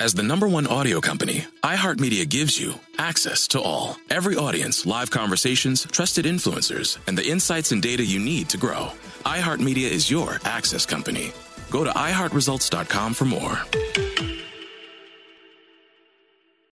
[0.00, 3.98] As the number one audio company, iHeartMedia gives you access to all.
[4.08, 8.92] Every audience, live conversations, trusted influencers, and the insights and data you need to grow.
[9.26, 11.32] iHeartMedia is your access company.
[11.68, 13.60] Go to iHeartResults.com for more.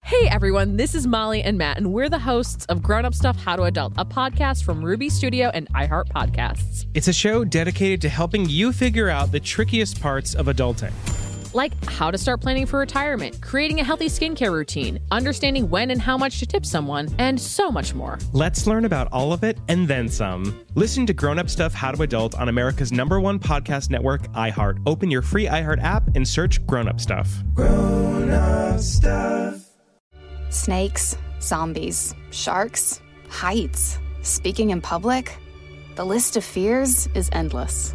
[0.03, 3.37] Hey everyone, this is Molly and Matt, and we're the hosts of Grown Up Stuff
[3.37, 6.87] How to Adult, a podcast from Ruby Studio and iHeart Podcasts.
[6.95, 10.93] It's a show dedicated to helping you figure out the trickiest parts of adulting.
[11.53, 16.01] Like how to start planning for retirement, creating a healthy skincare routine, understanding when and
[16.01, 18.19] how much to tip someone, and so much more.
[18.33, 20.65] Let's learn about all of it and then some.
[20.75, 24.81] Listen to Grown Up Stuff How to Adult on America's number one podcast network, iHeart.
[24.87, 27.43] Open your free iHeart app and search Grown Up Stuff.
[27.55, 29.67] Grown Up Stuff.
[30.51, 35.37] Snakes, zombies, sharks, heights, speaking in public.
[35.97, 37.95] The list of fears is endless.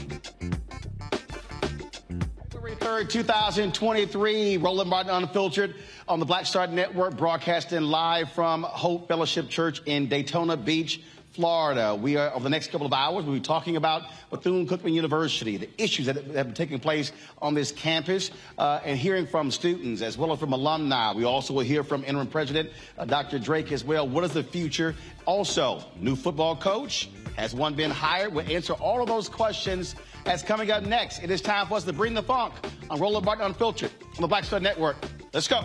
[2.81, 5.75] February 3rd, 2023, Roland Martin Unfiltered
[6.07, 10.99] on the Black Star Network, broadcasting live from Hope Fellowship Church in Daytona Beach,
[11.33, 11.93] Florida.
[11.93, 15.69] We are, over the next couple of hours, we'll be talking about Bethune-Cookman University, the
[15.77, 20.17] issues that have been taking place on this campus, uh, and hearing from students as
[20.17, 21.13] well as from alumni.
[21.13, 23.37] We also will hear from interim president, uh, Dr.
[23.37, 24.07] Drake as well.
[24.07, 24.95] What is the future?
[25.25, 27.09] Also, new football coach.
[27.37, 28.33] Has one been hired?
[28.33, 31.23] We'll answer all of those questions as coming up next.
[31.23, 32.53] It is time for us to bring the funk
[32.89, 34.97] on Roland Martin Unfiltered on the Black Star Network.
[35.33, 35.61] Let's go.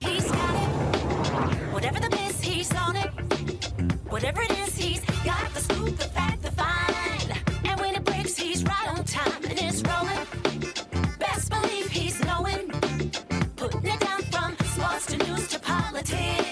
[0.00, 1.72] He's got it.
[1.72, 3.10] Whatever the biz, he's on it.
[4.08, 6.56] Whatever it is, he's got the scoop, the fact, the.
[7.64, 10.26] And when it breaks, he's right on time and it's rolling.
[11.18, 12.68] Best believe he's knowing.
[13.56, 16.45] Putting it down from sports to news to politics.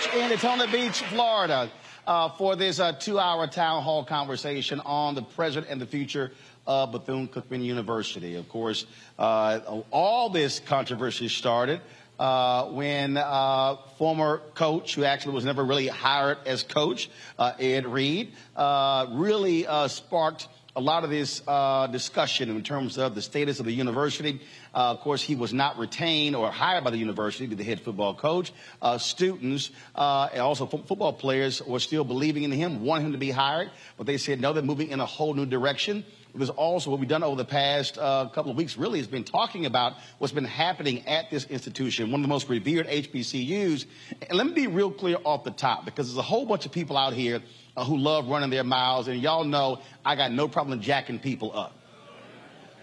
[0.00, 1.70] Church in Daytona Beach, Florida,
[2.06, 6.32] uh, for this uh, two-hour town hall conversation on the present and the future
[6.66, 8.36] of Bethune-Cookman University.
[8.36, 8.86] Of course,
[9.18, 11.80] uh, all this controversy started
[12.18, 17.86] uh, when uh, former coach, who actually was never really hired as coach, uh, Ed
[17.86, 23.22] Reed, uh, really uh, sparked a lot of this uh, discussion in terms of the
[23.22, 24.40] status of the university.
[24.74, 27.68] Uh, of course, he was not retained or hired by the university to be the
[27.68, 28.52] head football coach.
[28.80, 33.12] Uh, students uh, and also fo- football players were still believing in him, wanting him
[33.12, 36.04] to be hired, but they said no, they're moving in a whole new direction.
[36.32, 39.08] It was also what we've done over the past uh, couple of weeks really has
[39.08, 43.84] been talking about what's been happening at this institution, one of the most revered HBCUs.
[44.28, 46.72] And let me be real clear off the top because there's a whole bunch of
[46.72, 47.42] people out here
[47.76, 51.56] uh, who love running their mouths, and y'all know I got no problem jacking people
[51.56, 51.74] up.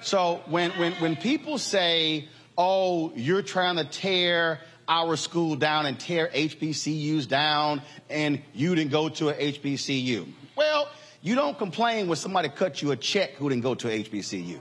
[0.01, 2.27] So when, when, when people say,
[2.57, 8.91] oh, you're trying to tear our school down and tear HBCUs down, and you didn't
[8.91, 10.27] go to a HBCU.
[10.55, 10.87] Well,
[11.21, 14.59] you don't complain when somebody cut you a check who didn't go to HBCU.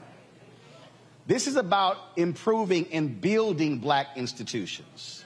[1.27, 5.25] This is about improving and building black institutions.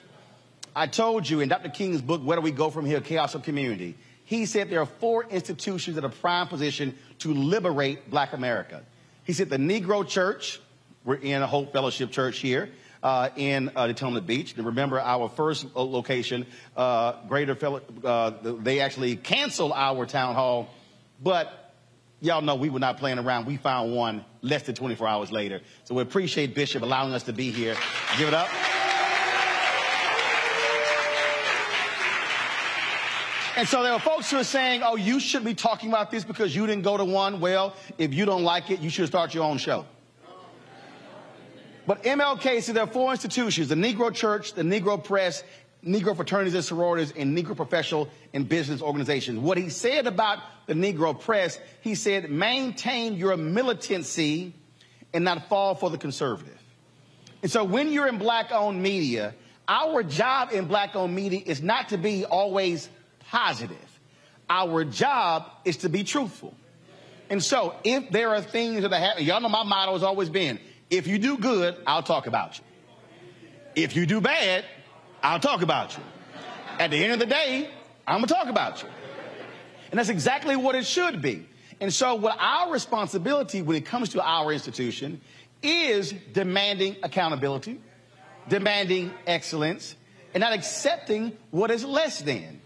[0.75, 1.69] I told you in Dr.
[1.69, 3.01] King's book, Where Do We Go From Here?
[3.01, 8.09] Chaos or Community, he said there are four institutions that are prime position to liberate
[8.09, 8.83] black America.
[9.25, 10.61] He said the Negro Church,
[11.05, 12.71] we're in a Hope Fellowship Church here
[13.03, 14.55] uh, in uh, Daytona Beach.
[14.57, 16.47] And remember our first location,
[16.77, 20.71] uh, Greater Fellow, uh, they actually canceled our town hall,
[21.21, 21.75] but
[22.21, 23.47] y'all know we were not playing around.
[23.47, 25.61] We found one less than 24 hours later.
[25.85, 27.77] So we appreciate Bishop allowing us to be here.
[28.19, 28.49] Give it up.
[33.57, 36.25] And so there are folks who are saying, oh, you should be talking about this
[36.25, 37.41] because you didn't go to one.
[37.41, 39.85] Well, if you don't like it, you should start your own show.
[41.87, 45.43] But MLK said there are four institutions, the Negro Church, the Negro Press,
[45.85, 49.39] Negro fraternities and sororities and Negro professional and business organizations.
[49.39, 54.55] What he said about the Negro press, he said, maintain your militancy
[55.13, 56.59] and not fall for the conservative.
[57.43, 59.35] And so when you're in black owned media,
[59.67, 62.89] our job in black owned media is not to be always
[63.29, 63.79] positive.
[64.51, 66.55] Our job is to be truthful.
[67.31, 70.29] And so if there are things that are happening, y'all know my motto has always
[70.29, 70.59] been
[70.91, 72.65] if you do good, I'll talk about you.
[73.77, 74.65] If you do bad,
[75.23, 76.03] I'll talk about you.
[76.79, 77.69] At the end of the day,
[78.07, 78.89] I'm going to talk about you.
[79.91, 81.47] And that's exactly what it should be.
[81.81, 85.21] And so, what our responsibility when it comes to our institution
[85.63, 87.81] is demanding accountability,
[88.49, 89.95] demanding excellence,
[90.35, 92.61] and not accepting what is less than.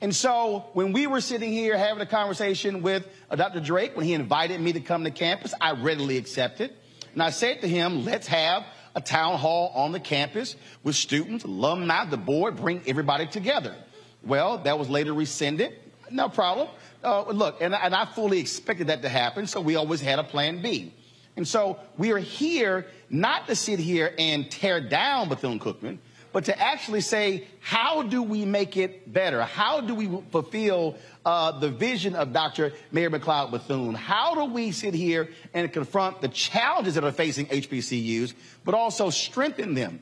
[0.00, 3.60] And so, when we were sitting here having a conversation with uh, Dr.
[3.60, 6.72] Drake, when he invited me to come to campus, I readily accepted.
[7.12, 8.64] And I said to him, let's have
[8.96, 13.76] a town hall on the campus with students, alumni, the board, bring everybody together.
[14.24, 15.74] Well, that was later rescinded.
[16.10, 16.68] No problem.
[17.04, 20.24] Uh, look, and, and I fully expected that to happen, so we always had a
[20.24, 20.94] plan B.
[21.36, 25.98] And so we are here not to sit here and tear down Bethune Cookman,
[26.36, 29.42] but to actually say, how do we make it better?
[29.42, 32.74] How do we fulfill uh, the vision of Dr.
[32.92, 33.94] Mary McLeod Bethune?
[33.94, 38.34] How do we sit here and confront the challenges that are facing HBCUs,
[38.66, 39.98] but also strengthen them?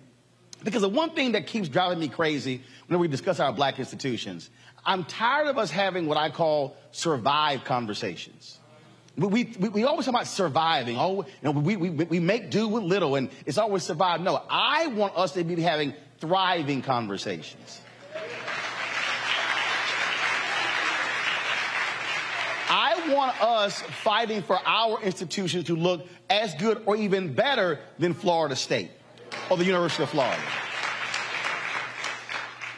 [0.64, 4.50] Because the one thing that keeps driving me crazy when we discuss our black institutions,
[4.84, 8.58] I'm tired of us having what I call survive conversations.
[9.16, 10.96] We, we, we always talk about surviving.
[10.98, 14.20] Oh, you know, we, we, we make do with little and it's always survive.
[14.20, 17.82] No, I want us to be having thriving conversations.
[22.70, 28.14] I want us fighting for our institutions to look as good or even better than
[28.14, 28.90] Florida State
[29.50, 30.40] or the University of Florida.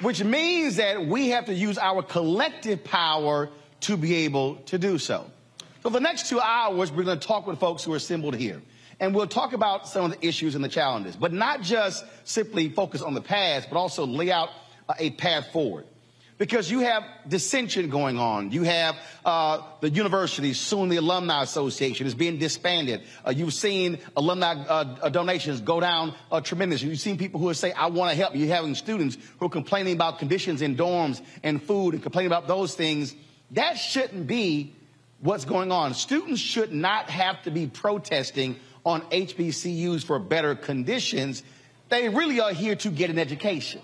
[0.01, 3.49] Which means that we have to use our collective power
[3.83, 5.31] to be able to do so.
[5.85, 8.61] So, the next two hours, we're going to talk with folks who are assembled here.
[8.99, 12.71] And we'll talk about some of the issues and the challenges, but not just simply
[12.71, 14.49] focus on the past, but also lay out
[14.99, 15.85] a path forward.
[16.39, 18.53] Because you have dissension going on.
[18.53, 23.03] You have uh, the university, soon the Alumni Association is being disbanded.
[23.25, 26.91] Uh, you've seen alumni uh, donations go down uh, tremendously.
[26.91, 28.37] You've seen people who say, I want to help.
[28.37, 32.49] You're having students who are complaining about conditions in dorms and food and complaining about
[32.49, 33.15] those things.
[33.53, 34.75] That shouldn't be
[35.21, 35.95] what's going on.
[35.95, 38.57] Students should not have to be protesting
[38.87, 41.43] on HBCUs for better conditions.
[41.89, 43.83] They really are here to get an education.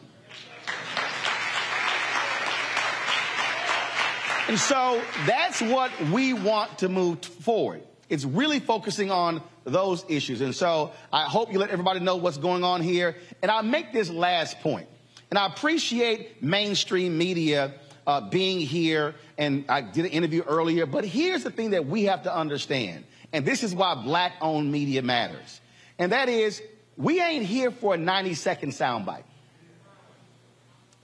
[4.49, 7.83] And so that's what we want to move forward.
[8.09, 10.41] It's really focusing on those issues.
[10.41, 13.17] And so I hope you let everybody know what's going on here.
[13.41, 14.89] And I'll make this last point.
[15.31, 17.73] And I appreciate mainstream media
[18.07, 19.15] uh, being here.
[19.39, 20.87] And I did an interview earlier.
[20.87, 24.70] But here's the thing that we have to understand and this is why black owned
[24.70, 25.61] media matters.
[25.99, 26.62] And that is,
[26.96, 29.25] we ain't here for a 90 second soundbite.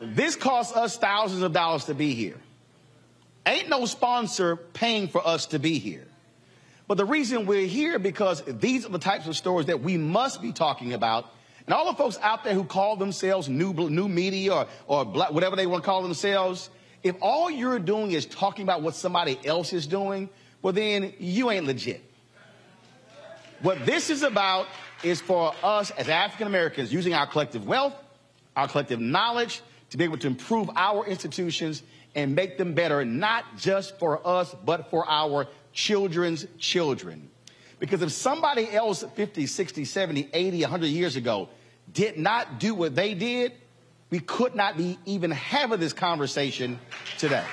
[0.00, 2.36] This costs us thousands of dollars to be here.
[3.46, 6.06] Ain't no sponsor paying for us to be here.
[6.86, 10.40] But the reason we're here because these are the types of stories that we must
[10.40, 11.26] be talking about.
[11.66, 15.32] And all the folks out there who call themselves new, new media or, or black,
[15.32, 16.70] whatever they want to call themselves,
[17.02, 20.30] if all you're doing is talking about what somebody else is doing,
[20.62, 22.02] well, then you ain't legit.
[23.60, 24.68] What this is about
[25.02, 27.94] is for us as African Americans using our collective wealth,
[28.56, 31.82] our collective knowledge to be able to improve our institutions
[32.14, 37.30] and make them better, not just for us, but for our children's children.
[37.80, 41.48] Because if somebody else 50, 60, 70, 80, 100 years ago
[41.92, 43.52] did not do what they did,
[44.10, 46.78] we could not be even having this conversation
[47.18, 47.44] today.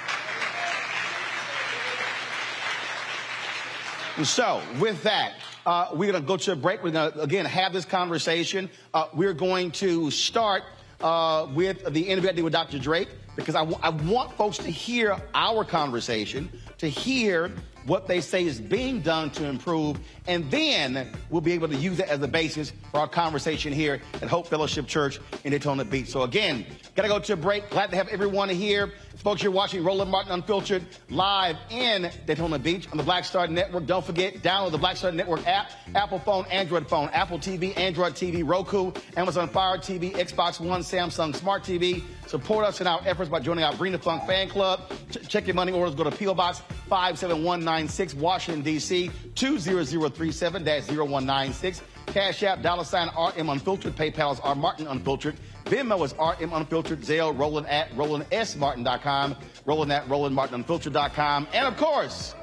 [4.17, 5.33] And so, with that,
[5.65, 6.83] uh, we're going to go to a break.
[6.83, 8.69] We're going to, again, have this conversation.
[8.93, 10.63] Uh, we're going to start
[11.01, 12.79] uh, with the interview with Dr.
[12.79, 17.51] Drake because I, I want folks to hear our conversation, to hear
[17.85, 21.99] what they say is being done to improve, and then we'll be able to use
[21.99, 26.07] it as a basis for our conversation here at Hope Fellowship Church in Daytona Beach.
[26.07, 27.69] So again, gotta go to a break.
[27.69, 28.91] Glad to have everyone here.
[29.17, 33.85] Folks, you're watching Roland Martin Unfiltered live in Daytona Beach on the Black Star Network.
[33.85, 38.13] Don't forget, download the Black Star Network app, Apple phone, Android phone, Apple TV, Android
[38.13, 42.03] TV, Roku, Amazon Fire TV, Xbox One, Samsung Smart TV.
[42.27, 44.81] Support us in our efforts by joining our Bring Funk fan club.
[45.09, 45.95] Ch- check your money orders.
[45.95, 46.33] Go to P.O.
[46.35, 49.09] Box 57196, Washington, D.C.
[49.35, 51.81] 20037-0196.
[52.07, 53.95] Cash App, dollar sign RM Unfiltered.
[53.95, 55.35] PayPal is R Martin Unfiltered.
[55.65, 57.01] Venmo is RM Unfiltered.
[57.01, 59.35] Zelle, Roland at RolandSMartin.com.
[59.65, 61.47] Roland at RolandMartinUnfiltered.com.
[61.53, 62.35] And of course,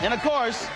[0.00, 0.66] and of course,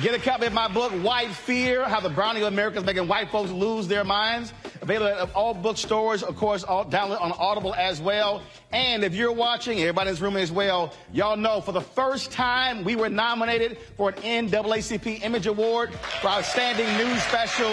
[0.00, 3.08] get a copy of my book, White Fear, How the Browning of America is Making
[3.08, 4.52] White Folks Lose Their Minds.
[4.80, 8.42] Available at all bookstores, of course, all download on Audible as well.
[8.72, 12.32] And if you're watching, everybody in this room as well, y'all know for the first
[12.32, 17.72] time we were nominated for an NAACP Image Award for Outstanding News Special.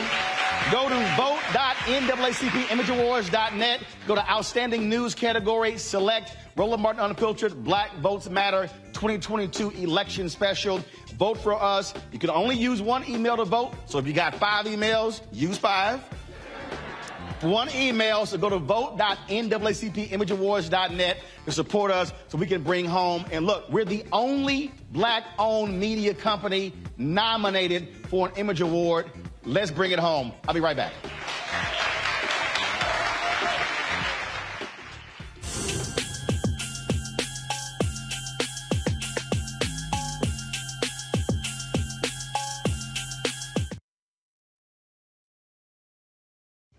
[0.72, 3.80] Go to vote.naacpimageawards.net.
[4.08, 10.84] Go to Outstanding News category, select Roland Martin Unfiltered Black Votes Matter 2022 Election Special.
[11.20, 11.94] Vote for us.
[12.12, 13.74] You can only use one email to vote.
[13.86, 16.02] So if you got five emails, use five
[17.42, 18.26] one email.
[18.26, 23.26] So go to vote.naacpimageawards.net to support us so we can bring home.
[23.32, 29.10] And look, we're the only black owned media company nominated for an Image Award.
[29.46, 30.34] Let's bring it home.
[30.48, 30.92] I'll be right back.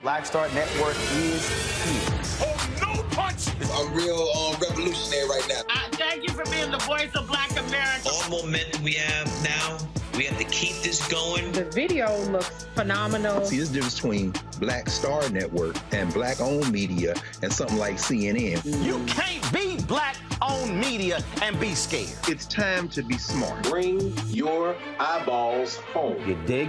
[0.00, 1.48] Black Star Network is
[1.82, 2.46] here.
[2.46, 3.48] Oh, no punch!
[3.72, 5.62] I'm real um, revolutionary right now.
[5.68, 8.08] I thank you for being the voice of black America.
[8.08, 9.76] All momentum we have now,
[10.16, 11.50] we have to keep this going.
[11.50, 13.44] The video looks phenomenal.
[13.44, 18.64] See, this difference between Black Star Network and black owned media and something like CNN.
[18.84, 22.16] You can't be black owned media and be scared.
[22.28, 23.64] It's time to be smart.
[23.64, 26.22] Bring your eyeballs home.
[26.24, 26.68] You dig?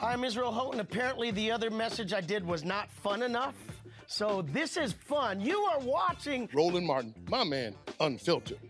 [0.00, 0.78] Hi, I'm Israel Houghton.
[0.78, 3.56] Apparently, the other message I did was not fun enough.
[4.06, 5.40] So, this is fun.
[5.40, 8.60] You are watching Roland Martin, my man, unfiltered.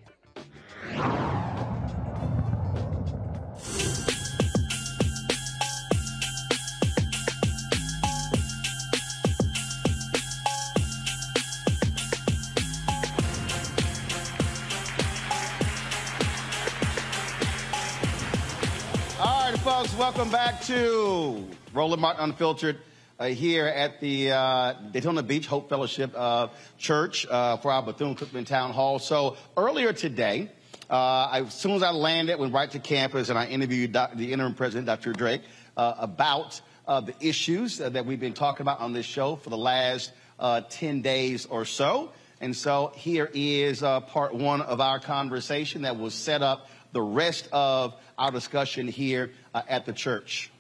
[19.99, 22.79] Welcome back to Roland Martin Unfiltered
[23.19, 26.47] uh, here at the uh, Daytona Beach Hope Fellowship uh,
[26.79, 29.01] Church uh, for our Bethune Cookman Town Hall.
[29.01, 30.53] So earlier today,
[30.89, 34.33] uh, I, as soon as I landed, went right to campus and I interviewed the
[34.33, 35.13] interim president, Dr.
[35.13, 35.43] Drake,
[35.77, 40.13] uh, about the issues that we've been talking about on this show for the last
[40.39, 42.13] uh, 10 days or so.
[42.41, 47.49] And so here is part one of our conversation that will set up the rest
[47.53, 49.33] of our discussion here
[49.69, 50.51] at the church.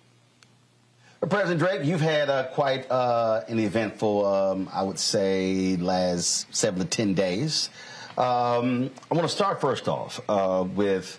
[1.20, 6.78] President Drake, you've had uh, quite uh, an eventful, um, I would say, last seven
[6.80, 7.70] to ten days.
[8.16, 11.18] Um, I want to start first off uh, with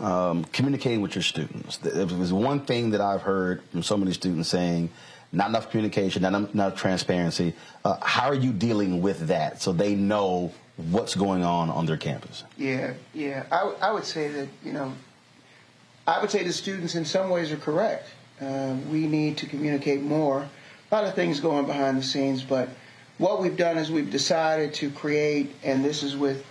[0.00, 1.78] um, communicating with your students.
[1.78, 4.90] There was one thing that I've heard from so many students saying,
[5.32, 7.54] not enough communication, not enough, enough transparency.
[7.84, 11.96] Uh, how are you dealing with that so they know what's going on on their
[11.96, 12.44] campus?
[12.56, 13.44] Yeah, yeah.
[13.50, 14.92] I, w- I would say that, you know,
[16.12, 18.06] I would say the students in some ways are correct.
[18.38, 20.46] Uh, we need to communicate more.
[20.90, 22.68] A lot of things going behind the scenes, but
[23.16, 26.44] what we've done is we've decided to create, and this is with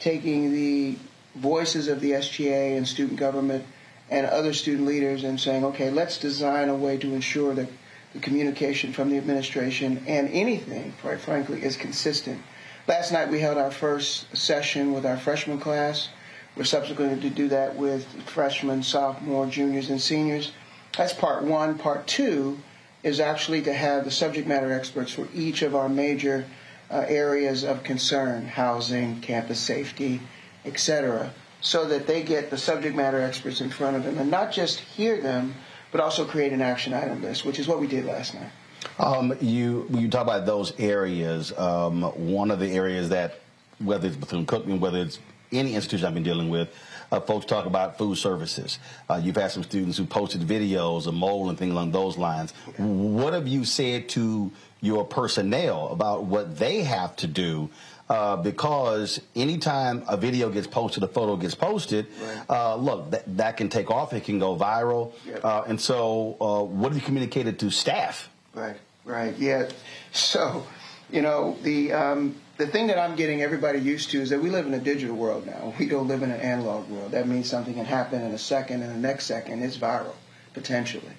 [0.00, 0.96] taking the
[1.36, 3.64] voices of the SGA and student government
[4.10, 7.68] and other student leaders and saying, okay, let's design a way to ensure that
[8.14, 12.42] the communication from the administration and anything, quite frankly, is consistent.
[12.88, 16.08] last night we held our first session with our freshman class.
[16.56, 20.52] We're subsequently to do that with freshmen, sophomore, juniors, and seniors.
[20.96, 21.78] That's part one.
[21.78, 22.58] Part two
[23.02, 26.44] is actually to have the subject matter experts for each of our major
[26.90, 30.20] uh, areas of concern housing, campus safety,
[30.64, 31.32] etc.
[31.60, 34.78] so that they get the subject matter experts in front of them and not just
[34.78, 35.54] hear them,
[35.90, 38.50] but also create an action item list, which is what we did last night.
[38.98, 41.56] Um, you you talk about those areas.
[41.56, 43.40] Um, one of the areas that,
[43.78, 45.18] whether it's Bethune Cookman, whether it's
[45.54, 46.68] any institution I've been dealing with,
[47.12, 48.78] uh, folks talk about food services.
[49.08, 52.52] Uh, you've had some students who posted videos of mold and things along those lines.
[52.76, 57.70] What have you said to your personnel about what they have to do?
[58.08, 62.06] Uh, because anytime a video gets posted, a photo gets posted,
[62.50, 65.12] uh, look, that, that can take off, it can go viral.
[65.42, 68.28] Uh, and so, uh, what have you communicated to staff?
[68.52, 69.70] Right, right, yeah.
[70.12, 70.66] So,
[71.10, 74.50] you know, the um, the thing that I'm getting everybody used to is that we
[74.50, 75.74] live in a digital world now.
[75.78, 77.12] We don't live in an analog world.
[77.12, 80.14] That means something can happen in a second, and the next second it's viral,
[80.52, 81.16] potentially.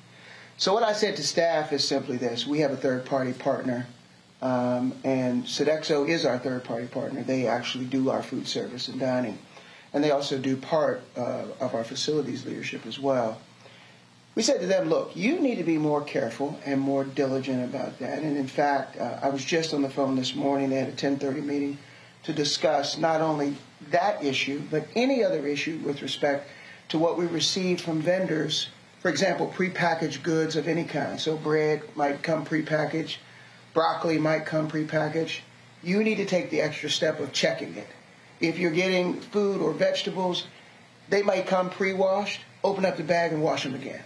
[0.58, 3.88] So what I said to staff is simply this: we have a third-party partner,
[4.42, 7.24] um, and Sodexo is our third-party partner.
[7.24, 9.38] They actually do our food service and dining,
[9.94, 13.42] and they also do part uh, of our facilities leadership as well
[14.36, 17.98] we said to them, look, you need to be more careful and more diligent about
[18.00, 18.20] that.
[18.20, 20.70] And in fact, uh, I was just on the phone this morning.
[20.70, 21.78] They had a 1030 meeting
[22.24, 23.56] to discuss not only
[23.92, 26.50] that issue, but any other issue with respect
[26.90, 28.68] to what we receive from vendors.
[29.00, 31.20] For example, prepackaged goods of any kind.
[31.20, 33.18] So bread might come prepackaged,
[33.74, 35.40] broccoli might come prepackaged.
[35.82, 37.88] You need to take the extra step of checking it.
[38.42, 40.48] If you're getting food or vegetables,
[41.08, 42.42] they might come pre-washed.
[42.66, 44.02] Open up the bag and wash them again.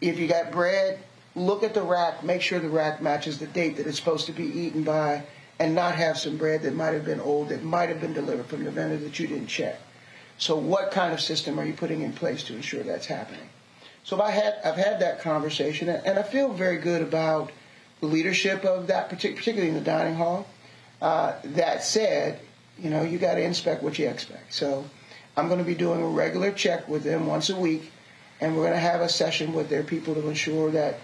[0.00, 0.98] If you got bread,
[1.34, 4.32] look at the rack, make sure the rack matches the date that it's supposed to
[4.32, 5.24] be eaten by,
[5.58, 8.46] and not have some bread that might have been old, that might have been delivered
[8.46, 9.78] from the vendor that you didn't check.
[10.38, 13.48] So, what kind of system are you putting in place to ensure that's happening?
[14.04, 17.52] So, I had, I've had that conversation, and I feel very good about
[18.00, 20.46] the leadership of that, particularly in the dining hall.
[21.00, 22.38] Uh, that said,
[22.78, 24.52] you know, you got to inspect what you expect.
[24.52, 24.84] So,
[25.38, 27.90] I'm going to be doing a regular check with them once a week
[28.40, 30.98] and we're going to have a session with their people to ensure that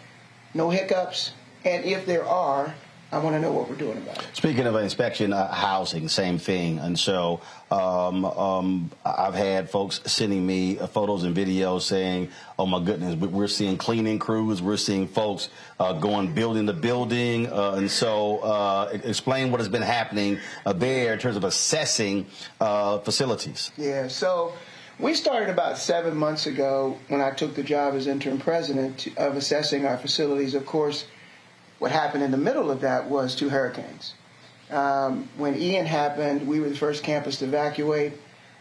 [0.54, 1.32] no hiccups,
[1.64, 2.74] and if there are,
[3.12, 4.26] I want to know what we're doing about it.
[4.32, 6.78] Speaking of inspection, uh, housing, same thing.
[6.78, 12.64] And so um, um, I've had folks sending me uh, photos and videos saying, oh
[12.64, 17.52] my goodness, we're seeing cleaning crews, we're seeing folks uh, going building to building.
[17.52, 22.24] Uh, and so uh, explain what has been happening uh, there in terms of assessing
[22.58, 23.72] facilities.
[23.76, 24.54] Yeah, so
[24.98, 29.36] we started about seven months ago when I took the job as interim president of
[29.36, 30.54] assessing our facilities.
[30.54, 31.06] Of course,
[31.78, 34.14] what happened in the middle of that was two hurricanes.
[34.70, 38.14] Um, when Ian happened, we were the first campus to evacuate.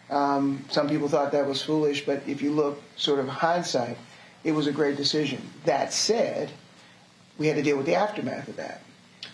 [0.10, 3.98] Um, some people thought that was foolish, but if you look sort of hindsight,
[4.44, 5.42] it was a great decision.
[5.66, 6.52] That said,
[7.38, 8.82] we had to deal with the aftermath of that.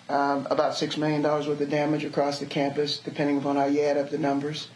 [0.09, 3.97] Um, about $6 million worth of damage across the campus, depending upon how you add
[3.97, 4.67] up the numbers.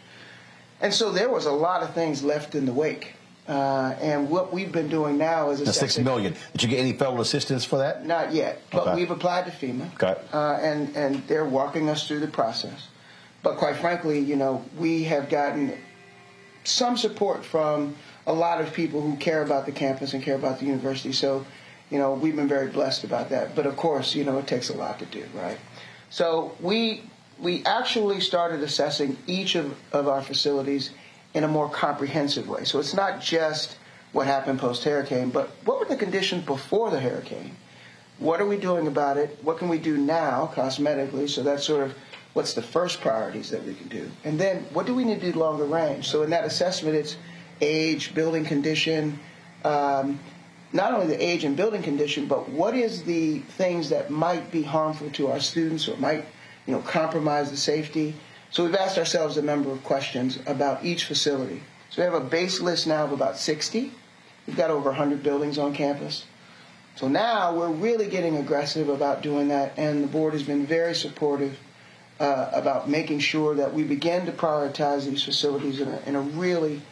[0.82, 3.14] And so there was a lot of things left in the wake.
[3.48, 6.34] Uh, and what we've been doing now is the six million.
[6.52, 8.06] Did you get any federal assistance for that?
[8.06, 8.94] Not yet, but okay.
[8.94, 10.20] we've applied to FEMA, okay.
[10.32, 12.88] uh, and and they're walking us through the process.
[13.42, 15.76] But quite frankly, you know, we have gotten
[16.62, 17.96] some support from
[18.28, 21.12] a lot of people who care about the campus and care about the university.
[21.12, 21.44] So,
[21.90, 23.56] you know, we've been very blessed about that.
[23.56, 25.58] But of course, you know, it takes a lot to do, right?
[26.10, 27.02] So we
[27.42, 30.90] we actually started assessing each of, of our facilities
[31.34, 32.64] in a more comprehensive way.
[32.64, 33.76] So it's not just
[34.12, 37.56] what happened post hurricane, but what were the conditions before the hurricane?
[38.18, 39.38] What are we doing about it?
[39.42, 41.28] What can we do now cosmetically?
[41.28, 41.96] So that's sort of
[42.34, 44.08] what's the first priorities that we can do.
[44.24, 46.08] And then what do we need to do longer range?
[46.08, 47.16] So in that assessment, it's
[47.60, 49.18] age, building condition,
[49.64, 50.20] um,
[50.72, 54.62] not only the age and building condition, but what is the things that might be
[54.62, 56.24] harmful to our students or might
[56.66, 58.14] you know, compromise the safety.
[58.50, 61.62] So we've asked ourselves a number of questions about each facility.
[61.90, 63.92] So we have a base list now of about 60.
[64.46, 66.26] We've got over 100 buildings on campus.
[66.96, 70.94] So now we're really getting aggressive about doing that, and the board has been very
[70.94, 71.58] supportive
[72.20, 76.20] uh, about making sure that we begin to prioritize these facilities in a, in a
[76.20, 76.82] really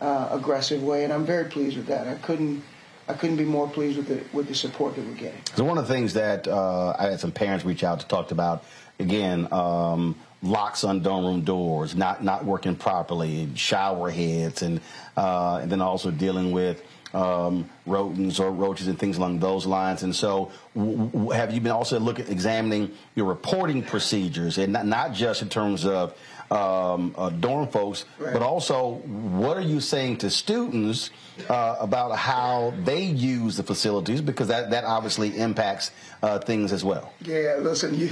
[0.00, 2.08] uh, aggressive way, and I'm very pleased with that.
[2.08, 2.62] I couldn't
[3.06, 5.40] I couldn't be more pleased with the with the support that we're getting.
[5.56, 8.30] So one of the things that uh, I had some parents reach out to talk
[8.30, 8.64] about
[8.98, 14.80] again, um, locks on dorm room doors, not not working properly, shower heads, and
[15.16, 16.82] uh, and then also dealing with
[17.14, 20.02] um, rodents or roaches and things along those lines.
[20.02, 24.86] And so, w- w- have you been also looking examining your reporting procedures, and not,
[24.86, 26.16] not just in terms of
[26.50, 28.32] um, uh, dorm folks, Right.
[28.32, 28.94] but also
[29.38, 31.10] what are you saying to students
[31.48, 34.20] uh, about how they use the facilities?
[34.20, 35.90] Because that, that obviously impacts
[36.22, 37.12] uh, things as well.
[37.22, 38.10] Yeah, listen, you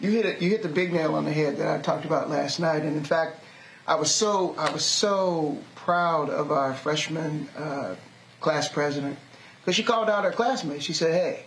[0.00, 0.42] you hit it.
[0.42, 2.96] You hit the big nail on the head that I talked about last night, and
[2.96, 3.42] in fact,
[3.86, 7.94] I was so I was so proud of our freshman uh,
[8.40, 9.18] class president
[9.60, 10.84] because she called out her classmates.
[10.84, 11.44] She said, "Hey,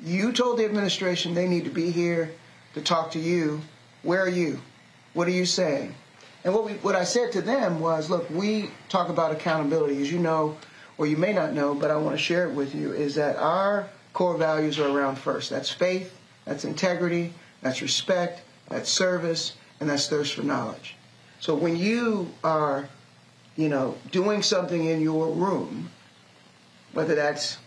[0.00, 2.30] you told the administration they need to be here
[2.74, 3.60] to talk to you.
[4.02, 4.60] Where are you?
[5.14, 5.94] What are you saying?"
[6.44, 10.10] And what we what I said to them was, "Look, we talk about accountability, as
[10.10, 10.56] you know,
[10.98, 12.92] or you may not know, but I want to share it with you.
[12.92, 15.50] Is that our core values are around first.
[15.50, 20.96] That's faith, that's integrity, that's respect, that's service, and that's thirst for knowledge.
[21.40, 22.88] So when you are,
[23.56, 25.90] you know, doing something in your room,
[26.92, 27.58] whether that's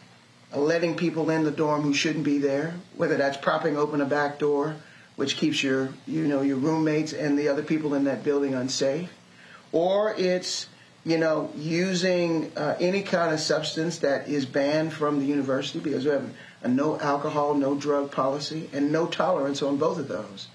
[0.56, 4.40] letting people in the dorm who shouldn't be there, whether that's propping open a back
[4.40, 4.76] door,
[5.16, 9.12] which keeps your, you know, your roommates and the other people in that building unsafe,
[9.72, 10.68] or it's,
[11.06, 16.06] you know, using uh, any kind of substance that is banned from the university because
[16.06, 16.30] we have
[16.64, 20.48] a no alcohol, no drug policy, and no tolerance on both of those.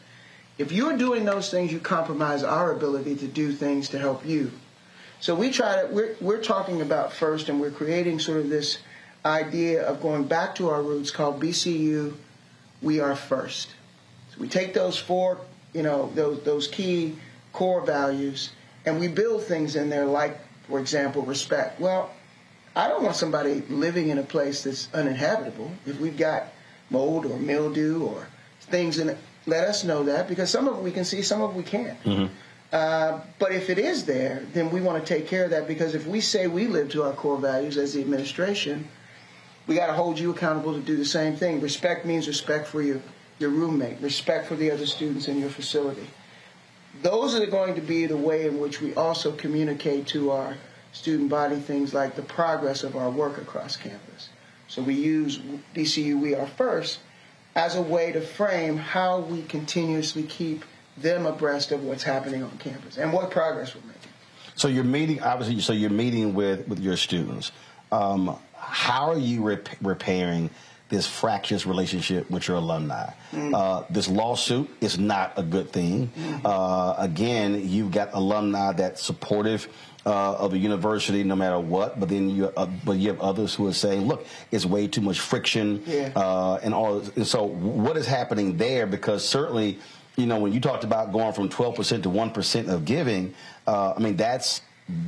[0.58, 4.50] If you're doing those things, you compromise our ability to do things to help you.
[5.20, 8.78] So we try to, we're, we're talking about first, and we're creating sort of this
[9.24, 12.14] idea of going back to our roots called BCU,
[12.82, 13.68] we are first.
[14.40, 15.38] We take those four,
[15.72, 17.16] you know, those, those key
[17.52, 18.50] core values,
[18.86, 21.78] and we build things in there like, for example, respect.
[21.78, 22.10] Well,
[22.74, 25.70] I don't want somebody living in a place that's uninhabitable.
[25.86, 26.44] If we've got
[26.88, 28.26] mold or mildew or
[28.62, 31.42] things in it, let us know that because some of it we can see, some
[31.42, 31.98] of it we can't.
[32.72, 35.94] Uh, but if it is there, then we want to take care of that because
[35.94, 38.86] if we say we live to our core values as the administration,
[39.66, 41.60] we got to hold you accountable to do the same thing.
[41.60, 43.00] Respect means respect for your,
[43.40, 46.06] your roommate, respect for the other students in your facility.
[47.02, 50.56] Those are going to be the way in which we also communicate to our
[50.92, 54.28] student body things like the progress of our work across campus.
[54.68, 55.40] So we use
[55.74, 57.00] BCU We Are First
[57.56, 60.64] as a way to frame how we continuously keep
[60.96, 64.10] them abreast of what's happening on campus and what progress we're making.
[64.54, 65.58] So you're meeting, obviously.
[65.60, 67.50] So you're meeting with with your students.
[67.90, 70.50] Um, how are you rep- repairing
[70.90, 73.10] this fractious relationship with your alumni?
[73.32, 76.10] Uh, this lawsuit is not a good thing.
[76.44, 79.68] Uh, again, you've got alumni that's supportive.
[80.06, 83.54] Uh, of a university, no matter what, but then you, uh, but you have others
[83.54, 86.10] who are saying, "Look, it's way too much friction," Yeah.
[86.16, 87.00] uh, and all.
[87.16, 88.86] And so, what is happening there?
[88.86, 89.78] Because certainly,
[90.16, 93.34] you know, when you talked about going from twelve percent to one percent of giving,
[93.66, 94.62] uh, I mean, that's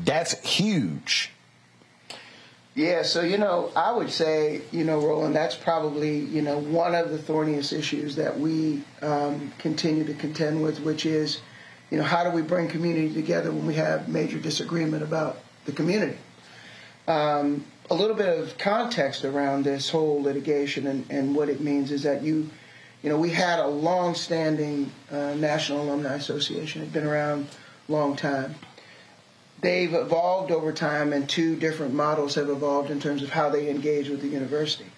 [0.04, 1.30] that's huge.
[2.74, 6.94] Yeah, so you know, I would say, you know, Roland, that's probably you know one
[6.94, 11.40] of the thorniest issues that we um, continue to contend with, which is,
[11.90, 15.72] you know, how do we bring community together when we have major disagreement about the
[15.72, 16.16] community?
[17.06, 21.90] Um, a little bit of context around this whole litigation and, and what it means
[21.90, 22.48] is that you,
[23.02, 26.82] you know, we had a long-standing uh, National Alumni Association.
[26.82, 27.48] It's been around
[27.88, 28.54] a long time.
[29.62, 33.70] They've evolved over time, and two different models have evolved in terms of how they
[33.70, 34.90] engage with the university.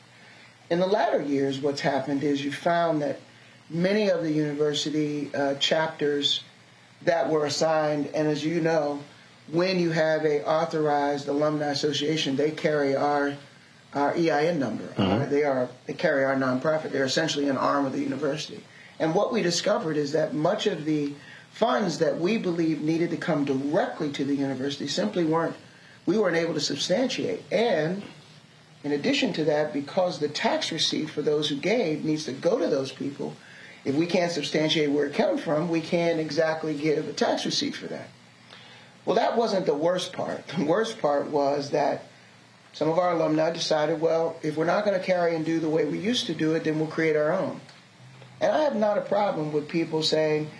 [0.70, 3.20] In the latter years, what's happened is you found that
[3.68, 6.42] many of the university uh, chapters
[7.02, 9.00] that were assigned, and as you know,
[9.52, 13.34] when you have a authorized alumni association, they carry our
[13.92, 14.88] our EIN number.
[14.96, 16.90] Uh, they are they carry our nonprofit.
[16.90, 18.64] They're essentially an arm of the university.
[18.98, 21.12] And what we discovered is that much of the
[21.54, 25.54] funds that we believe needed to come directly to the university simply weren't
[26.04, 27.42] we weren't able to substantiate.
[27.50, 28.02] And
[28.82, 32.58] in addition to that, because the tax receipt for those who gave needs to go
[32.58, 33.34] to those people,
[33.84, 37.74] if we can't substantiate where it came from, we can't exactly give a tax receipt
[37.74, 38.08] for that.
[39.06, 40.46] Well, that wasn't the worst part.
[40.48, 42.06] The worst part was that
[42.72, 45.68] some of our alumni decided, well, if we're not going to carry and do the
[45.68, 47.60] way we used to do it, then we'll create our own.
[48.40, 50.50] And I have not a problem with people saying,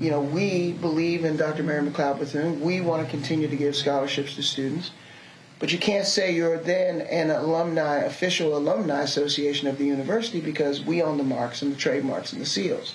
[0.00, 1.62] you know, we believe in Dr.
[1.62, 2.60] Mary McLeod Bethune.
[2.60, 4.92] We want to continue to give scholarships to students.
[5.58, 10.84] But you can't say you're then an alumni, official alumni association of the university because
[10.84, 12.94] we own the marks and the trademarks and the seals.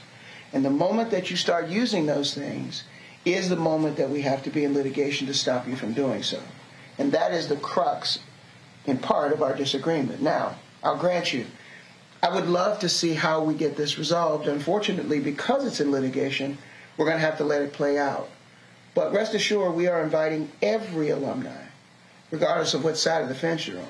[0.53, 2.83] And the moment that you start using those things
[3.25, 6.23] is the moment that we have to be in litigation to stop you from doing
[6.23, 6.41] so.
[6.97, 8.19] And that is the crux,
[8.85, 10.21] in part, of our disagreement.
[10.21, 11.47] Now, I'll grant you,
[12.21, 14.47] I would love to see how we get this resolved.
[14.47, 16.57] Unfortunately, because it's in litigation,
[16.97, 18.29] we're going to have to let it play out.
[18.95, 21.65] But rest assured, we are inviting every alumni,
[22.32, 23.88] regardless of what side of the fence you're on,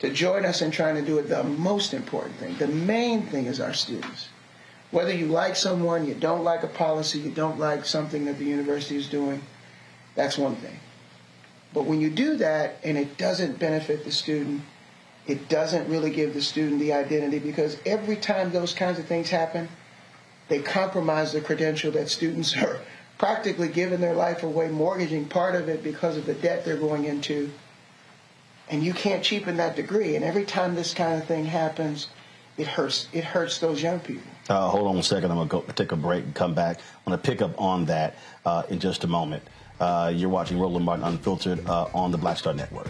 [0.00, 3.46] to join us in trying to do it, the most important thing, the main thing
[3.46, 4.28] is our students.
[4.90, 8.44] Whether you like someone, you don't like a policy, you don't like something that the
[8.44, 9.42] university is doing,
[10.14, 10.78] that's one thing.
[11.72, 14.62] But when you do that and it doesn't benefit the student,
[15.26, 19.28] it doesn't really give the student the identity because every time those kinds of things
[19.28, 19.68] happen,
[20.48, 22.80] they compromise the credential that students are
[23.18, 27.04] practically giving their life away, mortgaging part of it because of the debt they're going
[27.04, 27.50] into.
[28.68, 30.16] And you can't cheapen that degree.
[30.16, 32.08] And every time this kind of thing happens,
[32.58, 33.08] it hurts.
[33.12, 34.30] It hurts those young people.
[34.48, 35.30] Uh, hold on a second.
[35.30, 36.78] I'm going to take a break and come back.
[36.78, 39.42] I'm going to pick up on that uh, in just a moment.
[39.78, 42.88] Uh, you're watching Roland Martin Unfiltered uh, on the Black Star Network.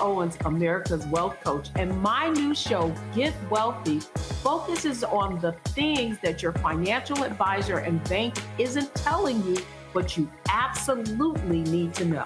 [0.00, 4.00] Owens, America's Wealth Coach, and my new show, Get Wealthy,
[4.42, 9.58] focuses on the things that your financial advisor and bank isn't telling you,
[9.92, 12.24] but you absolutely need to know.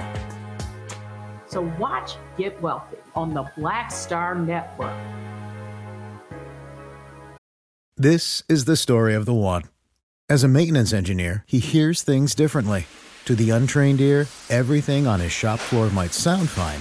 [1.46, 4.94] So watch Get Wealthy on the Black Star Network.
[7.96, 9.62] This is the story of the one.
[10.28, 12.86] As a maintenance engineer, he hears things differently.
[13.26, 16.80] To the untrained ear, everything on his shop floor might sound fine,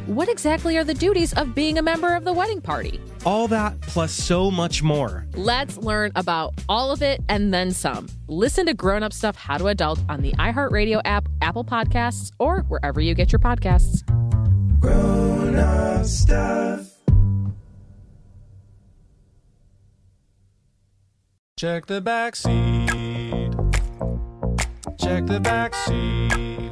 [0.07, 2.99] what exactly are the duties of being a member of the wedding party?
[3.25, 5.27] All that plus so much more.
[5.35, 8.07] Let's learn about all of it and then some.
[8.27, 12.61] Listen to Grown Up Stuff How to Adult on the iHeartRadio app, Apple Podcasts, or
[12.61, 14.03] wherever you get your podcasts.
[14.79, 16.87] Grown Up Stuff.
[21.57, 23.51] Check the back seat.
[24.97, 26.71] Check the back seat.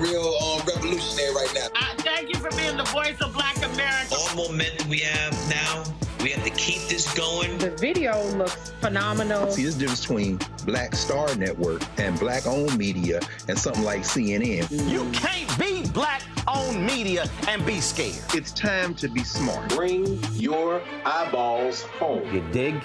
[0.00, 1.66] Real um, revolutionary right now.
[1.76, 4.14] Uh, thank you for being the voice of Black America.
[4.16, 5.84] All momentum we have now,
[6.22, 7.58] we have to keep this going.
[7.58, 9.50] The video looks phenomenal.
[9.50, 14.70] See, this difference between Black Star Network and black owned media and something like CNN.
[14.90, 18.22] You can't be black owned media and be scared.
[18.34, 19.68] It's time to be smart.
[19.70, 22.32] Bring your eyeballs home.
[22.34, 22.82] You dig?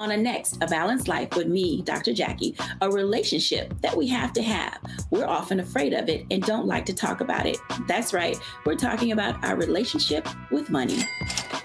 [0.00, 2.14] On a next, A Balanced Life with me, Dr.
[2.14, 4.78] Jackie, a relationship that we have to have.
[5.10, 7.58] We're often afraid of it and don't like to talk about it.
[7.86, 11.04] That's right, we're talking about our relationship with money.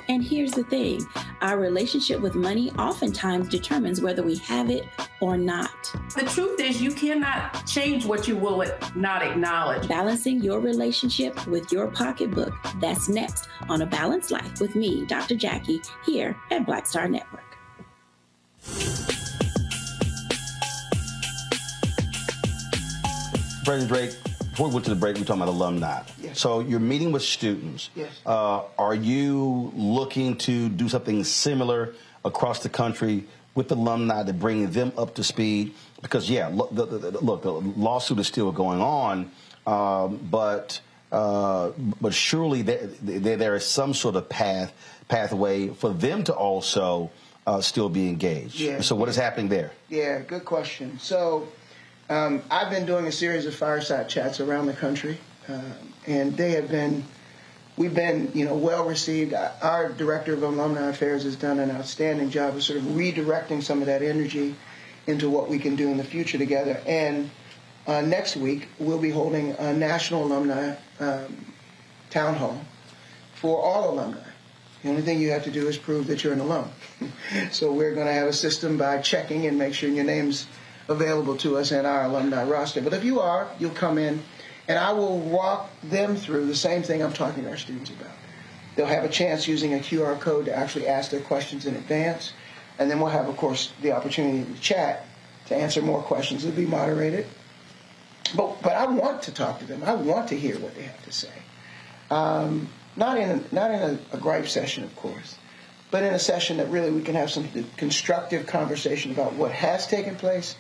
[0.10, 1.00] And here's the thing
[1.40, 4.84] our relationship with money oftentimes determines whether we have it
[5.22, 5.96] or not.
[6.14, 9.88] The truth is, you cannot change what you will not acknowledge.
[9.88, 12.54] Balancing your relationship with your pocketbook.
[12.82, 15.36] That's next on A Balanced Life with me, Dr.
[15.36, 17.55] Jackie, here at Black Star Network.
[23.66, 24.12] President Drake,
[24.52, 26.04] before we went to the break, we were talking about alumni.
[26.22, 26.40] Yes.
[26.40, 27.90] So you're meeting with students.
[27.96, 28.12] Yes.
[28.26, 33.26] Uh, are you looking to do something similar across the country
[33.56, 35.74] with alumni to bring them up to speed?
[36.02, 39.32] Because yeah, look, the, the, the- look, the lawsuit is still going on,
[39.66, 40.80] um, but
[41.12, 44.74] uh, but surely there, there there is some sort of path
[45.08, 47.10] pathway for them to also
[47.48, 48.60] uh, still be engaged.
[48.60, 48.82] Yeah.
[48.82, 49.72] So what is happening there?
[49.90, 51.00] Yeah, good question.
[51.00, 51.48] So
[52.10, 55.18] um, I've been doing a series of fireside chats around the country,
[55.50, 55.62] uh,
[56.06, 57.04] and they have been,
[57.78, 59.34] we've been, you know, well received.
[59.34, 63.82] Our director of alumni affairs has done an outstanding job of sort of redirecting some
[63.82, 64.56] of that energy
[65.08, 66.80] into what we can do in the future together.
[66.86, 67.30] And
[67.88, 71.54] uh, next week we'll be holding a national alumni um,
[72.10, 72.60] town hall
[73.36, 74.20] for all alumni.
[74.84, 76.70] The only thing you have to do is prove that you're an alum.
[77.52, 80.46] so we're going to have a system by checking and make sure your name's
[80.88, 82.82] available to us in our alumni roster.
[82.82, 84.22] But if you are, you'll come in,
[84.68, 88.12] and I will walk them through the same thing I'm talking to our students about.
[88.76, 92.34] They'll have a chance using a QR code to actually ask their questions in advance,
[92.78, 95.06] and then we'll have, of course, the opportunity to chat
[95.48, 96.44] to answer more questions.
[96.44, 97.26] It'll be moderated.
[98.36, 99.84] But, but I want to talk to them.
[99.84, 101.32] I want to hear what they have to say.
[102.10, 105.38] Um, not in a, not in a, a gripe session, of course,
[105.92, 109.88] but in a session that really we can have some constructive conversation about what has
[109.88, 110.56] taken place,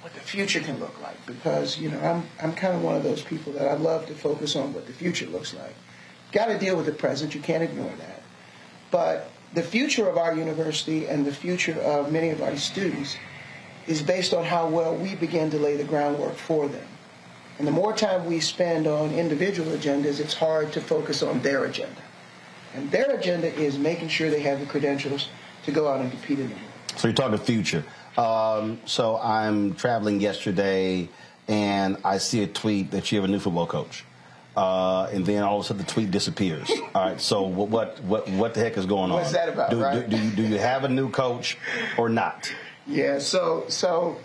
[0.00, 1.24] what the future can look like.
[1.26, 4.14] Because you know, I'm I'm kind of one of those people that I love to
[4.14, 5.74] focus on what the future looks like.
[6.32, 7.34] Got to deal with the present.
[7.34, 8.22] You can't ignore that.
[8.90, 13.16] But the future of our university and the future of many of our students
[13.86, 16.86] is based on how well we begin to lay the groundwork for them.
[17.58, 21.64] And the more time we spend on individual agendas, it's hard to focus on their
[21.64, 22.02] agenda.
[22.74, 25.28] And their agenda is making sure they have the credentials
[25.64, 26.66] to go out and compete in the world.
[26.96, 27.84] So you're talking future.
[28.18, 31.08] Um, so I'm traveling yesterday,
[31.46, 34.04] and I see a tweet that you have a new football coach.
[34.56, 36.68] Uh, and then all of a sudden the tweet disappears.
[36.92, 39.18] All right, so what what what, what the heck is going on?
[39.18, 40.10] What's that about, Do, right?
[40.10, 41.56] do, do, you, do you have a new coach
[41.96, 42.52] or not?
[42.84, 44.16] Yeah, so so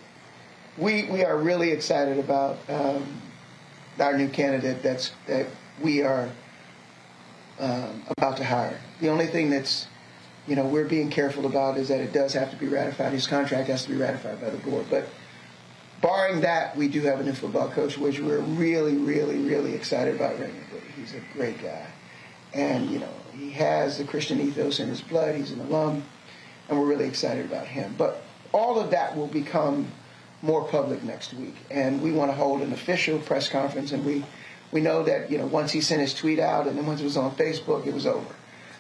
[0.76, 3.22] we we are really excited about um,
[4.00, 5.46] our new candidate that's that
[5.84, 6.30] we are
[7.60, 8.80] um, about to hire.
[9.02, 9.88] The only thing that's
[10.48, 13.14] you know we're being careful about is that it does have to be ratified.
[13.14, 14.86] His contract has to be ratified by the board.
[14.90, 15.08] But
[16.02, 20.16] barring that, we do have a new football coach, which we're really, really, really excited
[20.16, 20.38] about.
[20.38, 20.52] Woodie.
[20.96, 21.88] He's a great guy,
[22.54, 25.36] and you know he has the Christian ethos in his blood.
[25.36, 26.04] He's an alum,
[26.70, 27.96] and we're really excited about him.
[27.98, 29.88] But all of that will become
[30.42, 33.94] more public next week, and we want to hold an official press conference.
[33.94, 34.26] And we
[34.72, 37.06] we know that you know once he sent his tweet out, and then once it
[37.06, 38.36] was on Facebook, it was over.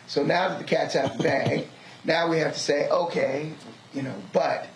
[0.07, 1.67] So now that the cat's out of the bag,
[2.03, 3.53] now we have to say, okay,
[3.93, 4.67] you know, but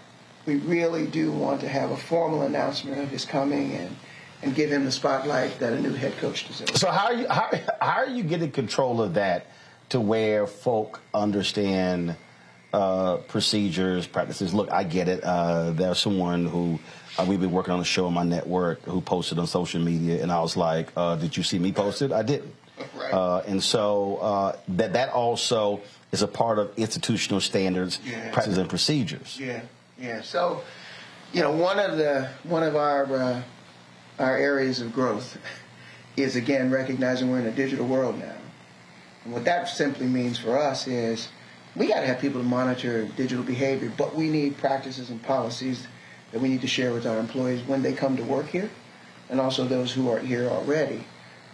[0.46, 3.96] we really do want to have a formal announcement of his coming and
[4.44, 6.80] and give him the spotlight that a new head coach deserves.
[6.80, 7.50] So how are you how,
[7.82, 9.48] how are you getting control of that
[9.90, 12.16] to where folk understand
[12.74, 14.54] uh, procedures, practices?
[14.54, 15.24] Look, I get it.
[15.24, 16.80] Uh, there's someone who
[17.18, 20.22] uh, we've been working on a show on my network who posted on social media,
[20.22, 22.12] and I was like, uh, "Did you see me post it?
[22.12, 22.54] I didn't."
[22.96, 23.14] Right.
[23.14, 28.32] Uh, and so uh, that that also is a part of institutional standards, Yeah.
[28.32, 29.38] practices, and procedures.
[29.40, 29.62] Yeah,
[30.00, 30.22] yeah.
[30.22, 30.62] So,
[31.34, 33.42] you know, one of the one of our uh,
[34.20, 35.38] our areas of growth
[36.18, 38.36] is again recognizing we're in a digital world now,
[39.24, 41.30] and what that simply means for us is
[41.76, 45.88] we got to have people to monitor digital behavior, but we need practices and policies
[46.32, 48.70] that we need to share with our employees when they come to work here,
[49.30, 51.04] and also those who are here already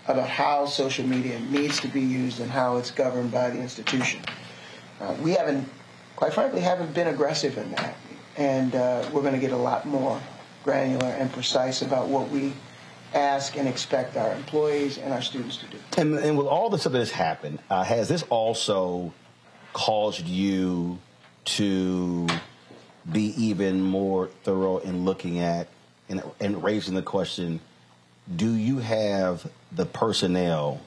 [0.07, 4.21] about how social media needs to be used and how it's governed by the institution.
[4.99, 5.67] Uh, we haven't,
[6.15, 7.95] quite frankly, haven't been aggressive in that,
[8.37, 10.19] and uh, we're going to get a lot more
[10.63, 12.53] granular and precise about what we
[13.13, 15.77] ask and expect our employees and our students to do.
[15.97, 19.13] And, and with all the stuff that has happened, uh, has this also
[19.73, 20.99] caused you
[21.45, 22.27] to
[23.11, 25.67] be even more thorough in looking at
[26.09, 27.59] and, and raising the question
[28.35, 30.79] do you have the personnel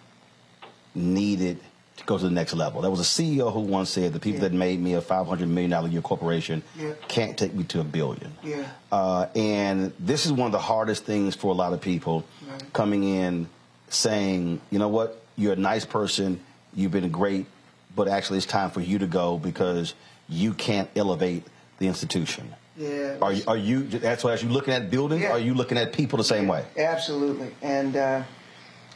[0.94, 1.59] needed
[1.99, 2.81] to go to the next level?
[2.83, 5.72] There was a CEO who once said the people that made me a $500 million
[5.72, 6.92] a year corporation Yeah.
[7.09, 8.33] can't take me to a billion.
[8.42, 8.66] Yeah.
[8.92, 12.72] Uh, and this is one of the hardest things for a lot of people Right.
[12.72, 13.49] coming in
[13.88, 16.40] saying, you know what, you're a nice person,
[16.75, 17.46] you've been great,
[17.94, 19.94] but actually it's time for you to go because
[20.29, 21.44] you can't elevate
[21.79, 22.53] the institution.
[22.77, 23.17] Yeah.
[23.23, 25.93] Are you, are you that's why as you looking at buildings, are you looking at
[25.93, 26.65] people the same way?
[26.77, 27.55] Absolutely.
[27.62, 28.23] And, uh,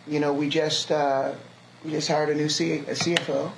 [0.06, 1.32] you know, we just, uh,
[1.84, 3.50] we just hired a new C- a CFO.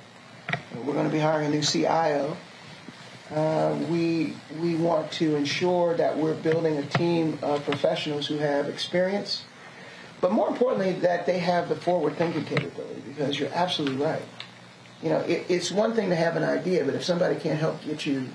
[0.85, 2.37] We're going to be hiring a new CIO.
[3.33, 8.67] Uh, we, we want to ensure that we're building a team of professionals who have
[8.69, 9.43] experience,
[10.21, 14.21] but more importantly, that they have the forward thinking capability because you're absolutely right.
[15.01, 17.83] You know, it, it's one thing to have an idea, but if somebody can't help
[17.83, 18.27] get you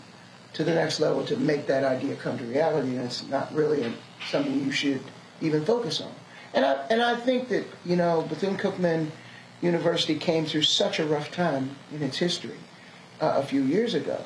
[0.58, 3.94] to the next level to make that idea come to reality, and it's not really
[4.28, 5.00] something you should
[5.40, 6.12] even focus on.
[6.52, 9.06] And I, and I think that, you know, Bethune-Cookman
[9.62, 12.56] University came through such a rough time in its history
[13.20, 14.20] uh, a few years ago.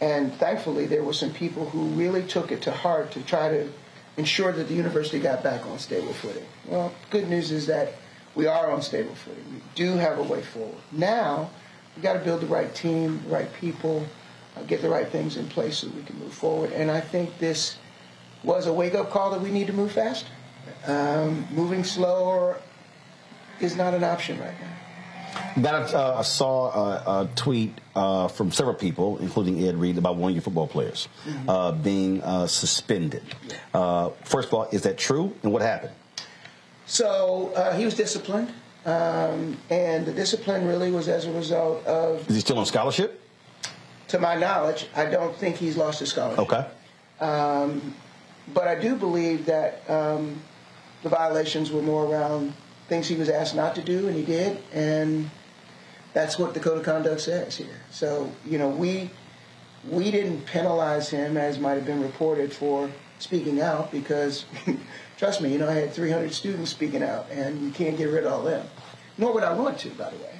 [0.00, 3.68] And thankfully, there were some people who really took it to heart to try to
[4.16, 6.46] ensure that the university got back on stable footing.
[6.66, 7.92] Well, good news is that
[8.34, 9.44] we are on stable footing.
[9.52, 10.80] We do have a way forward.
[10.92, 11.50] Now,
[11.94, 14.06] we've got to build the right team, the right people,
[14.66, 16.72] get the right things in place so we can move forward.
[16.72, 17.76] And I think this
[18.42, 20.28] was a wake-up call that we need to move faster.
[20.86, 22.60] Um, moving slower
[23.60, 25.62] is not an option right now.
[25.62, 30.16] That uh, I saw a, a tweet uh, from several people, including Ed Reed, about
[30.16, 31.44] one of your football players Mhm.
[31.48, 33.22] uh, being uh, suspended.
[33.74, 35.34] Uh, first of all, is that true?
[35.42, 35.92] And what happened?
[36.86, 38.48] So uh, he was disciplined,
[38.86, 43.20] um, and the discipline really was as a result of, Is he still on scholarship?
[44.08, 46.40] To my knowledge, I don't think he's lost his scholarship.
[46.40, 46.66] Okay.
[47.20, 47.94] Um,
[48.54, 50.40] but I do believe that um,
[51.02, 52.54] the violations were more around
[52.88, 55.30] things he was asked not to do, and he did, and
[56.14, 57.80] that's what the code of conduct says here.
[57.90, 59.10] So you know, we
[59.88, 64.44] we didn't penalize him as might have been reported for speaking out because,
[65.16, 68.24] trust me, you know, I had 300 students speaking out, and you can't get rid
[68.24, 68.66] of all them.
[69.16, 70.37] Nor would I want to, by the way.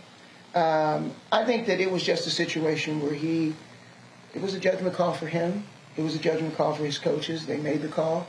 [0.59, 3.55] Um, I think that it was just a situation where he,
[4.35, 5.63] it was a judgment call for him.
[5.97, 7.47] It was a judgment call for his coaches.
[7.47, 8.27] They made the call.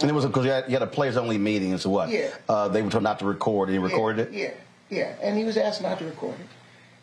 [0.00, 2.08] And it was because you, had- you had a players only meeting, and so what?
[2.08, 2.30] Yeah.
[2.48, 4.60] Uh, they were told not to record, and he recorded yeah, it?
[4.90, 5.16] Yeah, yeah.
[5.22, 6.46] And he was asked not to record it.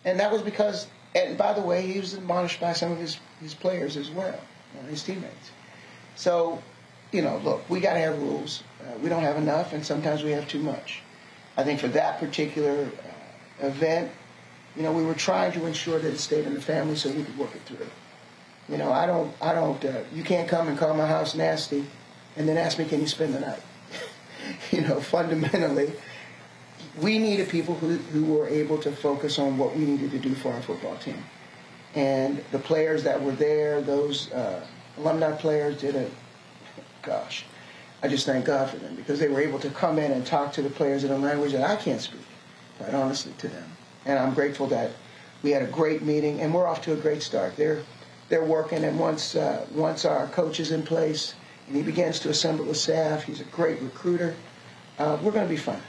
[0.03, 3.19] And that was because, and by the way, he was admonished by some of his,
[3.39, 4.39] his players as well,
[4.79, 5.51] uh, his teammates.
[6.15, 6.61] So,
[7.11, 8.63] you know, look, we got to have rules.
[8.81, 11.01] Uh, we don't have enough, and sometimes we have too much.
[11.55, 12.89] I think for that particular
[13.61, 14.11] uh, event,
[14.77, 17.23] you know, we were trying to ensure that it stayed in the family so we
[17.23, 17.87] could work it through.
[18.69, 21.85] You know, I don't, I don't, uh, you can't come and call my house nasty
[22.35, 23.61] and then ask me, can you spend the night?
[24.71, 25.93] you know, fundamentally,
[27.01, 30.35] we needed people who, who were able to focus on what we needed to do
[30.35, 31.23] for our football team.
[31.95, 34.63] And the players that were there, those uh,
[34.97, 36.07] alumni players did a,
[37.01, 37.45] gosh,
[38.03, 40.53] I just thank God for them because they were able to come in and talk
[40.53, 42.21] to the players in a language that I can't speak,
[42.77, 43.76] quite honestly, to them.
[44.07, 44.91] And I'm grateful that
[45.43, 47.57] we had a great meeting and we're off to a great start.
[47.57, 47.83] They're,
[48.29, 51.35] they're working, and once, uh, once our coach is in place
[51.67, 54.33] and he begins to assemble a staff, he's a great recruiter,
[54.97, 55.81] uh, we're going to be fine.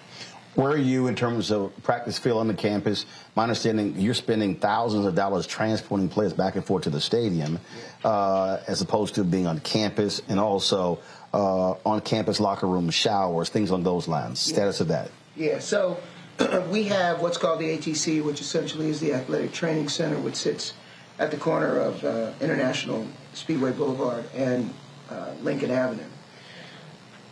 [0.55, 3.07] Where are you in terms of practice field on the campus?
[3.37, 7.61] My understanding, you're spending thousands of dollars transporting players back and forth to the stadium,
[8.05, 10.99] uh, as opposed to being on campus and also
[11.33, 14.41] uh, on campus locker rooms, showers, things on those lines.
[14.41, 15.13] Status of that.
[15.37, 16.01] Yeah, so
[16.71, 20.73] we have what's called the ATC, which essentially is the Athletic Training Center, which sits
[21.19, 24.73] at the corner of uh, International Speedway Boulevard and
[25.11, 26.05] uh, Lincoln Avenue.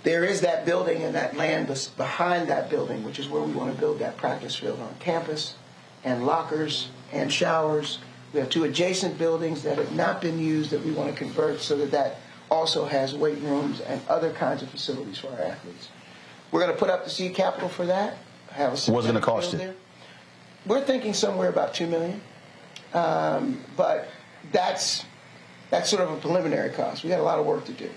[0.03, 3.75] There is that building and that land behind that building, which is where we want
[3.75, 5.57] to build that practice field on campus,
[6.05, 7.99] and lockers and showers.
[8.33, 11.61] We have two adjacent buildings that have not been used that we want to convert
[11.61, 12.17] so that that
[12.51, 15.89] also has weight rooms and other kinds of facilities for our athletes.
[16.51, 18.19] We're going to put up the seed capital for that.
[18.57, 19.59] A What's it going to cost you?
[19.59, 19.75] there.
[20.67, 22.21] We're thinking somewhere about two million,
[22.93, 24.09] um, but
[24.53, 25.05] that's
[25.71, 27.05] that's sort of a preliminary cost.
[27.05, 27.91] We got a lot of work to do,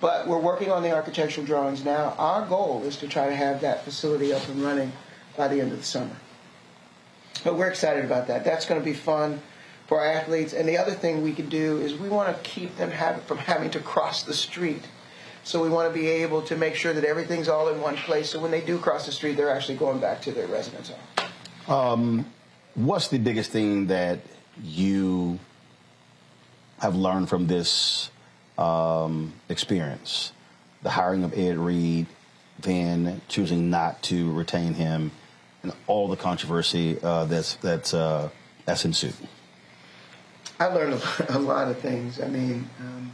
[0.00, 2.14] but we're working on the architectural drawings now.
[2.18, 4.92] Our goal is to try to have that facility up and running
[5.36, 6.16] by the end of the summer.
[7.44, 8.44] But we're excited about that.
[8.44, 9.40] That's going to be fun
[9.86, 10.52] for our athletes.
[10.52, 13.38] And the other thing we can do is we want to keep them have, from
[13.38, 14.82] having to cross the street.
[15.46, 18.30] So we want to be able to make sure that everything's all in one place.
[18.30, 20.90] So when they do cross the street, they're actually going back to their residence
[21.66, 21.92] hall.
[21.92, 22.26] Um,
[22.74, 24.18] what's the biggest thing that
[24.60, 25.38] you
[26.80, 28.10] have learned from this
[28.58, 30.32] um, experience?
[30.82, 32.06] The hiring of Ed Reed,
[32.58, 35.12] then choosing not to retain him,
[35.62, 38.30] and all the controversy uh, that's that's uh,
[38.64, 39.14] that's ensued.
[40.58, 42.20] I learned a, a lot of things.
[42.20, 43.12] I mean, um,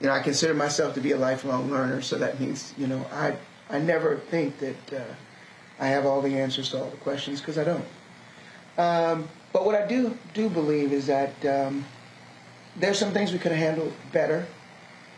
[0.00, 3.04] you know, I consider myself to be a lifelong learner, so that means, you know,
[3.12, 3.36] I
[3.68, 5.14] I never think that uh,
[5.78, 7.84] I have all the answers to all the questions because I don't.
[8.78, 11.84] Um, but what I do do believe is that um,
[12.76, 14.46] there's some things we could have handled better.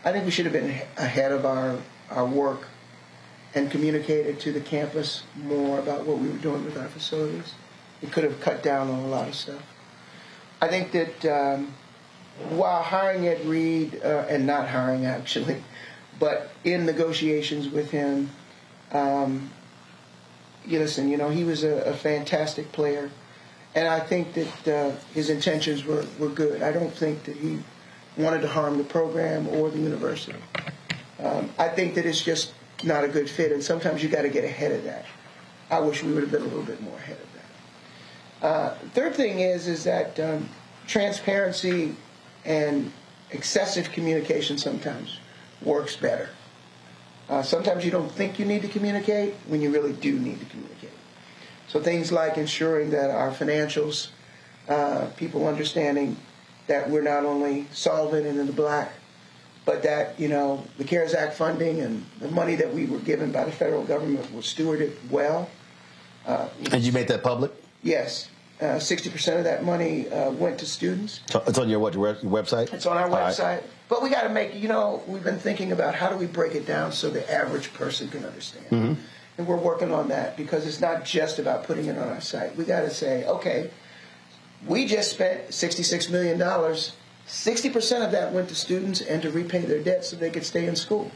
[0.03, 1.77] I think we should have been ahead of our
[2.09, 2.67] our work
[3.55, 7.53] and communicated to the campus more about what we were doing with our facilities.
[8.01, 9.61] It could have cut down on a lot of stuff.
[10.59, 11.73] I think that um,
[12.49, 15.63] while hiring Ed Reed, uh, and not hiring actually,
[16.19, 18.29] but in negotiations with him,
[18.91, 19.49] um,
[20.65, 23.09] you listen, you know, he was a, a fantastic player.
[23.75, 26.61] And I think that uh, his intentions were, were good.
[26.61, 27.59] I don't think that he
[28.17, 30.37] wanted to harm the program or the university.
[31.19, 32.53] Um, I think that it's just
[32.83, 35.05] not a good fit, and sometimes you got to get ahead of that.
[35.71, 38.47] I wish we would have been a little bit more ahead of that.
[38.47, 40.49] Uh, third thing is is that um,
[40.85, 41.95] transparency
[42.45, 42.91] and
[43.31, 45.19] excessive communication sometimes
[45.61, 46.29] works better.
[47.29, 50.45] Uh, sometimes you don't think you need to communicate when you really do need to
[50.47, 50.91] communicate.
[51.67, 54.09] So things like ensuring that our financials,
[54.67, 56.17] uh, people understanding
[56.67, 58.93] that we're not only solvent and in the black,
[59.65, 63.31] but that you know the CARES Act funding and the money that we were given
[63.31, 65.49] by the federal government was stewarded well.
[66.25, 67.51] Uh, And you made that public?
[67.81, 68.27] yes,
[68.63, 71.19] uh, 60% of that money uh, went to students.
[71.29, 71.93] So It's on your what?
[71.93, 72.73] Your website?
[72.73, 73.33] It's on our All right.
[73.33, 73.63] website.
[73.89, 76.55] But we got to make, you know, we've been thinking about how do we break
[76.55, 78.65] it down so the average person can understand.
[78.71, 78.95] Mhm.
[79.37, 82.55] And we're working on that because it's not just about putting it on our site.
[82.55, 83.69] We got to say, okay,
[84.65, 86.39] we just spent $66 million.
[87.27, 90.65] 60% of that went to students and to repay their debt so they could stay
[90.67, 91.11] in school.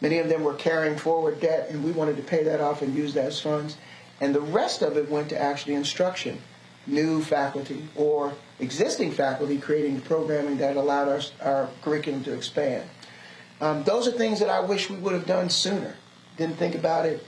[0.00, 2.94] Many of them were carrying forward debt, and we wanted to pay that off and
[2.94, 3.76] use that as funds.
[4.20, 6.40] And the rest of it went to actually instruction,
[6.90, 12.88] new faculty or existing faculty creating programming that allowed our, our curriculum to expand.
[13.60, 15.94] Um, those are things that I wish we would have done sooner.
[16.36, 17.24] Didn't think about it,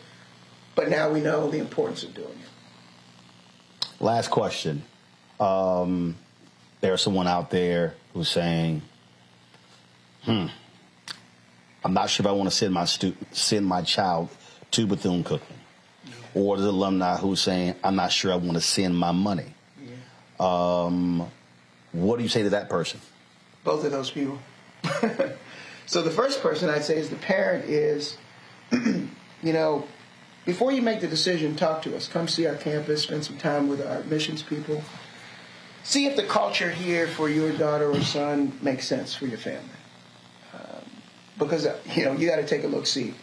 [0.74, 3.86] but now we know the importance of doing it.
[4.00, 4.82] Last question.
[5.38, 6.16] Um,
[6.80, 8.82] there's someone out there who's saying,
[10.22, 10.46] "Hmm,
[11.84, 14.28] I'm not sure if I want to send my student, send my child
[14.72, 15.61] to Bethune Cookman."
[16.34, 19.54] Or the alumni who's saying, "I'm not sure I want to send my money."
[20.40, 21.30] Um,
[21.92, 23.00] what do you say to that person?
[23.64, 24.38] both of those people.
[25.86, 28.16] so the first person I'd say is the parent is,
[28.72, 29.86] you know,
[30.44, 32.08] before you make the decision, talk to us.
[32.08, 34.82] Come see our campus, spend some time with our admissions people.
[35.84, 39.68] See if the culture here for your daughter or son makes sense for your family.
[40.52, 40.84] Um,
[41.38, 43.14] because, uh, you know, you got to take a look, see.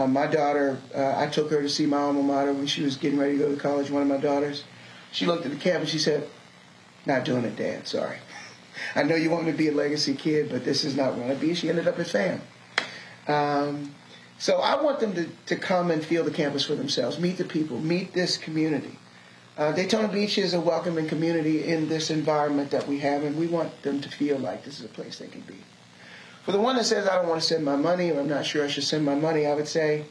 [0.00, 2.96] Um, my daughter, uh, I took her to see my alma mater when she was
[2.96, 4.64] getting ready to go to college, one of my daughters.
[5.12, 6.26] She looked at the campus, she said,
[7.04, 8.16] not doing it, Dad, sorry.
[8.94, 11.30] I know you want me to be a legacy kid, but this is not what
[11.30, 11.54] I be.
[11.54, 12.40] She ended up at FAM.
[13.28, 13.94] Um,
[14.38, 17.44] so I want them to, to come and feel the campus for themselves, meet the
[17.44, 18.98] people, meet this community.
[19.58, 23.46] Uh, Daytona Beach is a welcoming community in this environment that we have, and we
[23.46, 25.56] want them to feel like this is a place they can be.
[26.42, 28.46] For the one that says, I don't want to send my money, or I'm not
[28.46, 30.04] sure I should send my money, I would say,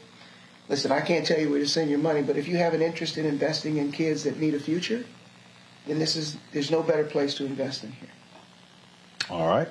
[0.68, 2.82] listen, I can't tell you where to send your money, but if you have an
[2.82, 5.04] interest in investing in kids that need a future,
[5.86, 8.08] then this is, there's no better place to invest in here.
[9.28, 9.68] All right.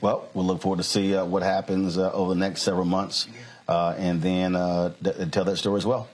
[0.00, 3.26] Well, we'll look forward to see uh, what happens uh, over the next several months,
[3.66, 6.08] uh, and then uh, th- tell that story as well.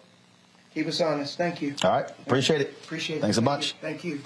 [0.75, 1.37] Keep us honest.
[1.37, 1.75] Thank you.
[1.85, 2.09] All right.
[2.27, 2.71] Appreciate it.
[2.85, 3.21] Appreciate it.
[3.21, 3.69] Thanks a Thank bunch.
[3.73, 3.79] you.
[3.81, 4.21] Thank you.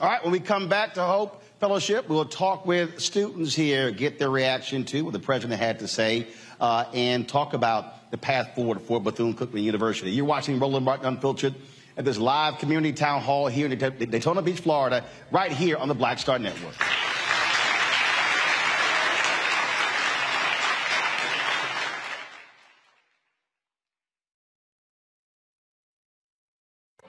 [0.00, 4.20] All right, when we come back to Hope Fellowship, we'll talk with students here, get
[4.20, 6.28] their reaction to what the president had to say,
[6.60, 10.12] uh, and talk about the path forward for Bethune Cookman University.
[10.12, 11.56] You're watching Roland Martin Unfiltered
[11.96, 15.94] at this live community town hall here in Daytona Beach, Florida, right here on the
[15.94, 16.76] Black Star Network.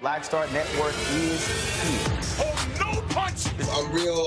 [0.02, 1.46] Black Star Network is
[1.84, 2.20] here.
[2.42, 3.48] Oh, no punch!
[3.70, 4.26] I'm real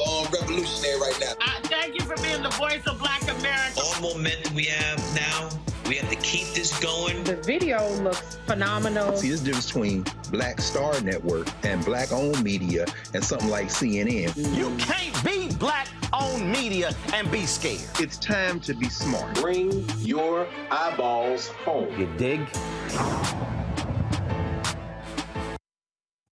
[2.32, 3.80] thank you for being the voice of black America.
[3.80, 5.48] All momentum we have now,
[5.88, 7.22] we have to keep this going.
[7.24, 9.16] The video looks phenomenal.
[9.16, 13.68] See, there's a difference between Black Star Network and black owned media and something like
[13.68, 14.34] CNN.
[14.56, 17.80] You can't be black owned media and be scared.
[18.00, 19.34] It's time to be smart.
[19.34, 21.98] Bring your eyeballs home.
[21.98, 22.40] You dig?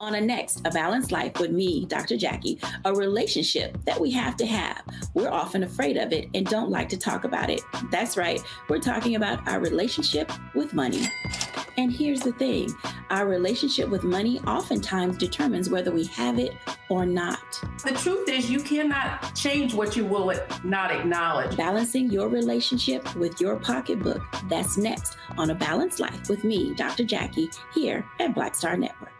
[0.02, 2.16] On a next, A Balanced Life with me, Dr.
[2.16, 4.80] Jackie, a relationship that we have to have.
[5.12, 7.60] We're often afraid of it and don't like to talk about it.
[7.90, 8.40] That's right,
[8.70, 11.06] we're talking about our relationship with money.
[11.76, 12.74] And here's the thing
[13.10, 16.54] our relationship with money oftentimes determines whether we have it
[16.88, 17.62] or not.
[17.84, 20.32] The truth is, you cannot change what you will
[20.64, 21.58] not acknowledge.
[21.58, 24.22] Balancing your relationship with your pocketbook.
[24.48, 27.04] That's next on A Balanced Life with me, Dr.
[27.04, 29.19] Jackie, here at Black Star Network.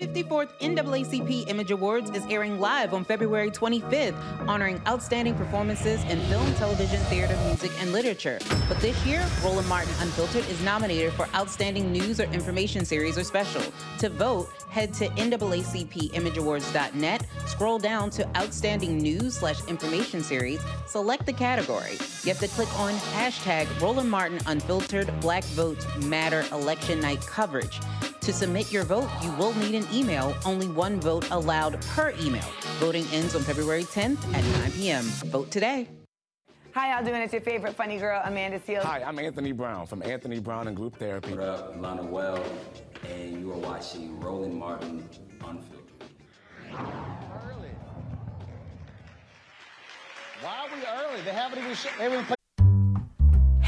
[0.00, 4.14] 54th NAACP Image Awards is airing live on February 25th,
[4.48, 8.38] honoring outstanding performances in film, television, theater, music, and literature.
[8.66, 13.24] But this year, Roland Martin Unfiltered is nominated for Outstanding News or Information Series or
[13.24, 13.60] Special.
[13.98, 21.34] To vote, head to NAACPImageAwards.net, scroll down to Outstanding News slash Information Series, select the
[21.34, 21.98] category.
[22.22, 27.80] You have to click on hashtag Roland Martin Unfiltered Black Votes Matter Election Night coverage.
[28.30, 30.36] To submit your vote, you will need an email.
[30.44, 32.44] Only one vote allowed per email.
[32.78, 35.02] Voting ends on February 10th at 9 p.m.
[35.32, 35.88] Vote today.
[36.72, 37.22] Hi, y'all doing?
[37.22, 38.84] It's your favorite funny girl, Amanda Seales.
[38.84, 41.32] Hi, I'm Anthony Brown from Anthony Brown and Group Therapy.
[41.32, 42.40] What up, Lana Well,
[43.08, 45.08] and you are watching Roland Martin
[45.44, 46.04] Unfiltered.
[50.40, 51.20] Why are we early?
[51.22, 51.74] They haven't even.
[51.74, 52.39] Sh- they haven't even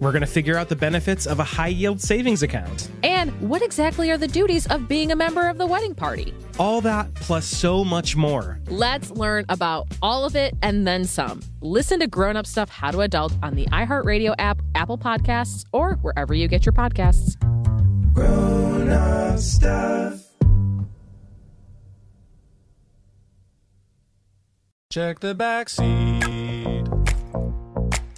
[0.00, 2.90] We're going to figure out the benefits of a high yield savings account.
[3.02, 6.32] And what exactly are the duties of being a member of the wedding party?
[6.58, 8.60] All that plus so much more.
[8.68, 11.42] Let's learn about all of it and then some.
[11.60, 15.94] Listen to Grown Up Stuff How to Adult on the iHeartRadio app, Apple Podcasts, or
[16.02, 17.36] wherever you get your podcasts.
[18.14, 20.24] Grown up stuff.
[24.90, 26.47] Check the back seat.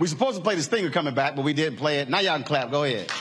[0.00, 2.08] We're supposed to play the stinger coming back, but we didn't play it.
[2.08, 2.70] Now y'all can clap.
[2.70, 3.12] Go ahead.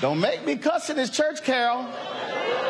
[0.00, 1.86] Don't make me cuss in this church, Carol.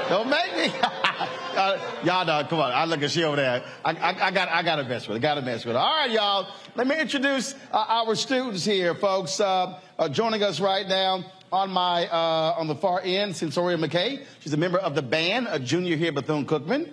[0.09, 0.72] Don't make me.
[0.82, 2.72] uh, y'all know, come on.
[2.72, 3.62] I look at she over there.
[3.84, 5.20] I, I, I got, I got to mess with it.
[5.20, 5.78] Got to mess with it.
[5.78, 6.49] All right, y'all.
[6.74, 9.38] Let me introduce uh, our students here, folks.
[9.38, 14.24] Uh, uh, joining us right now on my, uh, on the far end, Sensoria McKay.
[14.40, 16.92] She's a member of the band, a junior here Bethune-Cookman.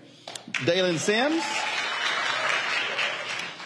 [0.65, 1.43] Dalen Sims.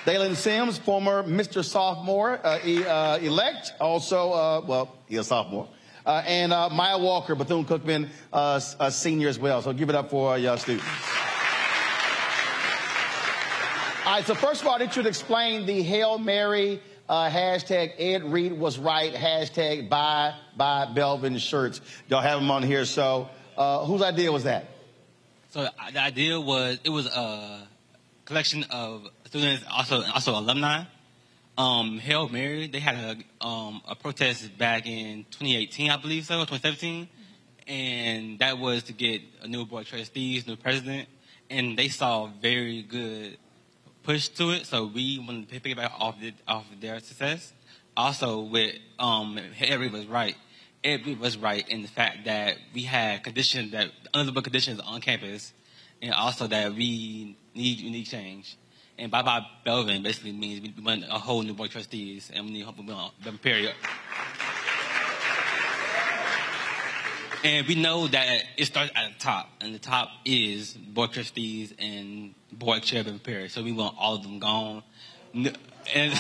[0.06, 1.66] Dalen Sims, former Mr.
[1.66, 5.68] Sophomore uh, e- uh, elect, also, uh, well, he's a sophomore.
[6.06, 9.62] Uh, and uh, Maya Walker, Bethune Cookman, uh, a senior as well.
[9.62, 10.86] So give it up for y'all students.
[14.06, 18.32] All right, so first of all, I to explain the Hail Mary uh, hashtag Ed
[18.32, 21.82] Reed was right, hashtag buy, buy Belvin shirts.
[22.08, 22.86] Y'all have them on here.
[22.86, 24.77] So uh, whose idea was that?
[25.58, 27.68] So uh, the idea was it was a
[28.26, 30.84] collection of students, also also alumni.
[31.58, 32.94] Um, Hail Mary, they had
[33.42, 37.08] a um, a protest back in 2018, I believe so, 2017,
[37.68, 41.10] and that was to get a new board of trustees, new president,
[41.50, 43.40] and they saw very good
[44.04, 44.68] push to it.
[44.68, 47.52] So we wanted to piggyback off the, off of their success.
[47.96, 50.36] Also, with um, Harry was right.
[50.88, 55.52] It was right in the fact that we had conditions that unlivable conditions on campus,
[56.02, 58.56] and also that we need unique change.
[58.98, 62.46] And bye bye Belvin basically means we want a whole new board of trustees, and
[62.46, 63.70] we need we want Belvin Perry.
[67.44, 71.74] And we know that it starts at the top, and the top is board trustees
[71.78, 73.50] and board chair Belvin Perry.
[73.50, 74.84] So we want all of them gone.
[75.34, 75.54] And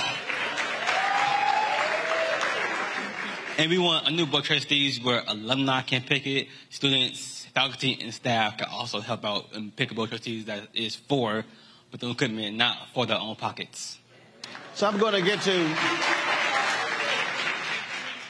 [3.59, 7.97] And we want a new board of trustees where alumni can pick it, students, faculty,
[7.99, 11.43] and staff can also help out and pick a board of trustees that is for
[11.89, 13.97] Bethune Cookman, not for their own pockets.
[14.75, 15.75] So I'm going to get to.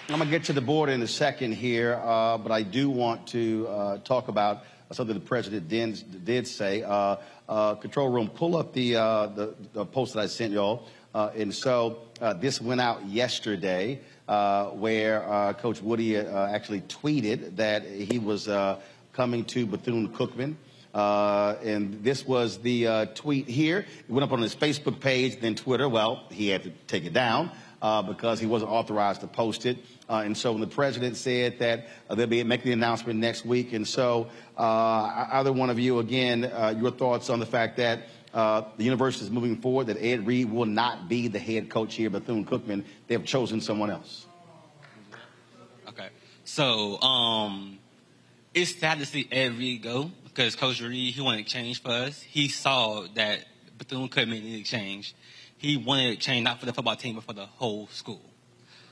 [0.08, 2.90] I'm going to get to the board in a second here, uh, but I do
[2.90, 4.64] want to uh, talk about
[4.94, 6.84] something the president did, did say.
[6.84, 7.18] Uh,
[7.50, 10.88] uh control room, pull up the, uh, the, the, post that I sent y'all.
[11.14, 12.04] Uh, and so
[12.38, 18.48] this went out yesterday, where Coach Woodie actually tweeted that he was
[19.14, 20.56] coming to Bethune Cookman.
[20.94, 23.80] Uh, and this was the uh, tweet here.
[23.80, 25.88] It went up on his Facebook page, then Twitter.
[25.88, 27.52] Well, he had to take it down
[27.82, 29.78] uh, because he wasn't authorized to post it.
[30.10, 33.46] Uh, and so when the president said that uh, they'll be making the announcement next
[33.46, 38.08] week, and so uh, either one of you, again, your thoughts on the fact that
[38.34, 42.10] the university is moving forward, that Ed Reed will not be the head coach here
[42.10, 42.84] Bethune Cookman.
[43.08, 44.26] They have chosen someone else.
[45.90, 46.10] Okay.
[46.44, 47.80] So, um,
[48.54, 52.22] it's sad to see Ed Reed go because Coach Reed, he wanted change for us.
[52.22, 53.46] He saw that
[53.78, 55.16] Bethune Cookman needed change.
[55.58, 58.22] He wanted change not for the football team, but for the whole school.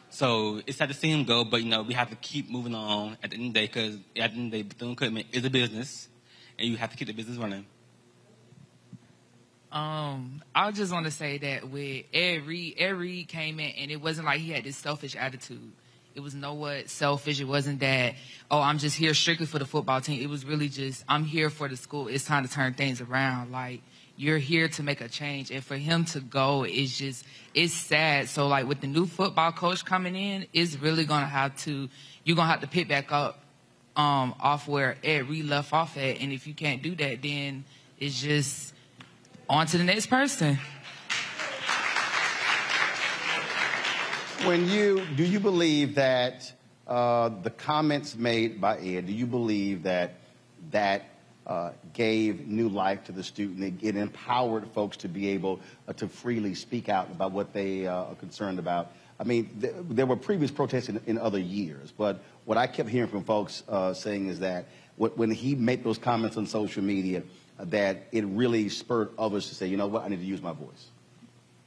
[0.10, 2.74] So it's sad to see him go, but you know we have to keep moving
[2.74, 4.96] on at the end of the day because at the end of the day, Bethune
[4.96, 6.08] Cookman is a business,
[6.58, 7.66] and you have to keep the business running.
[9.72, 13.92] Um, I just want to say that with Ed Reed, Ed Reed came in and
[13.92, 15.72] it wasn't like he had this selfish attitude.
[16.14, 17.42] It was no what selfish.
[17.42, 18.16] It wasn't that,
[18.50, 20.22] oh, I'm just here strictly for the football team.
[20.22, 22.08] It was really just, I'm here for the school.
[22.08, 23.52] It's time to turn things around.
[23.52, 23.82] Like,
[24.16, 25.52] you're here to make a change.
[25.52, 28.30] And for him to go is just, it's sad.
[28.30, 31.90] So, like, with the new football coach coming in, it's really to have to,
[32.24, 33.42] you're to have to pick back up
[33.98, 36.22] um, off where Ed Reed left off at.
[36.22, 37.66] And if you can't do that, then
[38.00, 38.74] it's just
[39.50, 40.58] on to the next person.
[44.46, 46.52] When you do you believe that
[46.88, 49.08] uh, the comments made by Ed?
[49.08, 50.20] Do you believe that
[50.72, 51.10] that
[51.48, 53.82] uh, gave new life to the student?
[53.82, 57.88] It, it empowered folks to be able uh, to freely speak out about what they
[57.88, 58.92] uh, are concerned about.
[59.20, 62.90] I mean, th- there were previous protests in, in, other years, but what I kept
[62.90, 64.66] hearing from folks uh, saying is that
[64.98, 67.24] when he made those comments on social media,
[67.60, 70.52] that it really spurred others to say, you know what, I need to use my
[70.52, 70.88] voice.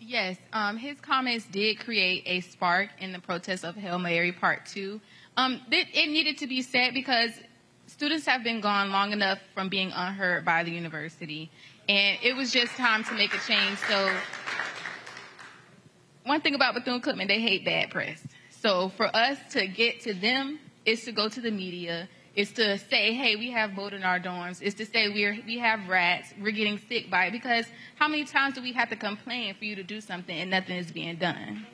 [0.01, 4.66] Yes, um, his comments did create a spark in the protest of Hail Mary Part
[4.66, 5.01] 2.
[5.36, 7.30] Um, it, it needed to be said because
[7.86, 11.51] students have been gone long enough from being unheard by the university,
[11.89, 13.78] and it was just time to make a change.
[13.89, 14.11] So,
[16.24, 18.22] one thing about Bethune Cookman, they hate bad press.
[18.51, 22.09] So, for us to get to them is to go to the media
[22.39, 24.62] is to say, hey, we have mold in our dorms.
[24.62, 26.32] Is to say we're we have rats.
[26.41, 27.32] We're getting sick by it.
[27.32, 27.66] Because
[27.97, 30.76] how many times do we have to complain for you to do something and nothing
[30.76, 31.66] is being done?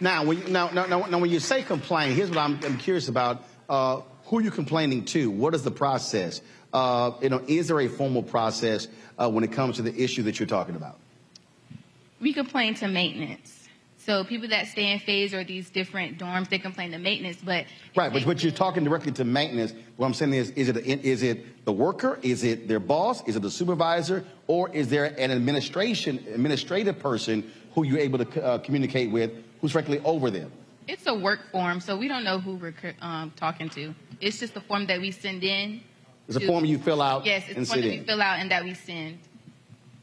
[0.00, 3.06] Now, when you, now, now, now, when you say complain, here's what I'm, I'm curious
[3.06, 3.44] about.
[3.68, 5.30] Uh, who are you complaining to?
[5.30, 6.40] What is the process?
[6.72, 10.24] Uh, you know, is there a formal process uh, when it comes to the issue
[10.24, 10.98] that you're talking about?
[12.20, 13.59] We complain to maintenance.
[14.06, 17.66] So people that stay in phase or these different dorms, they complain to maintenance, but
[17.94, 18.10] right.
[18.10, 19.74] But but you're talking directly to maintenance.
[19.96, 22.18] What I'm saying is, is it a, is it the worker?
[22.22, 23.22] Is it their boss?
[23.28, 24.24] Is it the supervisor?
[24.46, 29.72] Or is there an administration administrative person who you're able to uh, communicate with, who's
[29.72, 30.50] directly over them?
[30.88, 33.94] It's a work form, so we don't know who we're um, talking to.
[34.20, 35.82] It's just a form that we send in.
[36.26, 37.26] It's to, a form you fill out.
[37.26, 39.18] Yes, it's a form that we fill out and that we send.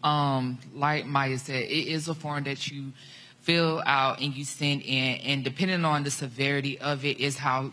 [0.04, 2.94] Um, like Maya said, it is a form that you
[3.48, 7.72] fill out and you send in, and depending on the severity of it, is how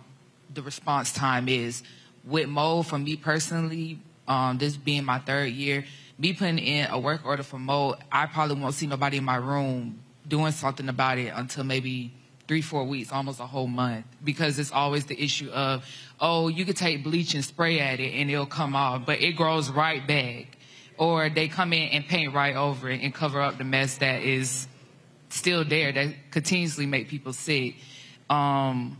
[0.55, 1.83] the response time is.
[2.25, 3.99] With mold, for me personally,
[4.29, 5.85] um, this being my third year,
[6.17, 9.35] me putting in a work order for mold, I probably won't see nobody in my
[9.35, 9.99] room
[10.29, 12.13] doing something about it until maybe
[12.47, 15.85] three, four weeks, almost a whole month, because it's always the issue of,
[16.21, 19.33] oh, you could take bleach and spray at it and it'll come off, but it
[19.33, 20.57] grows right back.
[20.99, 24.23] Or they come in and paint right over it and cover up the mess that
[24.23, 24.69] is
[25.35, 27.77] still there that continuously make people sick.
[28.31, 28.99] Um,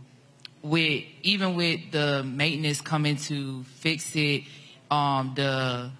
[0.61, 4.43] with even with the maintenance coming to fix it,
[4.89, 5.91] um, the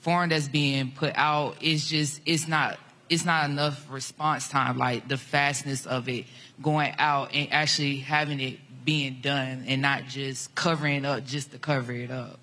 [0.00, 2.78] foreign that's being put out is just it's not
[3.08, 4.78] it's not enough response time.
[4.78, 6.26] Like the fastness of it
[6.62, 11.58] going out and actually having it being done and not just covering up just to
[11.58, 12.38] cover it up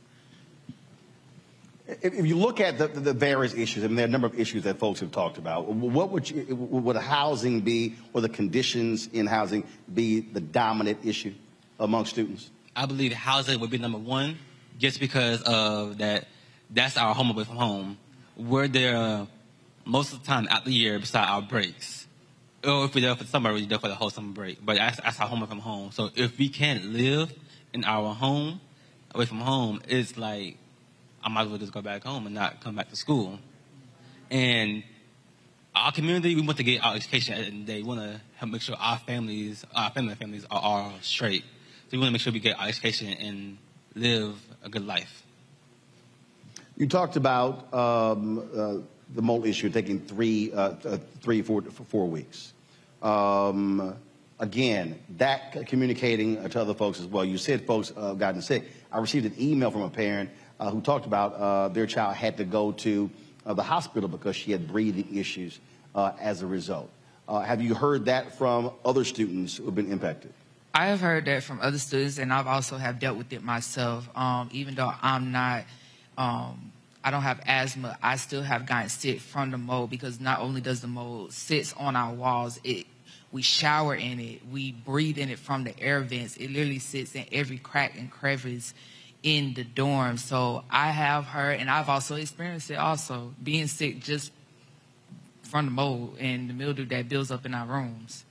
[2.02, 4.40] if you look at the, the, various issues, I mean, there are a number of
[4.40, 5.68] issues that folks have talked about.
[5.68, 9.64] What would you, would housing be, or the conditions in housing
[9.94, 11.34] be the dominant issue
[11.80, 12.50] among students?
[12.76, 14.38] I believe housing would be number one,
[14.78, 16.28] just because of that.
[16.74, 17.98] That's our home away from home.
[18.38, 19.26] We're there uh,
[19.84, 22.08] most of the time out the year, beside our breaks.
[22.64, 24.66] Or if we're there for summer, we're there for the whole summer break.
[24.66, 25.92] But that's, that's our home away from home.
[25.92, 27.34] So if we can't live
[27.74, 28.62] in our home
[29.14, 30.58] away from home, it's like
[31.24, 33.40] I might as well just go back home and not come back to school.
[34.30, 34.84] And
[35.76, 38.76] our community, we want to get our education, and they want to help make sure
[38.80, 41.44] our families, our family families, are all straight.
[41.44, 43.58] So we want to make sure we get our education and
[43.96, 45.24] live a good life.
[46.78, 48.76] You talked about um, uh,
[49.14, 52.54] the mole issue taking three, uh, uh, three, four, four weeks.
[53.02, 53.96] Um,
[54.40, 57.24] again, that communicating to other folks as well.
[57.24, 58.64] You said folks uh, gotten sick.
[58.92, 60.30] I received an email from a parent
[60.70, 63.10] who talked about uh, their child had to go to
[63.46, 65.60] uh, the hospital because she had breathing issues
[65.96, 66.90] uh, as a result.
[67.28, 70.34] Uh, have you heard that from other students who have been impacted?
[70.74, 74.10] I have heard that from other students, and I've also have dealt with it myself.
[74.16, 75.66] Um, even though I'm not,
[76.18, 76.72] um,
[77.04, 80.62] I don't have asthma, I still have gotten sick from the mold because not only
[80.62, 82.86] does the mold sits on our walls, it
[83.32, 86.36] we shower in it, we breathe in it from the air vents.
[86.36, 88.74] It literally sits in every crack and crevice
[89.24, 90.18] in the dorm.
[90.18, 94.32] So I have heard, and I've also experienced it also, being sick just
[95.44, 98.26] from the mold and the mildew that builds up in our rooms.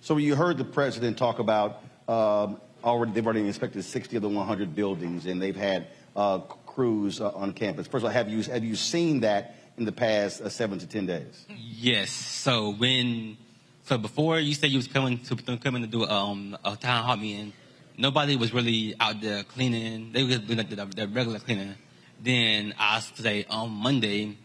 [0.00, 4.28] So you heard the president talk about um, already, they've already inspected 60 of the
[4.28, 7.86] 100 buildings and they've had uh, crews uh, on campus.
[7.86, 10.86] First of all, have you, have you seen that in the past uh, seven to
[10.86, 11.46] 10 days?
[11.48, 12.10] Yes.
[12.10, 13.36] So when,
[13.84, 17.16] so before you said you was coming to, coming to do um, a town hall
[17.16, 17.52] meeting,
[17.96, 20.12] nobody was really out there cleaning.
[20.12, 21.74] They were doing the, the regular cleaning.
[22.22, 24.36] Then I say on Monday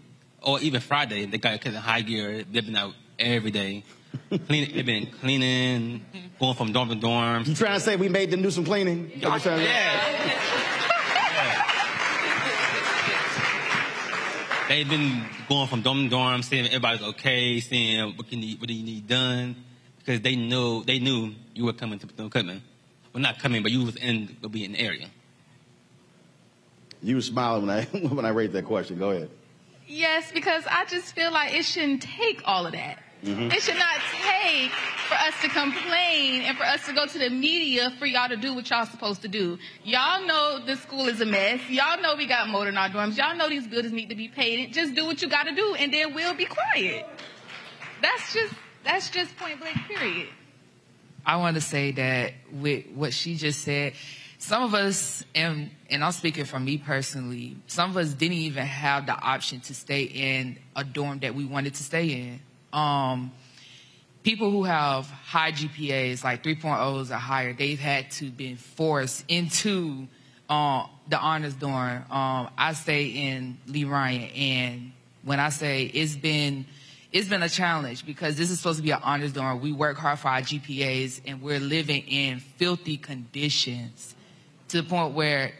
[0.41, 2.43] or even Friday, they got in high gear.
[2.43, 3.83] They've been out every day.
[4.29, 6.05] Clean, they've been cleaning,
[6.39, 7.43] going from dorm to dorm.
[7.45, 9.11] You trying to say we made them do some cleaning?
[9.15, 9.37] Yeah.
[9.45, 10.33] yeah.
[14.67, 18.57] They've been going from dorm to dorm, seeing if everybody's okay, seeing what can you,
[18.57, 19.55] what do you need done,
[19.99, 22.61] because they know they knew you were coming to Bethune-Cookman
[23.17, 25.07] well, not coming, but you was in, will be in the area.
[27.01, 28.99] You were smiling when I when I raised that question.
[28.99, 29.31] Go ahead.
[29.87, 32.99] Yes, because I just feel like it shouldn't take all of that.
[33.23, 33.51] Mm-hmm.
[33.51, 37.31] It should not take for us to complain and for us to go to the
[37.31, 39.57] media for y'all to do what y'all supposed to do.
[39.83, 41.59] Y'all know the school is a mess.
[41.69, 43.17] Y'all know we got mold in our dorms.
[43.17, 44.71] Y'all know these buildings need to be paid.
[44.73, 47.07] Just do what you got to do, and then we'll be quiet.
[47.99, 48.53] That's just
[48.83, 49.77] that's just point blank.
[49.87, 50.27] Period.
[51.27, 53.93] I want to say that with what she just said,
[54.39, 58.65] some of us, and, and I'm speaking for me personally, some of us didn't even
[58.65, 62.39] have the option to stay in a dorm that we wanted to stay in.
[62.71, 63.33] Um,
[64.23, 70.07] people who have high GPAs, like 3.0s or higher, they've had to be forced into
[70.49, 72.05] uh, the honors dorm.
[72.09, 74.91] Um, I stay in Lee Rhyant, and
[75.23, 76.65] when I say it's been
[77.17, 79.59] it's been a challenge because this is supposed to be an honors dorm.
[79.59, 84.13] We work hard for our GPAs and we're living in filthy conditions
[84.67, 85.51] to the point where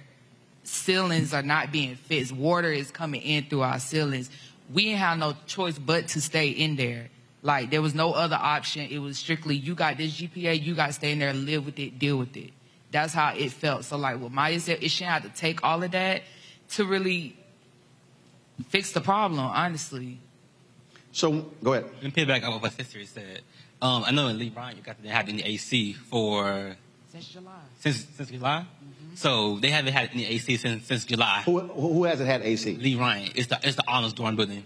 [0.62, 2.32] ceilings are not being fixed.
[2.32, 4.30] Water is coming in through our ceilings.
[4.72, 7.10] We didn't have no choice but to stay in there.
[7.42, 8.88] Like there was no other option.
[8.92, 11.80] It was strictly you got this GPA, you got to stay in there, live with
[11.80, 12.52] it, deal with it.
[12.92, 13.84] That's how it felt.
[13.84, 16.22] So like what Maya said, it shouldn't have to take all of that
[16.74, 17.36] to really
[18.70, 20.20] fix the problem, honestly.
[21.18, 21.32] So
[21.64, 21.90] go ahead.
[21.96, 23.42] Let me piggyback off what my Sister said.
[23.82, 26.76] Um, I know in Lee Rhyant you got to have any AC for
[27.12, 27.54] since July.
[27.80, 28.66] Since since July.
[28.68, 29.16] Mm-hmm.
[29.16, 31.42] So they haven't had any AC since since July.
[31.46, 32.76] Who, who hasn't had AC?
[32.76, 33.32] Lee Rhyant.
[33.34, 34.64] It's the it's the honors dorm building.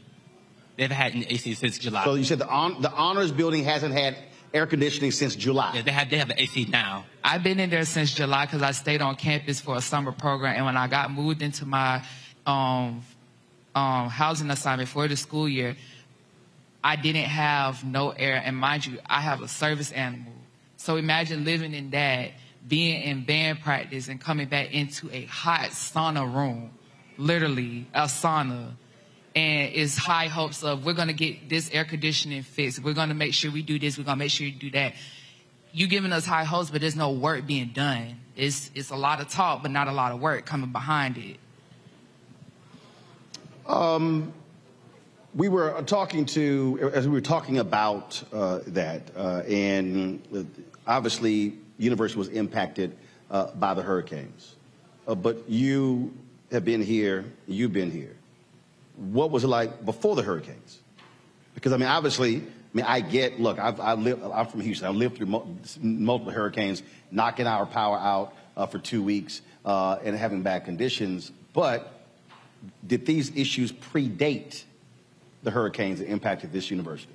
[0.75, 2.03] They haven't had any AC since July.
[2.03, 4.17] So you said the on, the honors building hasn't had
[4.53, 5.71] air conditioning since July.
[5.75, 7.05] Yeah, they have they have the AC now.
[7.23, 10.57] I've been in there since July because I stayed on campus for a summer program,
[10.57, 12.03] and when I got moved into my
[12.45, 13.03] um,
[13.73, 15.77] um, housing assignment for the school year,
[16.83, 18.41] I didn't have no air.
[18.43, 20.33] And mind you, I have a service animal.
[20.77, 22.31] So imagine living in that,
[22.67, 26.71] being in band practice and coming back into a hot sauna room,
[27.17, 28.71] literally a sauna.
[29.35, 32.83] And it's high hopes of we're going to get this air conditioning fixed.
[32.83, 33.97] We're going to make sure we do this.
[33.97, 34.93] We're going to make sure you do that.
[35.71, 38.19] You giving us high hopes, but there's no work being done.
[38.35, 41.37] It's, it's a lot of talk, but not a lot of work coming behind it.
[43.67, 44.33] Um,
[45.33, 50.21] we were talking to, as we were talking about uh, that, uh, and
[50.85, 52.97] obviously, university was impacted
[53.29, 54.55] uh, by the hurricanes.
[55.07, 56.13] Uh, but you
[56.51, 58.15] have been here, you've been here.
[58.97, 60.79] What was it like before the hurricanes?
[61.55, 62.41] Because I mean, obviously, I
[62.73, 63.39] mean, I get.
[63.39, 64.23] Look, I've, I live.
[64.23, 64.87] I'm from Houston.
[64.87, 65.27] I lived through
[65.81, 71.31] multiple hurricanes, knocking our power out uh, for two weeks uh, and having bad conditions.
[71.53, 72.05] But
[72.85, 74.63] did these issues predate?
[75.43, 77.13] The hurricanes that impacted this university?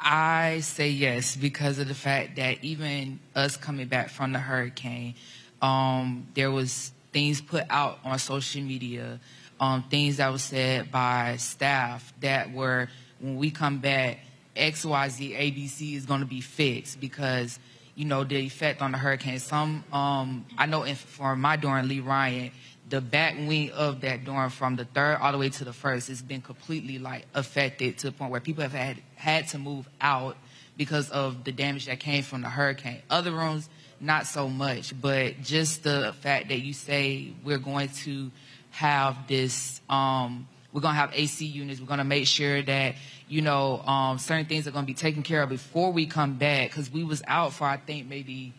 [0.00, 5.14] I say yes because of the fact that even us coming back from the hurricane,
[5.62, 9.20] um, there was things put out on social media
[9.60, 12.88] um, things that were said by staff that were
[13.20, 14.18] when we come back,
[14.56, 17.58] X, Y, Z, ABC is going to be fixed because
[17.94, 19.38] you know the effect on the hurricane.
[19.38, 22.52] Some um, I know for my dorm, Lee Rhyant,
[22.94, 26.06] the back wing of that dorm from the third all the way to the first
[26.06, 29.88] has been completely like affected to the point where people have had had to move
[30.00, 30.36] out
[30.76, 33.02] because of the damage that came from the hurricane.
[33.10, 33.68] Other rooms,
[33.98, 38.30] not so much, but just the fact that you say we're going to
[38.70, 41.80] have this, um, we're going to have AC units.
[41.80, 42.94] We're going to make sure that,
[43.28, 46.34] you know, um, certain things are going to be taken care of before we come
[46.34, 48.52] back because we was out for, I think, maybe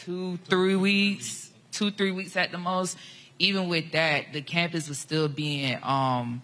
[0.00, 2.96] two, three weeks, two, three weeks at the most.
[3.38, 6.42] Even with that, the campus was still being, um,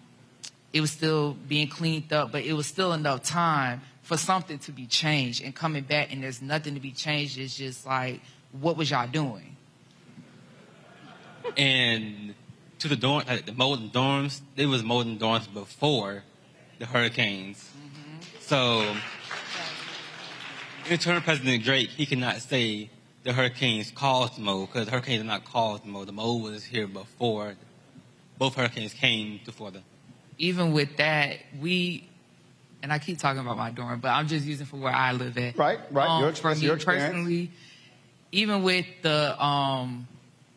[0.73, 4.71] it was still being cleaned up, but it was still enough time for something to
[4.71, 7.37] be changed and coming back and there's nothing to be changed.
[7.37, 8.21] It's just like,
[8.59, 9.55] what was y'all doing?
[11.57, 12.35] And
[12.79, 16.23] to the dorm, like the molding dorms, there was molding dorms before
[16.79, 17.69] the hurricanes.
[18.39, 18.95] So,
[20.89, 22.89] interim President Drake, he cannot say
[23.23, 26.07] the hurricanes caused mold because hurricanes did not cause mold.
[26.07, 27.55] The mold was here before
[28.37, 29.83] both hurricanes came to Florida.
[30.37, 32.09] Even with that, we
[32.81, 35.37] and I keep talking about my dorm, but I'm just using for where I live
[35.37, 35.55] at.
[35.57, 36.09] Right, right.
[36.09, 37.05] Um, your, for me your experience.
[37.05, 37.51] personally,
[38.31, 40.07] even with the um,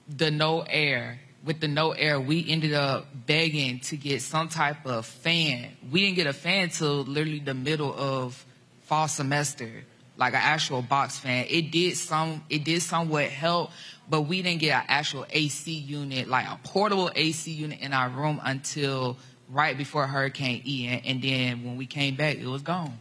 [0.09, 4.87] the no air, with the no air, we ended up begging to get some type
[4.87, 5.69] of fan.
[5.93, 8.45] We didn't get a fan till literally the middle of
[8.83, 9.85] fall semester,
[10.17, 11.47] like an actual box fan.
[11.49, 13.71] It did some, it did somewhat help,
[14.09, 18.09] but we didn't get an actual AC unit, like a portable AC unit in our
[18.09, 19.17] room until
[19.51, 22.99] right before Hurricane Ian, and then when we came back, it was gone.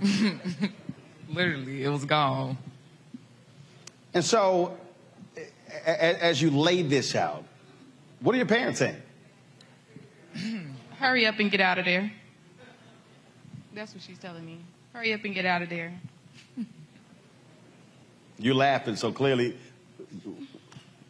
[1.28, 2.58] Literally, it was gone.
[4.12, 4.76] And so,
[5.36, 7.44] a- a- as you laid this out,
[8.20, 9.00] what are your parents saying?
[10.98, 12.12] Hurry up and get out of there.
[13.74, 14.58] That's what she's telling me.
[14.94, 15.92] Hurry up and get out of there.
[18.38, 19.56] You're laughing, so clearly.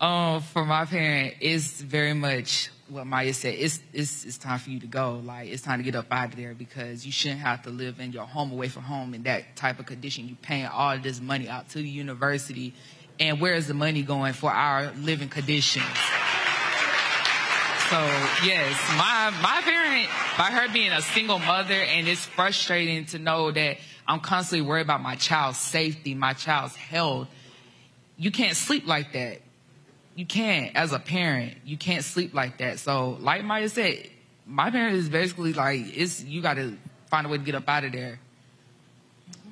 [0.01, 3.57] Um, for my parent, it's very much what Maya said.
[3.59, 5.21] It's it's it's time for you to go.
[5.23, 8.01] Like it's time to get up out of there because you shouldn't have to live
[8.01, 10.29] in your home away from home in that type of condition.
[10.29, 12.73] You're paying all this money out to the university,
[13.21, 15.85] and where is the money going for our living conditions?
[17.91, 18.01] So
[18.45, 20.09] yes, my my parent,
[20.39, 23.77] by her being a single mother, and it's frustrating to know that
[24.07, 27.29] I'm constantly worried about my child's safety, my child's health.
[28.17, 29.41] You can't sleep like that.
[30.17, 32.79] You can't, as a parent, you can't sleep like that.
[32.79, 34.09] So, like Maya said,
[34.47, 36.77] my parent is basically like, it's you got to
[37.11, 38.21] find a way to get up out of there.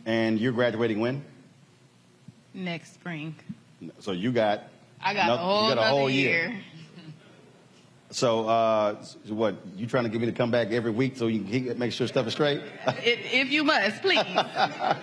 [0.07, 1.25] And you're graduating when?
[2.55, 3.35] Next spring.
[3.99, 4.65] So you got.
[5.01, 6.49] I got no- a whole, got a whole year.
[6.49, 6.61] year.
[8.13, 9.57] So, uh, what?
[9.75, 12.07] You trying to get me to come back every week so you can make sure
[12.07, 12.61] stuff is straight?
[12.87, 14.19] if, if you must, please.
[14.37, 14.97] All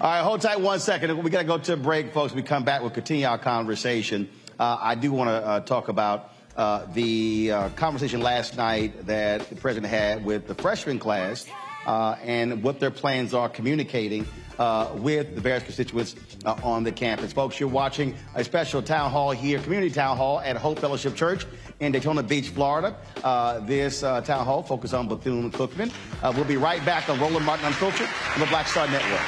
[0.00, 1.22] right, hold tight one second.
[1.22, 2.32] We got to go to a break, folks.
[2.32, 4.28] We come back, we'll continue our conversation.
[4.58, 9.48] Uh, I do want to uh, talk about uh, the uh, conversation last night that
[9.50, 11.46] the president had with the freshman class
[11.86, 14.26] uh, and what their plans are communicating
[14.58, 17.32] uh, with the various constituents uh, on the campus.
[17.32, 21.46] Folks, you're watching a special town hall here, community town hall at Hope Fellowship Church
[21.80, 22.96] in Daytona Beach, Florida.
[23.22, 25.92] Uh, this uh, town hall focuses on Bethune-Cookman.
[26.22, 29.20] Uh, we'll be right back on Roland Martin Unfiltered on the Black Star Network.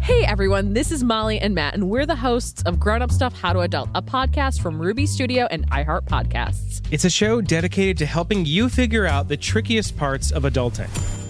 [0.00, 3.38] Hey everyone, this is Molly and Matt, and we're the hosts of Grown Up Stuff
[3.38, 6.80] How to Adult, a podcast from Ruby Studio and iHeart Podcasts.
[6.92, 10.88] It's a show dedicated to helping you figure out the trickiest parts of adulting.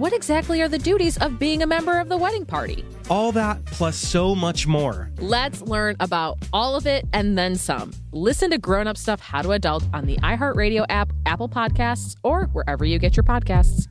[0.00, 2.84] what exactly are the duties of being a member of the wedding party?
[3.08, 5.10] All that plus so much more.
[5.18, 7.92] Let's learn about all of it and then some.
[8.12, 12.46] Listen to Grown Up Stuff How to Adult on the iHeartRadio app, Apple Podcasts, or
[12.52, 13.86] wherever you get your podcasts.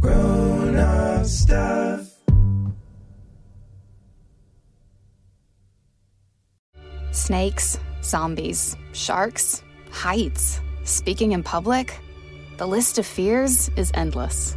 [0.00, 2.08] Grown up stuff.
[7.12, 11.98] Snakes, zombies, sharks, heights, speaking in public.
[12.58, 14.56] The list of fears is endless.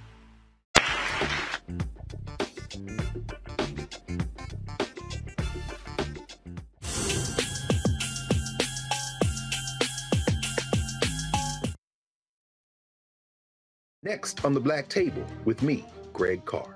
[14.11, 16.75] Next on the Black Table with me, Greg Carr.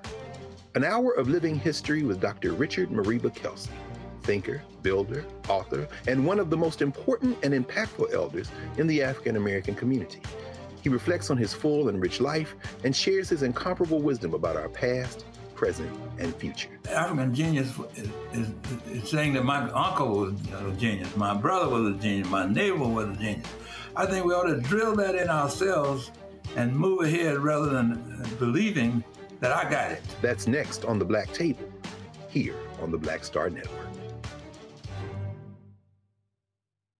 [0.74, 2.54] An hour of living history with Dr.
[2.54, 3.72] Richard Mariba Kelsey,
[4.22, 9.36] thinker, builder, author, and one of the most important and impactful elders in the African
[9.36, 10.22] American community.
[10.80, 14.70] He reflects on his full and rich life and shares his incomparable wisdom about our
[14.70, 16.70] past, present, and future.
[16.88, 18.48] African genius is, is,
[18.90, 22.88] is saying that my uncle was a genius, my brother was a genius, my neighbor
[22.88, 23.46] was a genius.
[23.94, 26.10] I think we ought to drill that in ourselves
[26.54, 29.02] and move ahead rather than uh, believing
[29.40, 30.02] that I got it.
[30.22, 31.70] That's next on the Black Table,
[32.28, 33.88] here on the Black Star Network.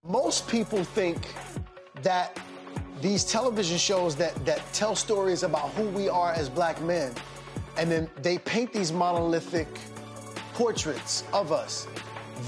[0.04, 1.18] Most people think
[2.02, 2.38] that
[3.00, 7.12] these television shows that, that tell stories about who we are as black men,
[7.76, 9.68] and then they paint these monolithic
[10.54, 11.86] portraits of us.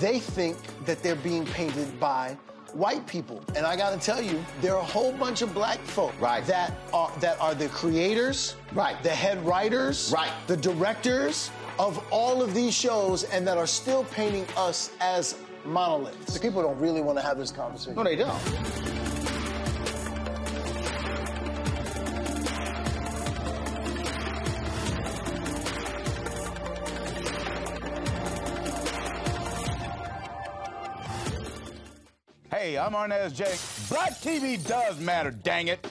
[0.00, 2.36] They think that they're being painted by
[2.74, 3.42] white people.
[3.56, 6.44] And I got to tell you, there are a whole bunch of black folk right.
[6.46, 12.42] that are that are the creators, right, the head writers, right, the directors of all
[12.42, 16.34] of these shows and that are still painting us as monoliths.
[16.34, 17.94] The people don't really want to have this conversation.
[17.94, 19.07] No, they don't.
[32.78, 33.44] I'm Arnez J.
[33.88, 35.84] Black TV does matter, dang it.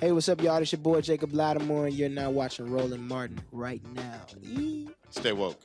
[0.00, 0.58] Hey, what's up, y'all?
[0.58, 4.20] It's your boy Jacob Latimore, and you're now watching Roland Martin right now.
[4.44, 4.88] Eee.
[5.10, 5.60] Stay woke.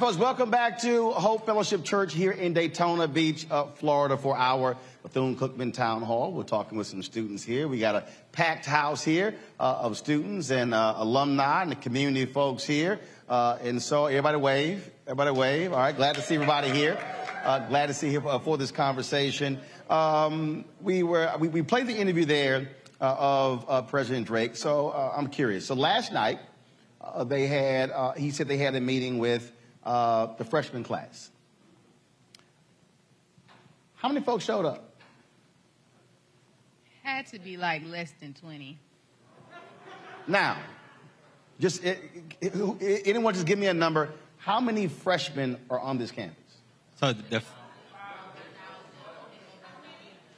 [0.00, 4.34] Right, folks, welcome back to Hope Fellowship Church here in Daytona Beach, uh, Florida, for
[4.34, 6.32] our Bethune Cookman Town Hall.
[6.32, 7.68] We're talking with some students here.
[7.68, 12.24] We got a packed house here uh, of students and uh, alumni and the community
[12.24, 12.98] folks here.
[13.28, 14.90] Uh, and so, everybody wave.
[15.06, 15.72] Everybody wave.
[15.72, 16.98] All right, glad to see everybody here.
[17.44, 19.58] Uh, glad to see you for, for this conversation.
[19.90, 22.70] Um, we were we, we, played the interview there
[23.02, 24.56] uh, of President Drake.
[24.56, 25.66] So I'm curious.
[25.66, 26.38] So last night
[27.26, 29.52] they had he said they had a meeting with
[29.90, 31.30] uh, the freshman class.
[33.96, 34.94] How many folks showed up?
[37.02, 38.78] Had to be like less than 20.
[40.28, 40.58] Now,
[41.58, 41.98] just it,
[42.40, 44.10] it, anyone just give me a number.
[44.36, 46.36] How many freshmen are on this campus?
[47.00, 47.42] So the,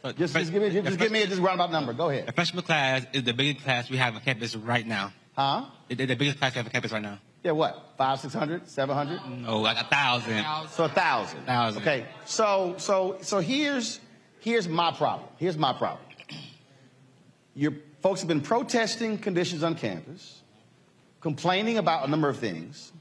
[0.02, 1.92] so just, just, give me just, give me a just roundabout number.
[1.92, 2.26] Go ahead.
[2.26, 5.12] The freshman class is the biggest class we have on campus right now.
[5.36, 5.66] Huh?
[5.88, 7.18] The, the biggest class we have on campus right now.
[7.42, 7.94] Yeah, what?
[7.98, 9.20] Five, six hundred, seven hundred?
[9.46, 10.44] Oh, like a thousand.
[10.70, 11.44] So a thousand.
[11.44, 11.82] Thousand.
[11.82, 12.06] Okay.
[12.24, 14.00] So so so here's
[14.40, 15.28] here's my problem.
[15.38, 16.06] Here's my problem.
[17.54, 20.40] Your folks have been protesting conditions on campus,
[21.20, 22.92] complaining about a number of things.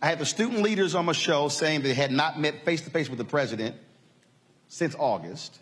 [0.00, 2.90] I had the student leaders on my show saying they had not met face to
[2.90, 3.76] face with the president
[4.66, 5.60] since August.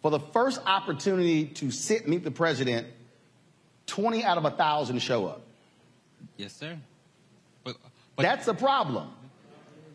[0.00, 2.86] For the first opportunity to sit meet the president,
[3.86, 5.42] 20 out of a thousand show up.
[6.36, 6.76] Yes, sir.
[7.64, 7.76] But,
[8.16, 9.10] but That's a problem.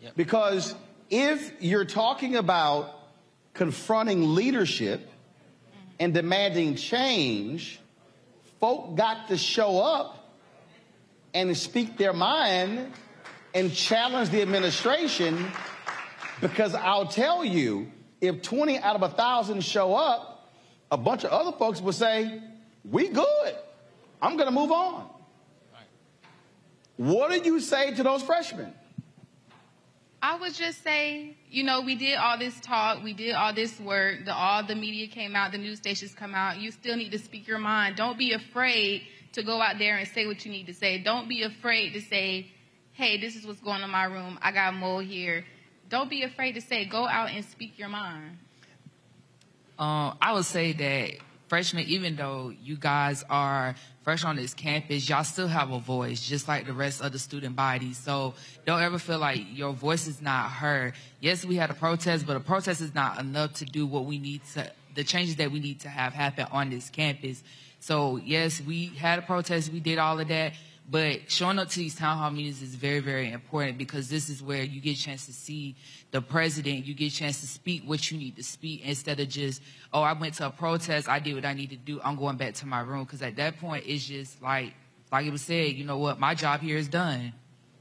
[0.00, 0.16] Yep.
[0.16, 0.74] Because
[1.10, 2.94] if you're talking about
[3.54, 5.10] confronting leadership
[5.98, 7.80] and demanding change,
[8.60, 10.34] folk got to show up
[11.34, 12.92] and speak their mind
[13.54, 15.50] and challenge the administration
[16.40, 17.90] because I'll tell you,
[18.20, 20.50] if 20 out of a thousand show up,
[20.90, 22.40] a bunch of other folks will say,
[22.84, 23.54] we good.
[24.20, 25.08] I'm going to move on.
[26.96, 28.72] What do you say to those freshmen?
[30.22, 33.78] I would just say, you know, we did all this talk, we did all this
[33.78, 36.58] work, the, all the media came out, the news stations come out.
[36.58, 37.96] You still need to speak your mind.
[37.96, 39.02] Don't be afraid
[39.32, 40.98] to go out there and say what you need to say.
[40.98, 42.50] Don't be afraid to say,
[42.94, 44.38] hey, this is what's going on in my room.
[44.40, 45.44] I got mold here.
[45.88, 48.38] Don't be afraid to say, go out and speak your mind.
[49.78, 51.18] Um, I would say that
[51.48, 53.74] freshmen, even though you guys are
[54.06, 57.18] fresh on this campus, y'all still have a voice, just like the rest of the
[57.18, 57.92] student body.
[57.92, 58.34] So
[58.64, 60.94] don't ever feel like your voice is not heard.
[61.18, 64.20] Yes, we had a protest, but a protest is not enough to do what we
[64.20, 67.42] need to, the changes that we need to have happen on this campus.
[67.80, 70.52] So yes, we had a protest, we did all of that,
[70.88, 74.40] but showing up to these town hall meetings is very, very important because this is
[74.40, 75.74] where you get a chance to see
[76.12, 76.86] the president.
[76.86, 80.02] You get a chance to speak what you need to speak instead of just, oh,
[80.02, 82.54] I went to a protest, I did what I need to do, I'm going back
[82.54, 83.04] to my room.
[83.04, 84.74] Because at that point, it's just like,
[85.10, 87.32] like it was said, you know what, my job here is done.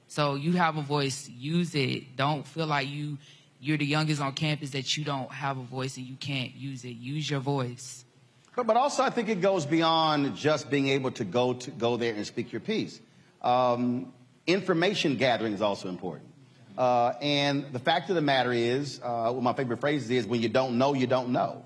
[0.07, 2.15] So you have a voice, use it.
[2.15, 3.17] Don't feel like you
[3.59, 6.85] you're the youngest on campus that you don't have a voice and you can't use
[6.85, 6.89] it.
[6.89, 8.04] Use your voice.
[8.55, 11.97] But, but also, I think it goes beyond just being able to go to go
[11.97, 12.99] there and speak your piece.
[13.41, 14.13] Um,
[14.47, 16.29] information gathering is also important.
[16.77, 20.49] Uh, and the fact of the matter is, uh, my favorite phrases is, when you
[20.49, 21.65] don't know, you don't know.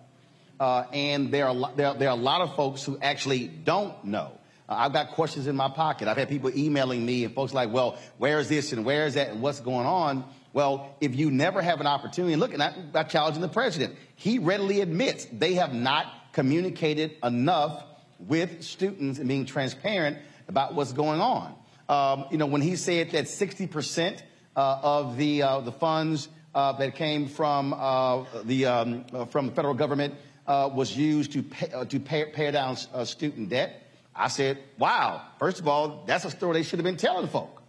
[0.59, 4.31] Uh, and there are, there, there, are a lot of folks who actually don't know.
[4.67, 6.07] Uh, I've got questions in my pocket.
[6.07, 9.13] I've had people emailing me and folks like, well, where is this and where is
[9.13, 10.25] that and what's going on?
[10.51, 13.95] Well, if you never have an opportunity, and look, and I, I challenging the president,
[14.15, 17.83] he readily admits they have not communicated enough
[18.19, 21.55] with students and being transparent about what's going on.
[21.87, 24.21] Um, you know, when he said that 60%
[24.55, 29.47] uh, of the, uh, the funds uh, that came from, uh, the, um, uh, from
[29.47, 30.15] the federal government
[30.45, 32.75] uh, was used to pay, to pay, pay down
[33.05, 33.83] student debt,
[34.15, 37.61] I said, wow, first of all, that's a story they should have been telling folk.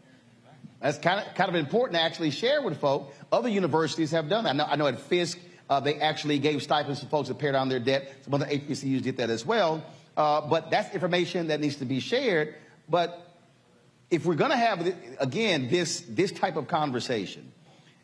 [0.80, 3.14] That's kind of, kind of important to actually share with folk.
[3.30, 4.50] Other universities have done that.
[4.50, 5.38] I know, I know at Fisk,
[5.70, 8.12] uh, they actually gave stipends to folks to pay down their debt.
[8.24, 9.82] Some other HBCUs did that as well.
[10.16, 12.56] Uh, but that's information that needs to be shared.
[12.88, 13.24] But
[14.10, 14.84] if we're going to have,
[15.20, 17.52] again, this, this type of conversation,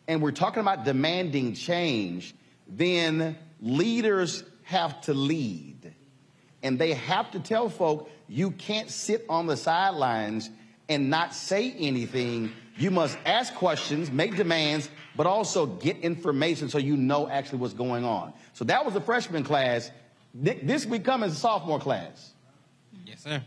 [0.06, 2.34] and we're talking about demanding change,
[2.68, 5.92] then leaders have to lead.
[6.62, 10.48] And they have to tell folk, you can't sit on the sidelines
[10.88, 12.52] and not say anything.
[12.76, 17.74] You must ask questions, make demands, but also get information so you know actually what's
[17.74, 18.32] going on.
[18.52, 19.90] So that was the freshman class.
[20.34, 22.32] This week coming is a sophomore class.
[23.04, 23.42] Yes, sir.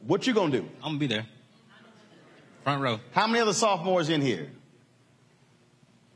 [0.00, 0.68] What you gonna do?
[0.82, 1.26] I'm gonna be there.
[2.64, 3.00] Front row.
[3.12, 4.50] How many other sophomores in here?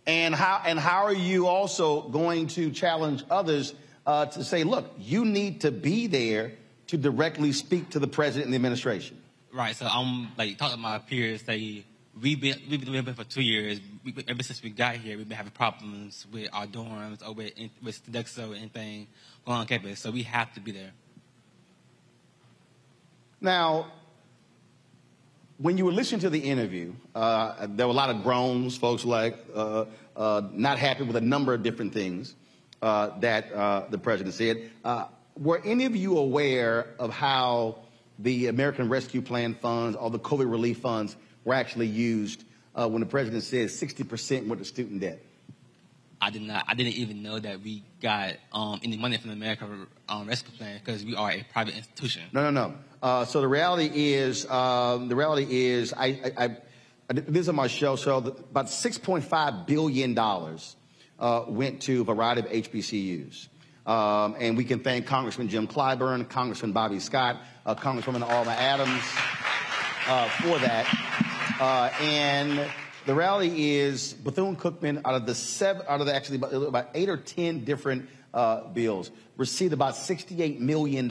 [0.07, 3.75] And how and how are you also going to challenge others
[4.07, 6.53] uh, to say, look, you need to be there
[6.89, 9.19] to directly speak to the president and the administration?
[9.53, 9.77] Right.
[9.77, 11.85] So I'm like talking to my peers, say
[12.21, 13.81] we've been we've been for two years.
[14.05, 17.53] We, ever since we got here, we've been having problems with our dorms or with
[17.83, 19.07] with and anything
[19.47, 20.01] going on campus.
[20.01, 20.91] So we have to be there.
[23.41, 23.93] Now,
[25.59, 29.05] when you were listening to the interview, uh, there were a lot of groans, folks
[29.05, 29.85] like uh,
[30.17, 32.35] uh, not happy with a number of different things
[32.83, 34.71] uh, that uh, the president said.
[34.85, 37.79] Uh, were any of you aware of how
[38.19, 42.45] the American Rescue Plan funds, all the COVID relief funds, were actually used
[42.75, 45.23] uh, when the president said 60% went to student debt?
[46.21, 46.65] I did not.
[46.67, 50.53] I didn't even know that we got um, any money from the American um, Rescue
[50.57, 52.23] Plan because we are a private institution.
[52.33, 52.75] No, no, no.
[53.01, 56.57] Uh, so the reality is, um, the reality is, I, I, I,
[57.13, 57.95] this is my show.
[57.95, 60.75] So the, about 6.5 billion dollars
[61.21, 63.49] uh, went to a variety of HBCUs.
[63.87, 69.03] Um, and we can thank Congressman Jim Clyburn, Congressman Bobby Scott, uh, Congresswoman Alma Adams
[70.09, 71.28] uh, for that.
[71.61, 72.71] Uh, and
[73.07, 77.09] the rally is Bethune-Cookman, out of the seven, out of the actually about, about eight
[77.09, 81.11] or ten different uh, bills, received about $68 million.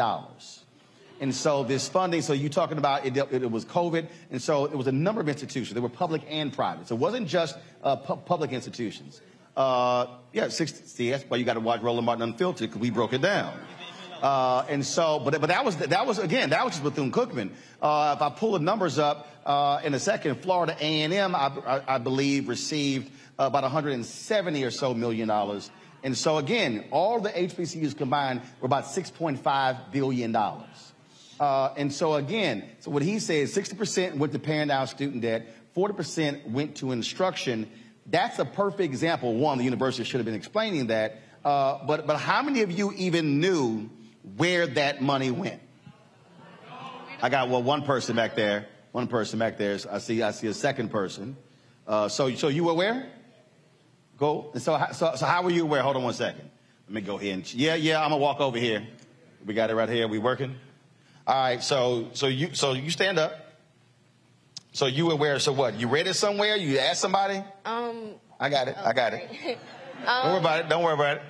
[1.19, 4.75] And so this funding, so you're talking about it, it, was COVID, and so it
[4.75, 5.73] was a number of institutions.
[5.73, 6.87] They were public and private.
[6.87, 9.21] So it wasn't just uh, pu- public institutions.
[9.55, 12.91] Uh, yeah, 60, see, that's why you got to watch Roland Martin Unfiltered, because we
[12.91, 13.57] broke it down.
[14.21, 17.51] Uh, and so, but, but that was, that was, again, that was just Bethune-Cookman.
[17.81, 21.95] Uh, if I pull the numbers up uh, in a second, Florida A&M, I, I,
[21.95, 25.69] I believe, received about 170 or so million dollars.
[26.03, 30.93] And so again, all the HBCUs combined were about 6.5 billion dollars.
[31.39, 35.47] Uh, and so again, so what he said, 60% went to paying down student debt,
[35.75, 37.69] 40% went to instruction.
[38.07, 39.35] That's a perfect example.
[39.35, 42.91] One, the university should have been explaining that Uh, but, but how many of you
[42.97, 43.89] even knew
[44.35, 45.61] where that money went?
[47.21, 48.67] I got well one person back there.
[48.91, 49.77] One person back there.
[49.91, 50.21] I see.
[50.21, 51.37] I see a second person.
[51.87, 53.09] Uh, so so you were where?
[54.17, 54.51] Go.
[54.57, 55.81] So, so so how were you aware?
[55.81, 56.49] Hold on one second.
[56.87, 58.01] Let me go here and yeah yeah.
[58.01, 58.85] I'm gonna walk over here.
[59.45, 60.07] We got it right here.
[60.07, 60.55] We working?
[61.25, 61.63] All right.
[61.63, 63.33] So so you so you stand up.
[64.73, 65.39] So you were aware.
[65.39, 65.79] So what?
[65.79, 66.55] You read it somewhere?
[66.55, 67.43] You asked somebody?
[67.65, 68.11] Um.
[68.39, 68.75] I got it.
[68.77, 69.57] I got it.
[70.05, 70.69] um, Don't worry about it.
[70.69, 71.23] Don't worry about it.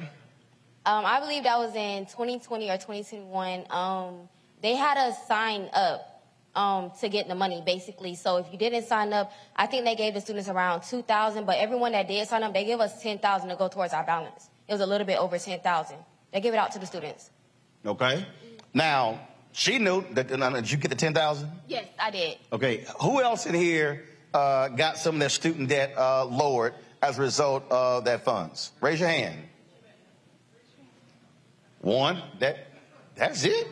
[0.87, 3.65] Um, I believe that was in 2020 or 2021.
[3.69, 4.29] Um,
[4.61, 6.23] they had us sign up
[6.55, 8.15] um, to get the money, basically.
[8.15, 11.57] So if you didn't sign up, I think they gave the students around 2,000, but
[11.57, 14.49] everyone that did sign up, they gave us 10,000 to go towards our balance.
[14.65, 15.97] It was a little bit over 10,000.
[16.31, 17.31] They give it out to the students.
[17.85, 18.25] Okay.
[18.73, 19.19] Now,
[19.51, 21.51] she knew that, did you get the 10,000?
[21.67, 22.37] Yes, I did.
[22.53, 22.85] Okay.
[23.01, 27.21] Who else in here uh, got some of their student debt uh, lowered as a
[27.23, 28.71] result of that funds?
[28.79, 29.37] Raise your hand.
[31.87, 32.21] One.
[32.39, 32.67] That,
[33.15, 33.65] that's it?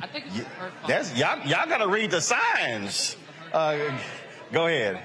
[0.00, 1.46] I think it's y- that's y'all.
[1.46, 3.16] Y'all gotta read the signs.
[3.52, 3.76] Uh,
[4.50, 5.02] go ahead.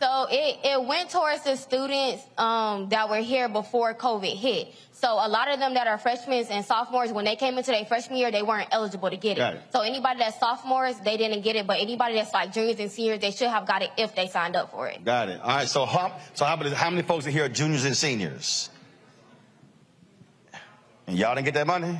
[0.00, 4.74] So it, it went towards the students um, that were here before COVID hit.
[4.90, 7.84] So a lot of them that are freshmen and sophomores, when they came into their
[7.84, 9.40] freshman year, they weren't eligible to get it.
[9.40, 9.62] Got it.
[9.72, 11.68] So anybody that's sophomores, they didn't get it.
[11.68, 14.56] But anybody that's like juniors and seniors, they should have got it if they signed
[14.56, 15.04] up for it.
[15.04, 15.40] Got it.
[15.40, 15.68] All right.
[15.68, 18.70] So how, so how many, how many folks are here are juniors and seniors?
[21.08, 21.98] And y'all didn't get that money?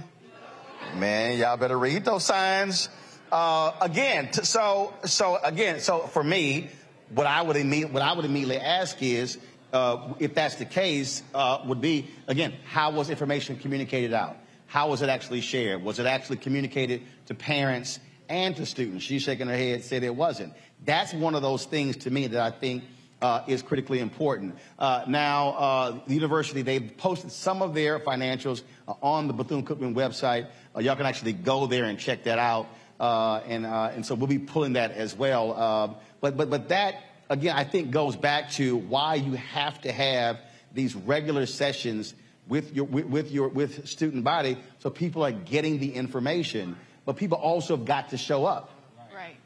[0.96, 2.90] Man, y'all better read those signs.
[3.32, 6.68] Uh, again, t- so so again, so for me,
[7.14, 9.38] what I would imme- what I would immediately ask is,
[9.72, 14.36] uh, if that's the case, uh, would be again, how was information communicated out?
[14.66, 15.82] How was it actually shared?
[15.82, 19.04] Was it actually communicated to parents and to students?
[19.04, 20.52] She's shaking her head, said it wasn't.
[20.84, 22.84] That's one of those things to me that I think
[23.20, 24.56] uh, is critically important.
[24.78, 29.94] Uh, now, uh, the university, they've posted some of their financials uh, on the Bethune-Cookman
[29.94, 30.48] website.
[30.74, 32.68] Uh, y'all can actually go there and check that out.
[33.00, 35.98] Uh, and, and so we'll be pulling that as well.
[36.20, 36.96] but, but, but that,
[37.28, 40.38] again, I think goes back to why you have to have
[40.72, 42.14] these regular sessions
[42.48, 46.76] with your, with, with your with student body so people are getting the information.
[47.04, 48.70] But people also have got to show up.
[49.14, 49.36] Right.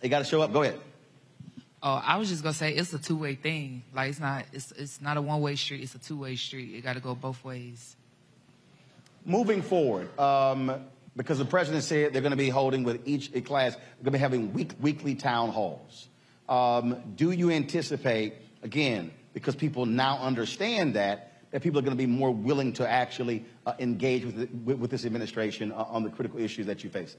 [0.00, 0.52] They got to show up.
[0.52, 0.78] Go ahead.
[1.82, 3.84] Oh, I was just gonna say it's a two way thing.
[3.94, 5.82] Like it's not it's it's not a one way street.
[5.82, 6.74] It's a two way street.
[6.74, 7.96] It got to go both ways.
[9.24, 10.86] Moving forward, um,
[11.18, 14.10] because the president said they're going to be holding with each class, they're going to
[14.12, 16.08] be having week, weekly town halls.
[16.48, 21.98] Um, do you anticipate again, because people now understand that, that people are going to
[21.98, 26.10] be more willing to actually uh, engage with, with, with, this administration uh, on the
[26.10, 27.16] critical issues that you face?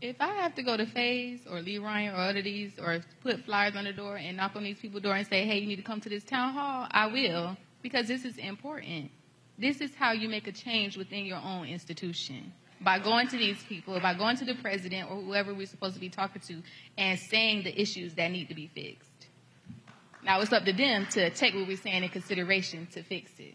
[0.00, 3.44] If I have to go to Phase or Lee Rhyant or other these or put
[3.44, 5.76] flyers on the door and knock on these people's door and say, hey, you need
[5.76, 9.10] to come to this town hall, I will because this is important.
[9.58, 12.52] This is how you make a change within your own institution.
[12.80, 16.00] By going to these people, by going to the president or whoever we're supposed to
[16.00, 16.62] be talking to
[16.98, 19.28] and saying the issues that need to be fixed.
[20.22, 23.54] Now it's up to them to take what we're saying in consideration to fix it.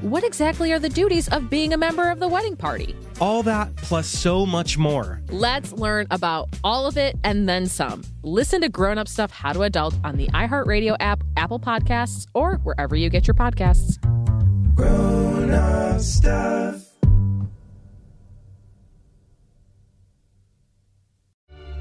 [0.01, 2.95] what exactly are the duties of being a member of the wedding party?
[3.19, 5.21] All that plus so much more.
[5.29, 8.03] Let's learn about all of it and then some.
[8.23, 12.55] Listen to Grown Up Stuff How to Adult on the iHeartRadio app, Apple Podcasts, or
[12.63, 14.01] wherever you get your podcasts.
[14.75, 16.87] Grown Up Stuff.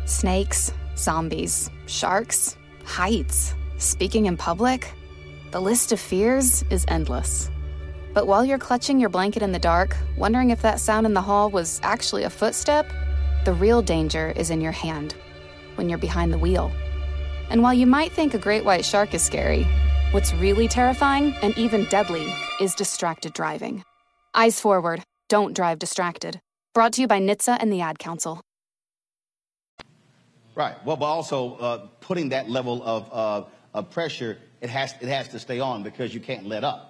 [0.04, 4.92] Snakes, zombies, sharks, heights, speaking in public.
[5.52, 7.50] The list of fears is endless.
[8.12, 11.22] But while you're clutching your blanket in the dark, wondering if that sound in the
[11.22, 12.90] hall was actually a footstep,
[13.44, 15.14] the real danger is in your hand
[15.76, 16.72] when you're behind the wheel.
[17.50, 19.64] And while you might think a great white shark is scary,
[20.10, 23.84] what's really terrifying and even deadly is distracted driving.
[24.34, 26.40] Eyes forward, don't drive distracted.
[26.74, 28.40] Brought to you by NHTSA and the Ad Council.
[30.56, 30.74] Right.
[30.84, 35.28] Well, but also uh, putting that level of, uh, of pressure, it has, it has
[35.28, 36.89] to stay on because you can't let up.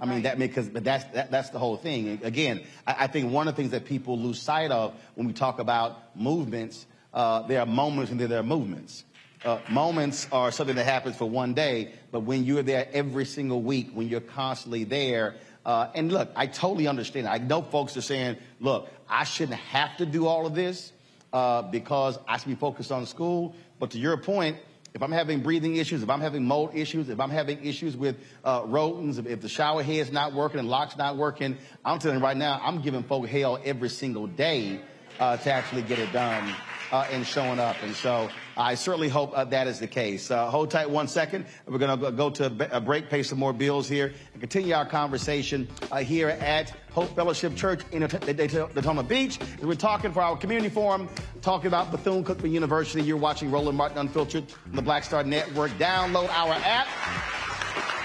[0.00, 2.20] I mean, that because but that's that, that's the whole thing.
[2.22, 5.32] Again, I, I, think one of the things that people lose sight of when we
[5.32, 9.04] talk about movements, uh, there are moments and there are movements.
[9.44, 13.62] Uh, moments are something that happens for one day, but when you're there every single
[13.62, 17.28] week, when you're constantly there, uh, and look, I totally understand.
[17.28, 20.92] I know folks are saying, look, I shouldn't have to do all of this
[21.32, 23.54] uh, because I should be focused on school.
[23.78, 24.56] But to your point,
[24.98, 28.16] if I'm having breathing issues, if I'm having mold issues, if I'm having issues with
[28.44, 32.18] uh, rodents, if, if, the shower head's not working and lock's not working, I'm telling
[32.18, 34.80] you right now, I'm giving folk hell every single day
[35.20, 36.52] uh, to actually get it done
[36.90, 37.76] uh, and showing up.
[37.84, 40.32] And so I certainly hope uh, that is the case.
[40.32, 41.46] Uh, hold tight one second.
[41.66, 44.84] We're going to go to a break, pay some more bills here, and continue our
[44.84, 49.38] conversation uh, here at Hope Fellowship Church in Daytona Beach.
[49.62, 51.08] We're talking for our community forum,
[51.40, 53.02] talking about Bethune-Cookman University.
[53.02, 55.70] You're watching Roland Martin Unfiltered on the Black Star Network.
[55.78, 57.47] Download our app.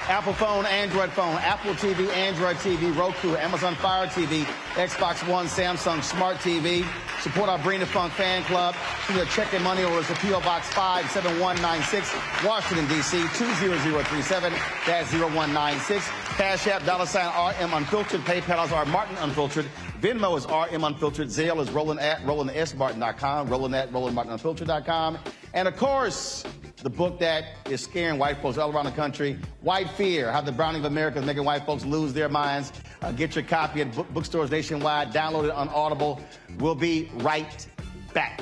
[0.09, 4.43] Apple phone, Android phone, Apple TV, Android TV, Roku, Amazon Fire TV,
[4.73, 6.85] Xbox One, Samsung Smart TV.
[7.21, 8.75] Support our Bring the Funk fan club.
[9.07, 10.41] Send your check and money orders to P.O.
[10.41, 12.13] Box 57196,
[12.43, 13.17] Washington, D.C.
[13.37, 16.22] 20037 0196.
[16.37, 17.27] Cash App, dollar sign
[17.61, 18.21] RM Unfiltered.
[18.21, 19.65] PayPal is R Martin Unfiltered.
[20.01, 21.27] Venmo is RM Unfiltered.
[21.27, 23.49] Zelle is Roland at RolandSMartin.com.
[23.49, 25.19] Roland at RolandMartinUnfiltered.com.
[25.53, 26.43] And of course,
[26.77, 30.51] the book that is scaring white folks all around the country, White Fear, How the
[30.51, 32.73] Browning of America is Making White Folks Lose Their Minds.
[33.03, 35.11] Uh, get your copy at book- bookstores nationwide.
[35.13, 36.19] Download it on Audible.
[36.57, 37.67] We'll be right
[38.13, 38.41] back.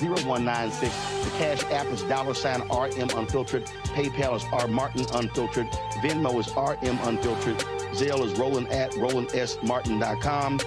[0.00, 1.24] 0196.
[1.24, 3.64] The Cash App is dollar sign RM Unfiltered.
[3.94, 5.66] PayPal is R Martin Unfiltered.
[6.02, 7.58] Venmo is RM Unfiltered.
[7.94, 10.60] Zelle is Roland at RolandSMartin.com.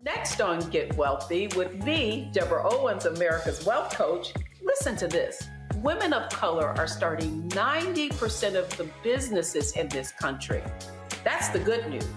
[0.00, 4.32] Next on Get Wealthy with me, Deborah Owens, America's Wealth Coach.
[4.62, 5.42] Listen to this.
[5.76, 10.62] Women of color are starting 90% of the businesses in this country.
[11.24, 12.08] That's the good news.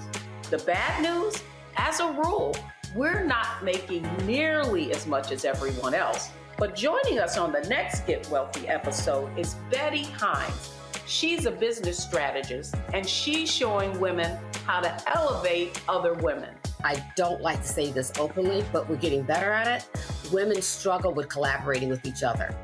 [0.50, 1.36] The bad news,
[1.78, 2.56] as a rule,
[2.96, 6.32] we're not making nearly as much as everyone else.
[6.58, 10.72] But joining us on the next Get Wealthy episode is Betty Hines.
[11.06, 16.54] She's a business strategist and she's showing women how to elevate other women.
[16.84, 20.32] I don't like to say this openly, but we're getting better at it.
[20.32, 22.56] Women struggle with collaborating with each other.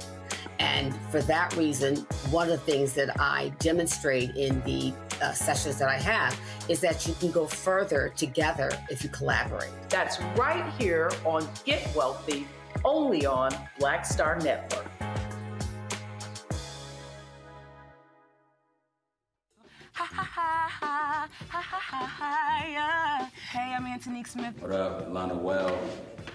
[0.59, 1.97] And for that reason,
[2.31, 6.79] one of the things that I demonstrate in the uh, sessions that I have is
[6.81, 9.71] that you can go further together if you collaborate.
[9.89, 12.47] That's right here on Get Wealthy,
[12.83, 14.87] only on Black Star Network.
[23.51, 24.55] Hey, I'm Antonique Smith.
[24.59, 25.77] What up, Lana Well,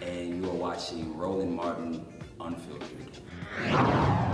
[0.01, 2.05] and you are watching Roland Martin
[2.41, 3.19] Unfiltered.
[3.59, 4.32] Right,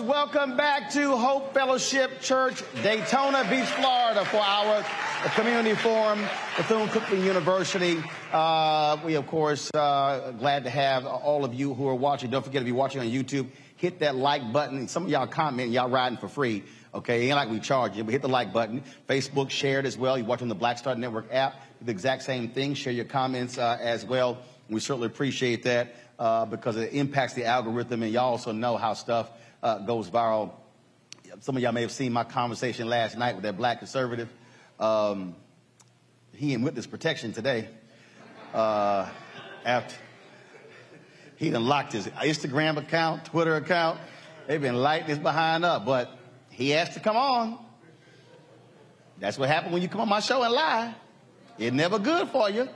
[0.00, 4.84] welcome back to Hope Fellowship Church, Daytona Beach, Florida, for our
[5.34, 6.20] community forum,
[6.56, 8.02] Bethune-Cookman University.
[8.32, 12.30] Uh, we, of course, uh, glad to have all of you who are watching.
[12.30, 13.48] Don't forget to be watching on YouTube.
[13.76, 14.88] Hit that like button.
[14.88, 16.62] Some of y'all comment, y'all riding for free.
[16.94, 18.82] Okay, ain't like we charge you, but hit the like button.
[19.08, 20.16] Facebook, share it as well.
[20.16, 21.60] You watch on the Black Star Network app.
[21.82, 22.74] The exact same thing.
[22.74, 24.38] Share your comments uh, as well.
[24.70, 28.94] We certainly appreciate that uh, because it impacts the algorithm, and y'all also know how
[28.94, 29.30] stuff
[29.62, 30.52] uh, goes viral.
[31.40, 34.28] Some of y'all may have seen my conversation last night with that black conservative.
[34.78, 35.36] Um,
[36.34, 37.68] he in witness protection today.
[38.52, 39.08] Uh,
[39.64, 39.94] after
[41.36, 43.98] he done locked his Instagram account, Twitter account.
[44.46, 46.16] They've been lighting his behind up, but
[46.50, 47.58] he asked to come on.
[49.18, 50.94] That's what happened when you come on my show and lie.
[51.58, 52.68] It's never good for you.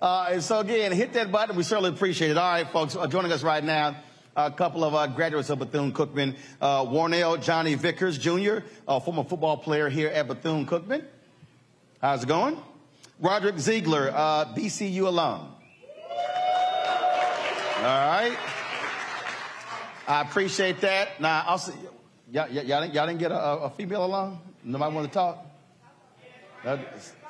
[0.00, 1.56] Uh, and so again, hit that button.
[1.56, 2.38] We certainly appreciate it.
[2.38, 3.96] All right, folks, uh, joining us right now,
[4.46, 6.36] a couple of uh, graduates of Bethune-Cookman.
[6.60, 11.04] Uh, Warnell Johnny Vickers Jr., a former football player here at Bethune-Cookman.
[12.00, 12.56] How's it going?
[13.18, 15.54] Roderick Ziegler, uh, BCU alum.
[17.76, 18.36] All right.
[20.06, 21.20] I appreciate that.
[21.20, 21.72] Now, also,
[22.30, 24.38] y'all, y'all, y'all, didn't, y'all didn't get a, a female alum?
[24.64, 25.46] Nobody want to talk?
[26.64, 26.78] Uh,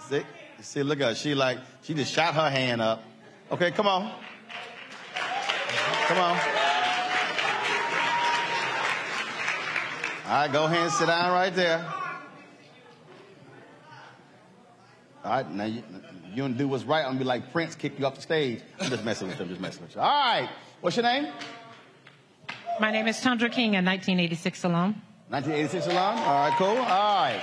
[0.08, 0.22] see,
[0.60, 1.14] see, look at her.
[1.14, 3.04] She like, she just shot her hand up.
[3.50, 4.12] Okay, come on.
[6.06, 6.69] Come on.
[10.30, 11.84] All right, go ahead and sit down right there.
[15.24, 15.82] All right, now you,
[16.30, 17.00] you don't do what's right.
[17.00, 18.60] I'm gonna be like Prince, kick you off the stage.
[18.78, 19.42] I'm just messing with you.
[19.42, 20.00] I'm just messing with you.
[20.00, 20.48] All right,
[20.82, 21.32] what's your name?
[22.78, 25.02] My name is Tundra King, a 1986 alum.
[25.30, 26.18] 1986 alum.
[26.20, 26.68] All right, cool.
[26.68, 27.42] All right.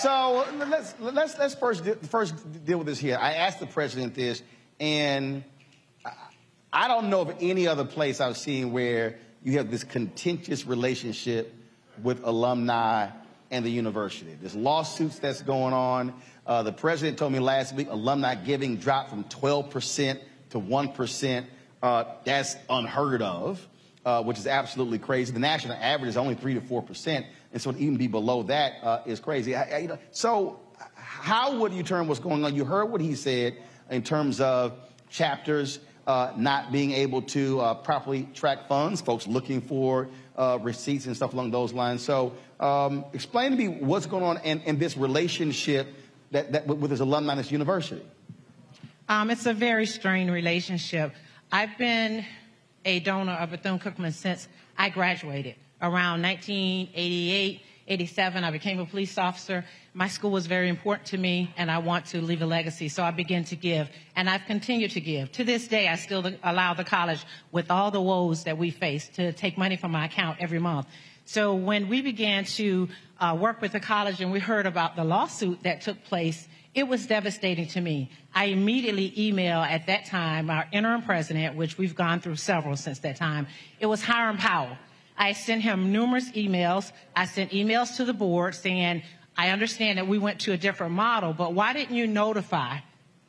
[0.00, 3.18] So let's let's let's first first deal with this here.
[3.20, 4.42] I asked the president this,
[4.80, 5.44] and
[6.72, 11.54] I don't know of any other place I've seen where you have this contentious relationship
[12.02, 13.10] with alumni
[13.50, 14.36] and the university.
[14.40, 16.14] There's lawsuits that's going on.
[16.46, 20.20] Uh, the president told me last week alumni giving dropped from 12%
[20.50, 21.46] to 1%.
[21.82, 23.66] Uh, that's unheard of,
[24.04, 25.32] uh, which is absolutely crazy.
[25.32, 27.24] The national average is only 3 to 4%.
[27.52, 29.54] And so to even be below that uh, is crazy.
[29.54, 30.60] I, I, you know, so,
[30.94, 32.54] how would you turn what's going on?
[32.54, 33.56] You heard what he said
[33.90, 34.78] in terms of
[35.10, 40.08] chapters uh, not being able to uh, properly track funds, folks looking for
[40.38, 42.02] uh, receipts and stuff along those lines.
[42.02, 45.88] So, um, explain to me what's going on in, in this relationship
[46.30, 48.02] that, that with this alumni at this university.
[49.08, 51.12] Um, it's a very strained relationship.
[51.50, 52.24] I've been
[52.84, 58.44] a donor of Bethune Cookman since I graduated around 1988, 87.
[58.44, 59.64] I became a police officer.
[59.94, 62.88] My school was very important to me, and I want to leave a legacy.
[62.88, 65.32] So I began to give, and I've continued to give.
[65.32, 69.08] To this day, I still allow the college, with all the woes that we face,
[69.10, 70.86] to take money from my account every month.
[71.24, 72.88] So when we began to
[73.20, 76.86] uh, work with the college and we heard about the lawsuit that took place, it
[76.86, 78.10] was devastating to me.
[78.34, 83.00] I immediately emailed at that time our interim president, which we've gone through several since
[83.00, 83.46] that time.
[83.80, 84.76] It was Hiram Powell.
[85.18, 86.92] I sent him numerous emails.
[87.14, 89.02] I sent emails to the board saying,
[89.36, 92.78] I understand that we went to a different model, but why didn't you notify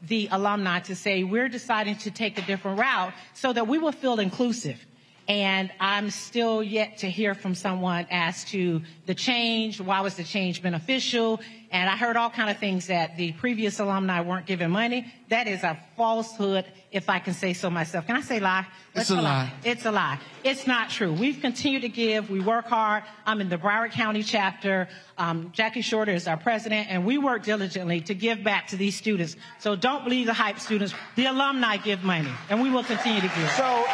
[0.02, 3.92] the alumni to say we're deciding to take a different route so that we will
[3.92, 4.86] feel inclusive?
[5.30, 9.80] And I'm still yet to hear from someone as to the change.
[9.80, 11.40] Why was the change beneficial?
[11.70, 15.14] And I heard all kind of things that the previous alumni weren't given money.
[15.30, 18.08] That is a falsehood, if I can say so myself.
[18.08, 18.66] Can I say lie?
[18.96, 19.22] It's a lie.
[19.22, 19.54] lie.
[19.64, 20.20] It's a lie.
[20.44, 21.14] It's not true.
[21.14, 22.32] We've continued to give.
[22.32, 23.04] We work hard.
[23.28, 24.88] I'm in the Broward County chapter.
[25.20, 28.96] Um, Jackie Shorter is our president, and we work diligently to give back to these
[28.96, 29.36] students.
[29.60, 30.96] So don't believe the hype students.
[31.16, 33.52] The alumni give money, and we will continue to give.
[33.52, 33.86] So.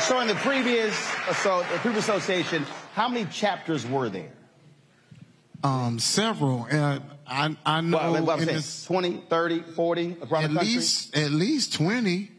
[0.00, 0.96] So in the previous,
[1.42, 2.64] so the previous association,
[2.94, 4.32] how many chapters were there?
[5.62, 6.66] Um, several.
[6.70, 11.30] Uh, I, I know well, what I'm 20, 30, 40 around at the least at
[11.30, 12.30] least 20.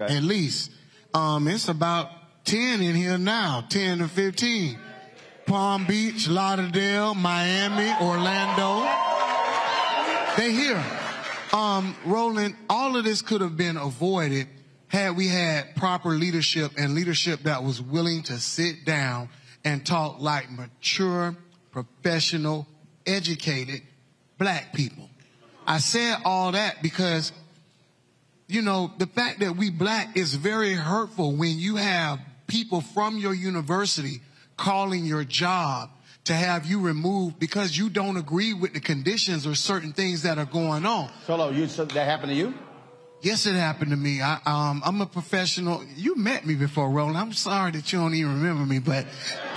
[0.00, 0.16] Okay.
[0.16, 0.72] At least.
[1.12, 2.10] Um, it's about
[2.44, 4.78] 10 in here now, 10 to 15.
[5.46, 8.82] Palm Beach, Lauderdale, Miami, Orlando.
[10.36, 10.82] They here.
[11.52, 14.48] Um, Roland, all of this could have been avoided
[14.94, 19.28] had we had proper leadership and leadership that was willing to sit down
[19.64, 21.36] and talk like mature,
[21.72, 22.66] professional,
[23.04, 23.82] educated
[24.38, 25.10] black people.
[25.66, 27.32] I said all that because,
[28.46, 33.18] you know, the fact that we black is very hurtful when you have people from
[33.18, 34.20] your university
[34.56, 35.90] calling your job
[36.24, 40.38] to have you removed because you don't agree with the conditions or certain things that
[40.38, 41.10] are going on.
[41.26, 42.54] Solo, you, so that happened to you?
[43.24, 44.20] Yes, it happened to me.
[44.20, 45.82] I, um, I'm a professional.
[45.96, 47.16] You met me before, Roland.
[47.16, 49.06] I'm sorry that you don't even remember me, but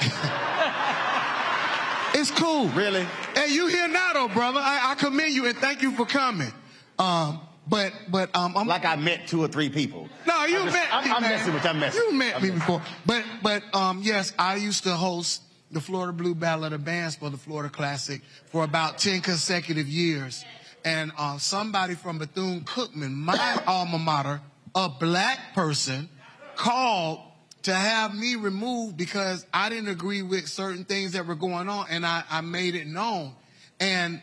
[2.14, 2.68] it's cool.
[2.70, 3.06] Really?
[3.36, 4.62] Hey, you here now, though, brother?
[4.62, 6.52] I, I commend you and thank you for coming.
[6.98, 10.08] Um, but but um, I'm like I met two or three people.
[10.26, 11.12] No, you I'm just- met I'm- me.
[11.12, 11.32] I'm man.
[11.32, 12.02] messing with you, I'm messing.
[12.02, 12.60] You met I'm me messing.
[12.60, 15.42] before, but but um, yes, I used to host
[15.72, 19.90] the Florida Blue Battle of the Bands for the Florida Classic for about ten consecutive
[19.90, 20.46] years,
[20.88, 24.40] and uh, somebody from Bethune Cookman, my alma mater,
[24.74, 26.08] a black person,
[26.56, 27.20] called
[27.64, 31.88] to have me removed because I didn't agree with certain things that were going on,
[31.90, 33.34] and I, I made it known.
[33.82, 34.22] And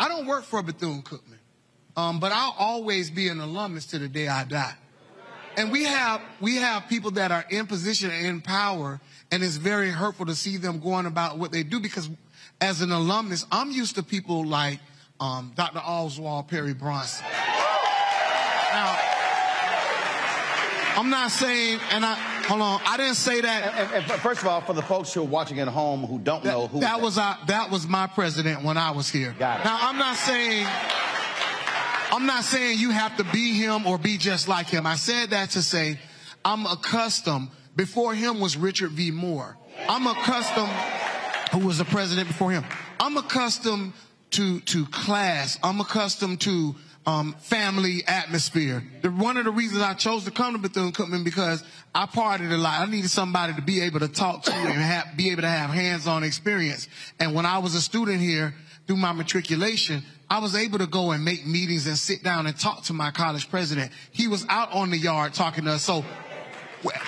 [0.00, 1.38] I don't work for Bethune Cookman,
[1.98, 4.74] um, but I'll always be an alumnus to the day I die.
[5.58, 9.56] And we have we have people that are in position and in power, and it's
[9.56, 12.08] very hurtful to see them going about what they do because
[12.58, 14.80] as an alumnus, I'm used to people like
[15.20, 15.78] um, Dr.
[15.78, 17.24] Oswald Perry Bronson.
[18.72, 18.98] Now,
[20.96, 23.92] I'm not saying, and I hold on, I didn't say that.
[23.92, 26.44] And, and first of all, for the folks who are watching at home who don't
[26.44, 29.34] know who that was uh, that was my president when I was here.
[29.38, 29.64] Got it.
[29.64, 30.66] Now I'm not saying
[32.12, 34.86] I'm not saying you have to be him or be just like him.
[34.86, 35.98] I said that to say
[36.44, 37.50] I'm accustomed.
[37.74, 39.10] Before him was Richard V.
[39.10, 39.58] Moore.
[39.86, 40.70] I'm accustomed.
[41.52, 42.64] Who was the president before him?
[42.98, 43.92] I'm accustomed
[44.36, 45.58] to to class.
[45.62, 46.74] I'm accustomed to
[47.06, 48.82] um, family atmosphere.
[49.02, 51.62] The, one of the reasons I chose to come to Bethune Cookman because
[51.94, 52.80] I partied a lot.
[52.80, 56.24] I needed somebody to be able to talk to and be able to have hands-on
[56.24, 56.88] experience.
[57.20, 58.54] And when I was a student here
[58.86, 62.58] through my matriculation, I was able to go and make meetings and sit down and
[62.58, 63.92] talk to my college president.
[64.10, 65.82] He was out on the yard talking to us.
[65.82, 66.04] So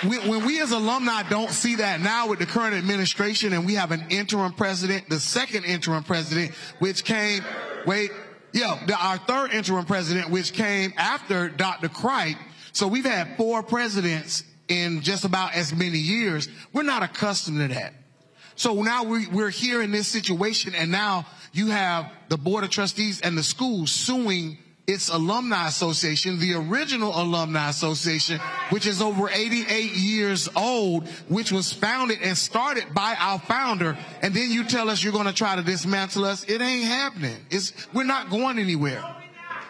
[0.04, 3.90] when we as alumni don't see that now with the current administration and we have
[3.90, 7.44] an interim president, the second interim president, which came,
[7.86, 8.10] wait,
[8.52, 11.88] yeah, the, our third interim president, which came after Dr.
[11.88, 12.36] Chrite.
[12.72, 16.48] So we've had four presidents in just about as many years.
[16.72, 17.94] We're not accustomed to that.
[18.54, 22.70] So now we, we're here in this situation and now you have the board of
[22.70, 24.58] trustees and the school suing
[24.88, 28.40] its alumni association, the original alumni association,
[28.70, 33.98] which is over 88 years old, which was founded and started by our founder.
[34.22, 36.42] And then you tell us you're going to try to dismantle us.
[36.44, 37.36] It ain't happening.
[37.50, 39.04] It's, we're not going anywhere.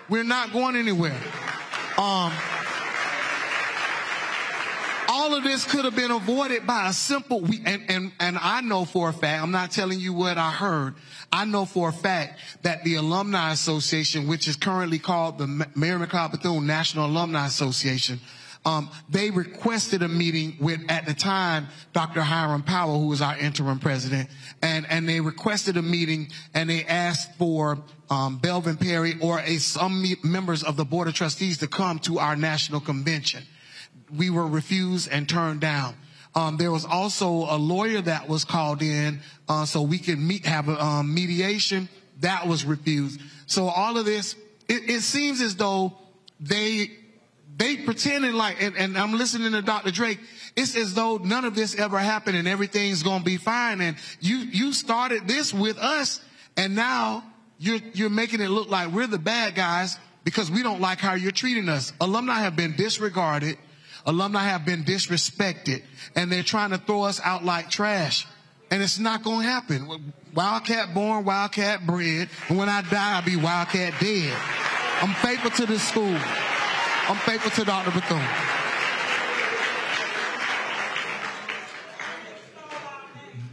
[0.09, 1.21] We're not going anywhere.
[1.99, 2.33] Um,
[5.09, 8.61] all of this could have been avoided by a simple we and, and and I
[8.61, 10.95] know for a fact, I'm not telling you what I heard.
[11.31, 16.07] I know for a fact that the Alumni Association, which is currently called the Mary
[16.07, 18.21] McLeod Bethune National Alumni Association,
[18.65, 22.23] um, they requested a meeting with, at the time, Dr.
[22.23, 24.29] Hiram Powell, who was our interim president,
[24.63, 27.79] and, and they requested a meeting and they asked for
[28.11, 32.19] um, Belvin Perry or a, some members of the Board of Trustees to come to
[32.19, 33.43] our national convention
[34.17, 35.95] we were refused and turned down.
[36.35, 40.45] Um, there was also a lawyer that was called in uh, so we could meet,
[40.47, 41.89] have a um, mediation.
[42.21, 43.21] That was refused.
[43.47, 44.35] So all of this,
[44.69, 45.97] it, it seems as though
[46.41, 46.91] they
[47.57, 49.91] they pretending like, and, and I'm listening to Dr.
[49.91, 50.21] Drake.
[50.55, 53.81] It's as though none of this ever happened and everything's gonna be fine.
[53.81, 56.21] And you you started this with us,
[56.57, 57.25] and now
[57.59, 61.15] you're you're making it look like we're the bad guys because we don't like how
[61.15, 61.93] you're treating us.
[62.01, 63.59] Alumni have been disregarded.
[64.09, 65.83] Alumni have been disrespected
[66.17, 68.27] and they're trying to throw us out like trash.
[68.71, 70.13] And it's not going to happen.
[70.35, 72.31] Wildcat born, Wildcat bred.
[72.49, 74.37] And when I die, I'll be Wildcat dead.
[75.03, 76.17] I'm faithful to this school.
[77.09, 77.91] I'm faithful to Dr.
[77.91, 78.25] Bethune.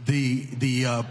[0.06, 1.02] the the uh,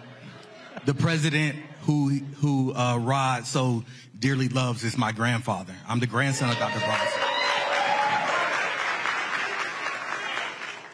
[0.86, 3.84] the president who who uh, Rod so
[4.18, 5.76] dearly loves is my grandfather.
[5.88, 6.80] I'm the grandson of Dr.
[6.80, 7.35] Bronson.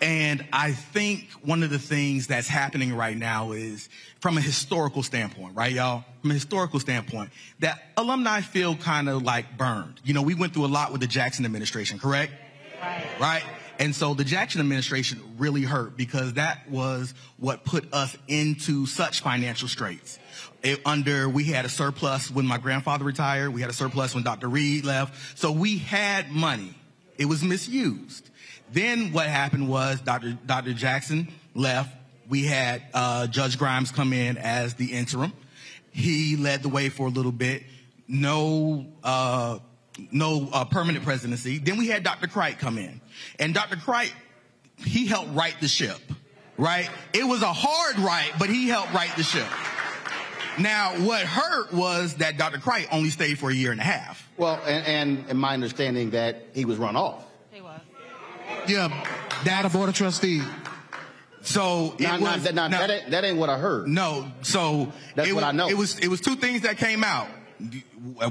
[0.02, 3.88] And I think one of the things that's happening right now is
[4.20, 6.04] from a historical standpoint, right, y'all?
[6.22, 7.30] From a historical standpoint,
[7.60, 10.02] that alumni feel kind of like burned.
[10.04, 12.34] You know, we went through a lot with the Jackson administration, correct?
[12.82, 13.06] Right.
[13.20, 13.44] right?
[13.78, 19.22] And so the Jackson administration really hurt because that was what put us into such
[19.22, 20.18] financial straits.
[20.64, 23.54] It, under, we had a surplus when my grandfather retired.
[23.54, 24.50] We had a surplus when Dr.
[24.50, 25.38] Reed left.
[25.38, 26.74] So we had money.
[27.18, 28.31] It was misused.
[28.72, 30.38] Then what happened was Dr.
[30.46, 30.74] Dr.
[30.74, 31.96] Jackson left.
[32.30, 35.34] We had uh, Judge Grimes come in as the interim.
[35.92, 37.64] He led the way for a little bit.
[38.08, 39.60] No, uh,
[40.12, 41.58] no uh, permanent presidency.
[41.58, 42.28] Then we had Dr.
[42.28, 43.02] Chrite come in,
[43.40, 43.76] and Dr.
[43.76, 44.14] Chrite,
[44.78, 46.00] he helped right the ship.
[46.58, 46.90] Right?
[47.14, 49.48] It was a hard right, but he helped right the ship.
[50.60, 52.60] Now, what hurt was that Dr.
[52.60, 54.30] Chrite only stayed for a year and a half.
[54.38, 57.26] Well, and, and, and my understanding that he was run off.
[58.68, 58.90] Yeah,
[59.44, 60.42] data board of trustee.
[61.44, 63.88] So it Now- now- was, that- now, that ain't- that ain't what I heard.
[63.88, 65.70] No, so That's it what was, I know.
[65.70, 67.28] It was it was two things that came out.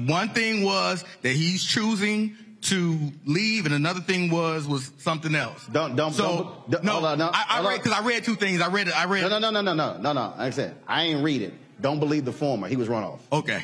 [0.05, 5.65] One thing was that he's choosing to leave, and another thing was was something else.
[5.71, 6.23] Don't don't So
[6.67, 8.61] don't, don't, no, hold on, no, I, I hold read because I read two things.
[8.61, 8.97] I read it.
[8.97, 9.23] I read.
[9.23, 10.21] No, no, no, no, no, no, no, no.
[10.37, 11.53] Like I said, I ain't read it.
[11.81, 12.67] Don't believe the former.
[12.67, 13.19] He was run off.
[13.31, 13.63] Okay.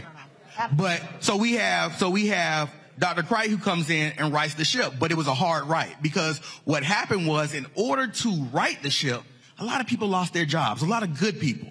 [0.76, 2.70] But so we have so we have
[3.00, 3.24] Dr.
[3.24, 6.40] Chrite who comes in and writes the ship, but it was a hard write because
[6.66, 9.22] what happened was in order to write the ship,
[9.60, 11.70] a lot of people lost their jobs, a lot of good people.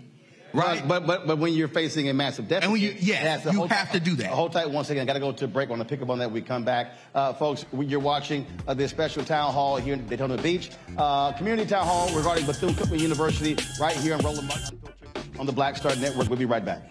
[0.55, 0.86] Right.
[0.89, 3.93] But, but but when you're facing a massive deficit, And when you- yes, you have
[3.93, 4.31] to do that.
[4.31, 5.03] Hold tight once again.
[5.03, 5.69] I got to go to a break.
[5.69, 6.27] I want to pick up on that.
[6.28, 7.66] when We come back, uh, folks.
[7.73, 11.85] we- You're watching uh, this special town hall here in Daytona Beach, uh, community town
[11.85, 14.81] hall regarding Bethune Cookman University, right here in Roland Martin
[15.39, 16.31] on the Black Star Network.
[16.31, 16.90] We'll be right back.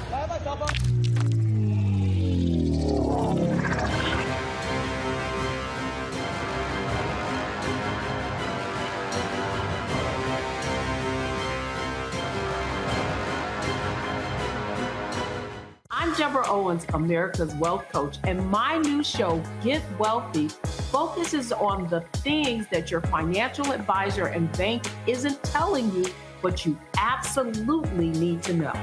[16.11, 20.49] I'm Deborah Owens, America's Wealth Coach, and my new show, Get Wealthy,
[20.91, 26.05] focuses on the things that your financial advisor and bank isn't telling you,
[26.41, 28.73] but you absolutely need to know.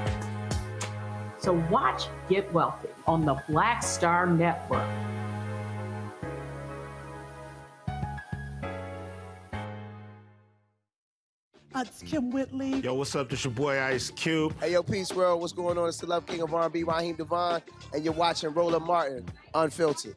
[1.37, 4.89] So watch Get Wealthy on the Black Star Network.
[11.77, 12.81] It's Kym Whitley.
[12.81, 13.29] Yo, what's up?
[13.29, 14.55] This your boy Ice Cube.
[14.61, 15.89] Hey, yo, Peace World, what's going on?
[15.89, 17.63] It's the Love King of R&B, Raheem DeVaughn,
[17.93, 19.25] and you're watching Roland Martin,
[19.55, 20.17] Unfiltered.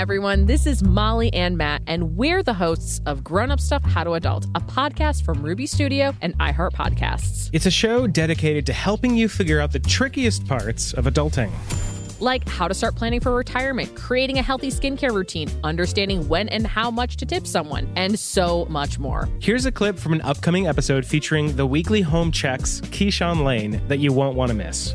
[0.00, 4.02] Everyone, this is Molly and Matt, and we're the hosts of Grown Up Stuff How
[4.02, 7.50] to Adult, a podcast from Ruby Studio and iHeart Podcasts.
[7.52, 11.50] It's a show dedicated to helping you figure out the trickiest parts of adulting.
[12.18, 16.66] Like how to start planning for retirement, creating a healthy skincare routine, understanding when and
[16.66, 19.28] how much to tip someone, and so much more.
[19.38, 23.98] Here's a clip from an upcoming episode featuring the weekly home checks, Keyshawn Lane, that
[23.98, 24.94] you won't want to miss.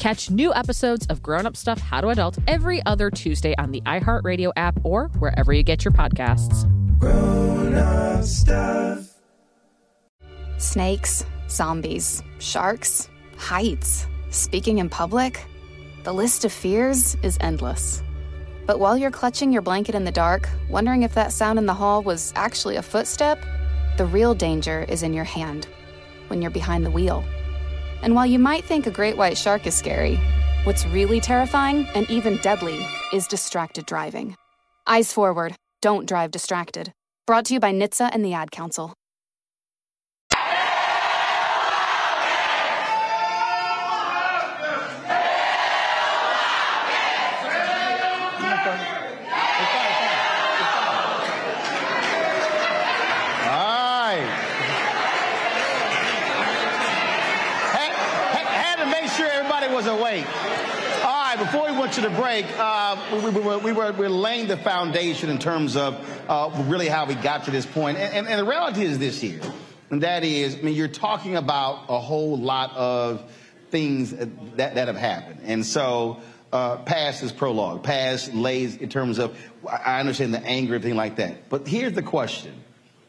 [0.00, 3.82] Catch new episodes of Grown Up Stuff How to Adult every other Tuesday on the
[3.82, 6.64] iHeartRadio app or wherever you get your podcasts.
[6.98, 9.10] Grown up stuff.
[10.56, 15.44] Snakes, zombies, sharks, heights, speaking in public.
[16.04, 18.02] The list of fears is endless.
[18.64, 21.74] But while you're clutching your blanket in the dark, wondering if that sound in the
[21.74, 23.44] hall was actually a footstep,
[23.98, 25.68] the real danger is in your hand
[26.28, 27.22] when you're behind the wheel.
[28.02, 30.18] And while you might think a great white shark is scary,
[30.64, 34.36] what's really terrifying and even deadly is distracted driving.
[34.86, 36.92] Eyes forward, don't drive distracted.
[37.26, 38.92] Brought to you by NHTSA and the Ad Council.
[53.50, 54.26] All right.
[57.72, 57.92] Had,
[58.36, 60.26] had, had to make sure everybody was awake.
[61.04, 63.98] All right, before we went to the break, uh, we, we, were, we, were, we
[63.98, 65.94] were laying the foundation in terms of
[66.28, 67.98] uh, really how we got to this point.
[67.98, 69.40] And, and, and the reality is this here,
[69.90, 73.30] and that is, I mean, you're talking about a whole lot of
[73.70, 75.40] things that, that have happened.
[75.44, 76.20] And so,
[76.52, 77.82] uh, past is prologue.
[77.82, 79.36] Past lays in terms of,
[79.68, 81.48] I understand the anger, everything like that.
[81.48, 82.54] But here's the question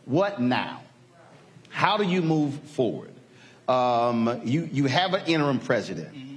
[0.06, 0.82] what now?
[1.70, 3.12] How do you move forward?
[3.68, 6.31] Um, you, you have an interim president,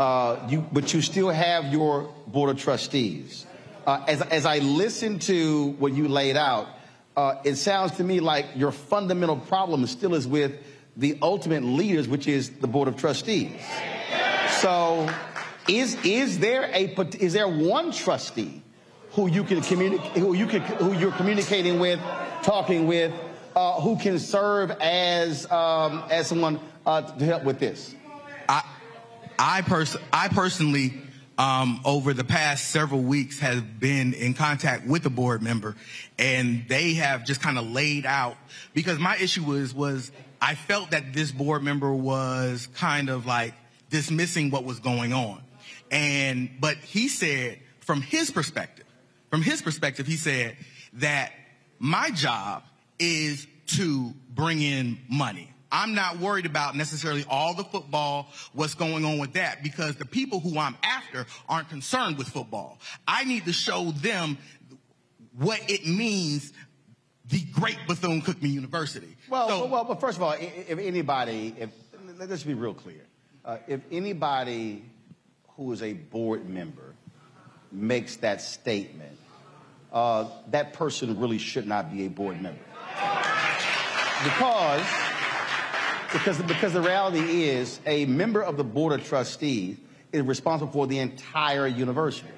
[0.00, 3.44] uh, you, but you still have your board of trustees.
[3.86, 6.68] Uh, as, as I listen to what you laid out,
[7.18, 10.54] uh, it sounds to me like your fundamental problem still is with
[10.96, 13.52] the ultimate leaders, which is the board of trustees.
[14.60, 15.06] So,
[15.68, 16.84] is is there a
[17.18, 18.62] is there one trustee
[19.12, 22.00] who you can communicate who you can who you're communicating with,
[22.42, 23.12] talking with,
[23.54, 27.94] uh, who can serve as um, as someone uh, to help with this?
[29.42, 30.92] I, pers- I personally,
[31.38, 35.76] um, over the past several weeks, have been in contact with a board member,
[36.18, 38.36] and they have just kind of laid out
[38.74, 40.12] because my issue was was
[40.42, 43.54] I felt that this board member was kind of like
[43.88, 45.40] dismissing what was going on,
[45.90, 48.84] and but he said from his perspective,
[49.30, 50.54] from his perspective, he said
[50.94, 51.32] that
[51.78, 52.62] my job
[52.98, 55.49] is to bring in money.
[55.72, 60.04] I'm not worried about necessarily all the football, what's going on with that, because the
[60.04, 62.78] people who I'm after aren't concerned with football.
[63.06, 64.38] I need to show them
[65.36, 66.52] what it means,
[67.26, 69.16] the great Bethune Cookman University.
[69.28, 71.70] Well, well, well, but first of all, if anybody, if
[72.18, 73.06] let's be real clear,
[73.44, 74.84] uh, if anybody
[75.56, 76.94] who is a board member
[77.72, 79.16] makes that statement,
[79.92, 82.60] uh, that person really should not be a board member
[84.24, 84.86] because
[86.12, 89.76] because because the reality is a member of the board of trustees
[90.12, 92.28] is responsible for the entire university,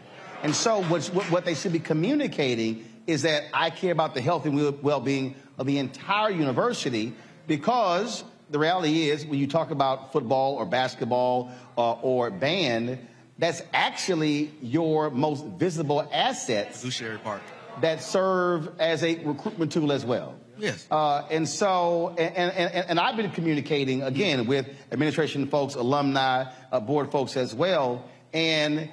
[0.43, 4.20] and so what's, what what they should be communicating is that I care about the
[4.20, 7.15] health and well-being of the entire university
[7.47, 12.99] because the reality is when you talk about football or basketball uh, or band,
[13.39, 17.43] that's actually your most visible assets Luciary Park.
[17.81, 20.35] that serve as a recruitment tool as well.
[20.63, 20.87] Yes.
[20.89, 26.79] Uh, and so, and, and, and, I've been communicating again with administration folks, alumni, uh,
[26.79, 28.05] board folks as well.
[28.33, 28.89] And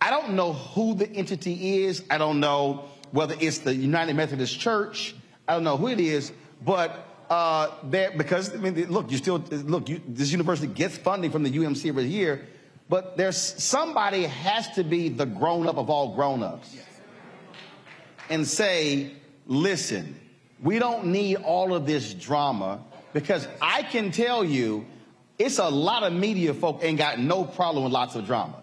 [0.00, 2.04] I don't know who the entity is.
[2.08, 5.12] I don't know whether it's the United Methodist Church.
[5.48, 6.30] I don't know who it is,
[6.64, 9.88] but uh, there because I mean, look, you still look.
[9.88, 12.46] You, this university gets funding from the UMC every year,
[12.88, 16.76] but there's somebody has to be the grown up of all grown ups
[18.30, 19.10] and say,
[19.46, 20.14] listen,
[20.62, 22.80] we don't need all of this drama
[23.12, 24.86] because I can tell you
[25.38, 28.62] it's a lot of media folk ain't got no problem with lots of drama.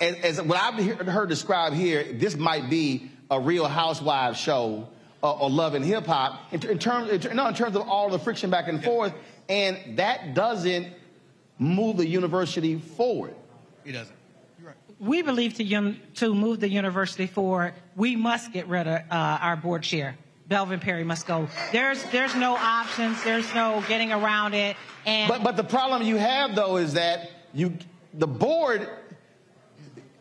[0.00, 4.88] As, as what I've heard heard described here, this might be a real housewives show
[5.22, 8.10] uh, or love and hip hop in, in, terms, in, no, in terms of all
[8.10, 9.12] the friction back and forth.
[9.48, 10.88] And that doesn't
[11.58, 13.34] move the university forward.
[13.84, 14.14] He doesn't.
[15.00, 19.38] We believe to, un- to move the university forward, we must get rid of uh,
[19.40, 20.16] our board chair.
[20.48, 21.48] Belvin Perry must go.
[21.72, 23.22] There's there's no options.
[23.24, 24.76] There's no getting around it.
[25.06, 27.72] And But but the problem you have though is that you
[28.12, 28.88] the board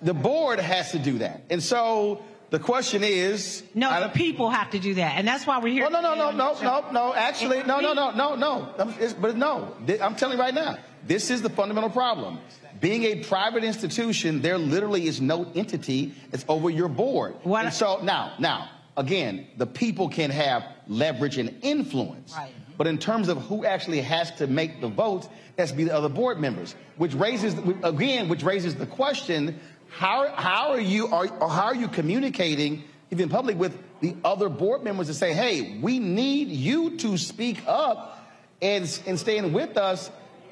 [0.02, 1.44] the board has to do that.
[1.50, 5.58] And so the question is no, the people have to do that, and that's why
[5.60, 5.86] we're here.
[5.88, 7.14] Oh, no, no, no, no, no, no.
[7.14, 8.90] Actually, no, no, no, no, no.
[9.00, 10.78] It's- But no, I'm telling you right now,
[11.08, 12.40] this is the fundamental problem.
[12.80, 17.36] Being a private institution, there literally is no entity that's over your board.
[17.46, 22.34] And so now, now, again, the people can have leverage and influence.
[22.36, 22.54] Right.
[22.78, 26.10] But in terms of who actually has to make the votes, that's be the other
[26.10, 29.60] board members, which raises again, which raises the question:
[29.90, 34.16] How how are you are or how are you communicating even in public with the
[34.26, 38.28] other board members to say, hey, we need you to speak up
[38.60, 40.10] and and stand with us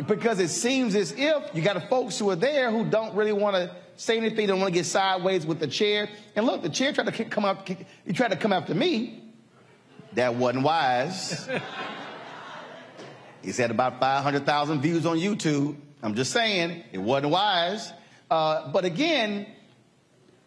[0.07, 3.55] because it seems as if you got folks who are there who don't really want
[3.55, 6.09] to say anything, don't want to get sideways with the chair.
[6.35, 9.23] And look, the chair tried to come up, he tried to come after me.
[10.13, 11.47] That wasn't wise.
[13.43, 15.75] He's had about 500,000 views on YouTube.
[16.03, 17.91] I'm just saying, it wasn't wise.
[18.29, 19.45] Uh, but again,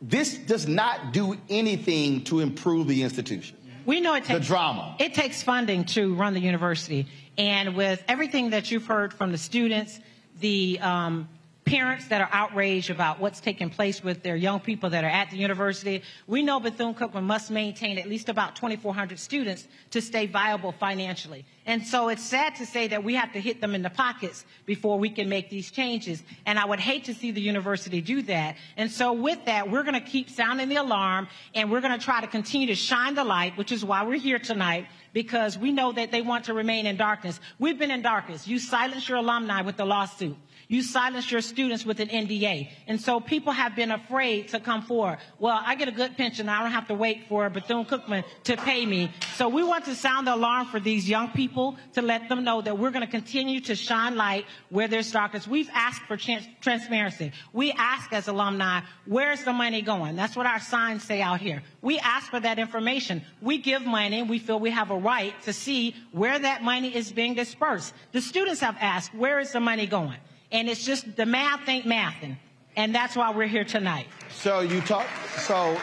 [0.03, 3.57] this does not do anything to improve the institution.
[3.87, 4.97] We know it takes the drama.
[4.99, 7.07] It takes funding to run the university,
[7.37, 10.01] and with everything that you've heard from the students,
[10.41, 11.29] the um,
[11.65, 15.31] parents that are outraged about what's taking place with their young people that are at
[15.31, 16.03] the university.
[16.27, 21.45] We know Bethune-Cookman must maintain at least about 2,400 students to stay viable financially.
[21.66, 24.45] And so it's sad to say that we have to hit them in the pockets
[24.66, 26.23] before we can make these changes.
[26.45, 28.57] And I would hate to see the university do that.
[28.77, 32.05] And so with that, we're going to keep sounding the alarm and we're going to
[32.05, 35.73] try to continue to shine the light, which is why we're here tonight because we
[35.73, 37.41] know that they want to remain in darkness.
[37.59, 38.47] We've been in darkness.
[38.47, 40.36] You silenced your alumni with the lawsuit.
[40.69, 42.70] You silence your students with an NDA.
[42.86, 45.19] And so people have been afraid to come forward.
[45.39, 46.49] Well, I get a good pension.
[46.49, 49.11] I don't have to wait for Bethune-Cookman to pay me.
[49.36, 52.62] So we want to sound the alarm for these young people to let them know
[52.62, 55.47] that we're going to continue to shine light where there's darkness.
[55.47, 57.32] We've asked for transparency.
[57.53, 60.16] We ask as alumni, where's the money going?
[60.16, 61.62] That's what our signs say out here.
[61.82, 63.23] We ask for that information.
[63.43, 64.23] We give money.
[64.23, 67.93] We feel we have a right to see where that money is being dispersed.
[68.12, 70.19] The students have asked, where is the money going?
[70.55, 72.37] And it's just the math ain't mathing.
[72.77, 74.07] And that's why we're here tonight.
[74.31, 75.07] So you talk,
[75.39, 75.79] so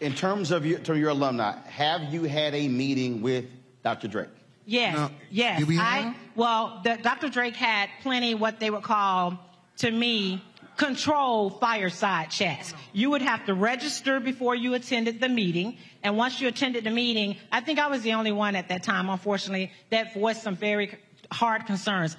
[0.00, 3.44] in terms of your, to your alumni, have you had a meeting with
[3.84, 4.08] Dr.
[4.08, 4.28] Drake?
[4.64, 5.10] Yes, no.
[5.30, 5.64] yes.
[5.64, 7.28] We I, well, the, Dr.
[7.28, 9.38] Drake had plenty what they would call,
[9.78, 10.42] to me,
[10.76, 12.74] control fireside chats.
[12.92, 15.78] You would have to register before you attended the meeting.
[16.02, 18.82] And once you attended the meeting, I think I was the only one at that
[18.82, 20.98] time, unfortunately, that voiced some very
[21.30, 22.16] hard concerns.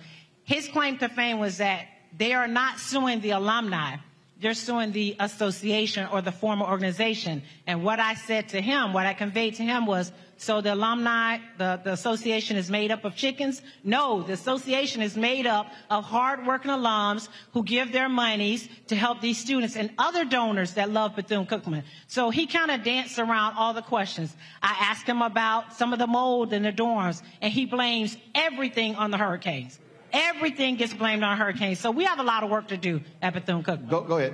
[0.47, 1.87] His claim to fame was that
[2.17, 3.97] they are not suing the alumni.
[4.39, 7.43] They're suing the association or the former organization.
[7.65, 11.39] And what I said to him, what I conveyed to him was, so the alumni,
[11.57, 13.61] the, the association is made up of chickens?
[13.83, 19.19] No, the association is made up of hardworking alums who give their monies to help
[19.19, 21.83] these students and other donors that love Bethune-Cookman.
[22.07, 24.33] So he kind of danced around all the questions.
[24.63, 28.95] I asked him about some of the mold in the dorms, and he blames everything
[28.95, 29.77] on the hurricanes.
[30.11, 31.79] Everything gets blamed on hurricanes.
[31.79, 33.89] So we have a lot of work to do at Bethune-Cookman.
[33.89, 34.33] Go, go ahead.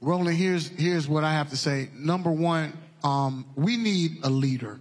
[0.00, 1.88] Roland, here's, here's what I have to say.
[1.94, 4.80] Number one, um, we need a leader.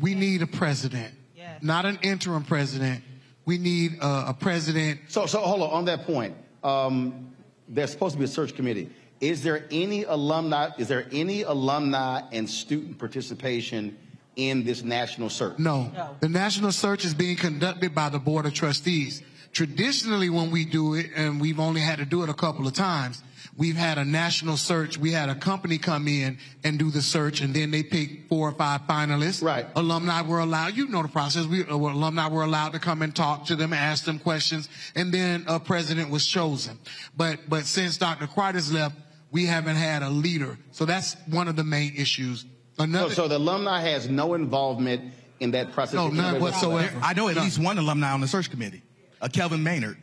[0.00, 1.62] We need a president, yes.
[1.62, 3.04] not an interim president.
[3.44, 5.00] We need a, a, president.
[5.08, 5.70] So, so hold on.
[5.70, 7.32] On that point, um,
[7.68, 8.90] there's supposed to be a search committee.
[9.20, 10.70] Is there any alumni?
[10.78, 13.96] Is there any alumni and student participation
[14.36, 15.58] in this national search?
[15.58, 15.90] No.
[15.94, 16.16] no.
[16.20, 19.22] The national search is being conducted by the Board of Trustees.
[19.52, 22.72] Traditionally, when we do it, and we've only had to do it a couple of
[22.72, 23.22] times,
[23.56, 24.98] we've had a national search.
[24.98, 28.48] We had a company come in and do the search, and then they pick four
[28.48, 29.42] or five finalists.
[29.42, 29.66] Right.
[29.76, 31.46] Alumni were allowed, you know the process.
[31.46, 35.12] We, uh, alumni were allowed to come and talk to them, ask them questions, and
[35.12, 36.78] then a president was chosen.
[37.16, 38.26] But, but since Dr.
[38.26, 38.96] Chrite's left,
[39.30, 40.58] we haven't had a leader.
[40.70, 42.44] So that's one of the main issues
[42.78, 45.94] Another, so, so, the alumni has no involvement in that process.
[45.94, 46.98] No, none whatsoever.
[47.02, 48.82] I know at least one alumni on the search committee,
[49.20, 49.96] uh, Kelvin Maynard.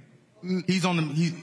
[0.68, 1.04] He's on the.
[1.04, 1.34] He,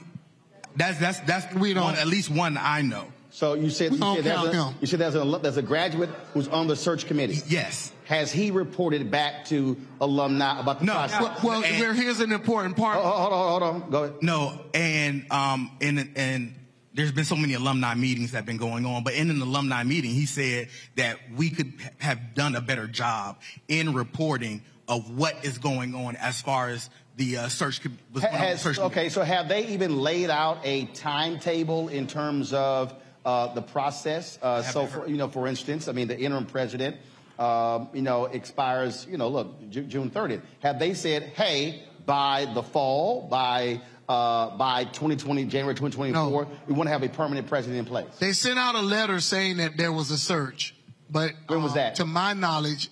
[0.75, 1.83] that's that's that's we don't.
[1.83, 3.05] One, at least one I know.
[3.31, 6.47] So you said, you said, there's a, you said there's a, there's a graduate who's
[6.47, 7.39] on the search committee.
[7.47, 7.91] Yes.
[8.05, 11.43] Has he reported back to alumni about the no, process?
[11.43, 12.97] Well, well here's an important part.
[12.97, 14.23] Hold, hold on, hold on, go ahead.
[14.23, 16.55] No, and um, and and
[16.93, 19.83] there's been so many alumni meetings that have been going on, but in an alumni
[19.83, 25.45] meeting, he said that we could have done a better job in reporting of what
[25.45, 27.79] is going on as far as the uh, search.
[28.13, 32.93] Was Has, search okay, so have they even laid out a timetable in terms of
[33.23, 34.39] uh, the process?
[34.41, 36.97] Uh, so, for, you know, for instance, I mean, the interim president,
[37.37, 40.41] uh, you know, expires, you know, look, June 30th.
[40.61, 46.49] Have they said, hey, by the fall, by uh, by 2020, January 2024, no.
[46.67, 48.07] we want to have a permanent president in place.
[48.17, 50.75] They sent out a letter saying that there was a search,
[51.11, 51.95] but when was uh, that?
[51.95, 52.89] To my knowledge,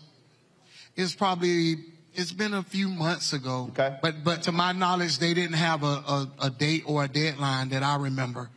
[0.95, 1.77] it's probably
[2.13, 3.69] it's been a few months ago.
[3.71, 3.97] Okay.
[3.99, 7.69] But but to my knowledge, they didn't have a, a, a date or a deadline
[7.69, 8.51] that I remember.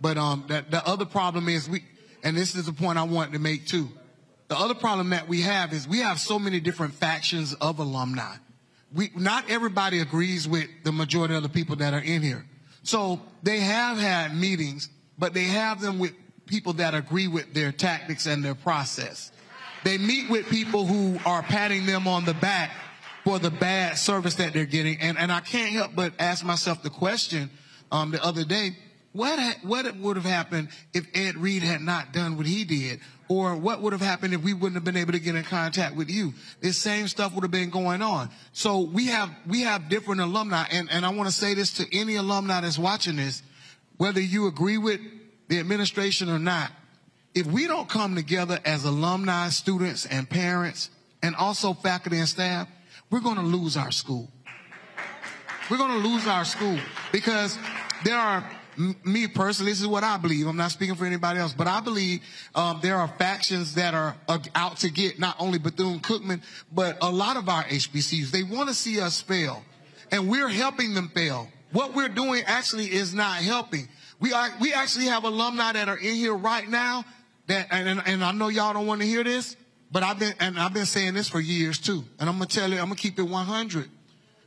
[0.00, 1.82] But um, the, the other problem is we
[2.22, 3.88] and this is the point I wanted to make too.
[4.46, 8.36] The other problem that we have is we have so many different factions of alumni.
[8.94, 12.44] We, not everybody agrees with the majority of the people that are in here.
[12.82, 14.88] So they have had meetings,
[15.18, 16.12] but they have them with
[16.46, 19.32] people that agree with their tactics and their process.
[19.84, 22.70] They meet with people who are patting them on the back
[23.24, 25.00] for the bad service that they're getting.
[25.00, 27.50] And, and I can't help but ask myself the question
[27.90, 28.76] um, the other day,
[29.12, 33.00] what, ha- what would have happened if Ed Reed had not done what he did?
[33.34, 35.96] Or what would have happened if we wouldn't have been able to get in contact
[35.96, 36.34] with you?
[36.60, 38.30] This same stuff would have been going on.
[38.52, 40.66] So we have, we have different alumni.
[40.70, 43.42] And, and I want to say this to any alumni that's watching this,
[43.96, 45.00] whether you agree with
[45.48, 46.70] the administration or not,
[47.34, 50.90] if we don't come together as alumni, students, and parents,
[51.20, 52.68] and also faculty and staff,
[53.10, 54.30] we're going to lose our school.
[55.68, 56.78] We're going to lose our school
[57.10, 57.58] because
[58.04, 58.48] there are
[58.78, 60.46] me personally, this is what I believe.
[60.46, 62.20] I'm not speaking for anybody else, but I believe
[62.54, 66.42] um, there are factions that are uh, out to get not only Bethune Cookman,
[66.72, 68.30] but a lot of our HBCUs.
[68.30, 69.62] They want to see us fail,
[70.10, 71.48] and we're helping them fail.
[71.72, 73.88] What we're doing actually is not helping.
[74.20, 77.04] We are we actually have alumni that are in here right now
[77.46, 79.56] that, and, and I know y'all don't want to hear this,
[79.90, 82.70] but I've been and I've been saying this for years too, and I'm gonna tell
[82.70, 83.90] you, I'm gonna keep it 100.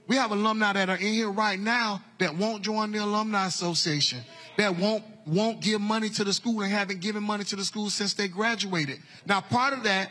[0.08, 4.20] We have alumni that are in here right now that won't join the alumni association,
[4.58, 7.90] that won't won't give money to the school and haven't given money to the school
[7.90, 8.98] since they graduated.
[9.26, 10.10] Now, part of that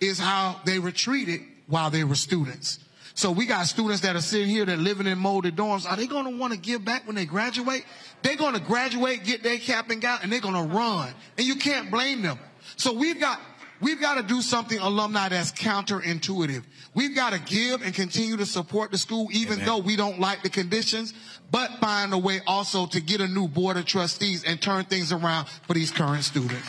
[0.00, 2.80] is how they were treated while they were students.
[3.14, 5.88] So we got students that are sitting here that living in molded dorms.
[5.88, 7.84] Are they going to want to give back when they graduate?
[8.22, 11.14] They're going to graduate, get their cap and gown, and they're going to run.
[11.38, 12.38] And you can't blame them.
[12.76, 13.40] So we've got
[13.80, 16.62] We've got to do something, alumni, that's counterintuitive.
[16.96, 19.66] We've got to give and continue to support the school, even Amen.
[19.66, 21.12] though we don't like the conditions,
[21.50, 25.12] but find a way also to get a new board of trustees and turn things
[25.12, 26.66] around for these current students.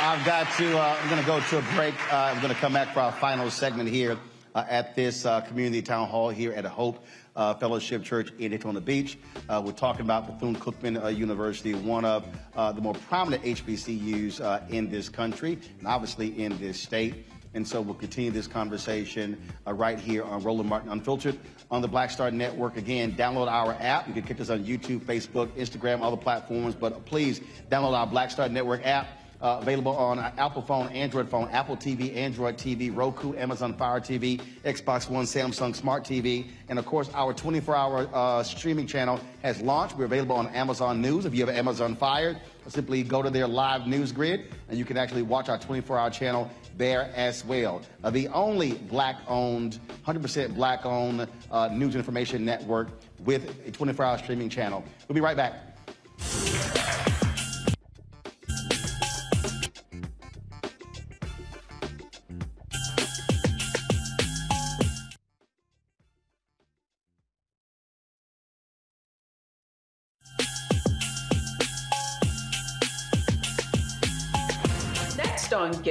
[0.00, 1.94] I've got to, uh, I'm going to go to a break.
[2.12, 4.18] Uh, I'm going to come back for our final segment here
[4.52, 7.04] uh, at this uh, community town hall here at Hope
[7.36, 9.16] uh, Fellowship Church in Daytona Beach.
[9.48, 12.26] Uh, we're talking about Bethune-Cookman uh, University, one of
[12.56, 17.27] uh, the more prominent HBCUs uh, in this country and obviously in this state.
[17.54, 21.38] And so we'll continue this conversation uh, right here on Roland Martin Unfiltered
[21.70, 22.76] on the Black Star Network.
[22.76, 24.06] Again, download our app.
[24.06, 26.74] You can catch us on YouTube, Facebook, Instagram, other platforms.
[26.74, 29.08] But please download our Black Star Network app.
[29.40, 34.40] Uh, available on Apple phone, Android phone, Apple TV, Android TV, Roku, Amazon Fire TV,
[34.64, 39.96] Xbox One, Samsung Smart TV, and of course our 24-hour uh, streaming channel has launched.
[39.96, 41.24] We're available on Amazon News.
[41.24, 44.96] If you have Amazon Fire, simply go to their live news grid, and you can
[44.96, 47.82] actually watch our 24-hour channel there as well.
[48.02, 52.88] Uh, the only black-owned, 100% black-owned uh, news information network
[53.24, 54.82] with a 24-hour streaming channel.
[55.08, 55.77] We'll be right back.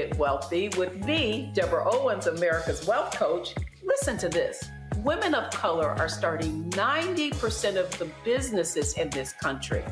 [0.07, 3.53] Get Wealthy with me, Deborah Owens, America's Wealth Coach.
[3.83, 4.69] Listen to this.
[4.99, 9.83] Women of color are starting 90% of the businesses in this country.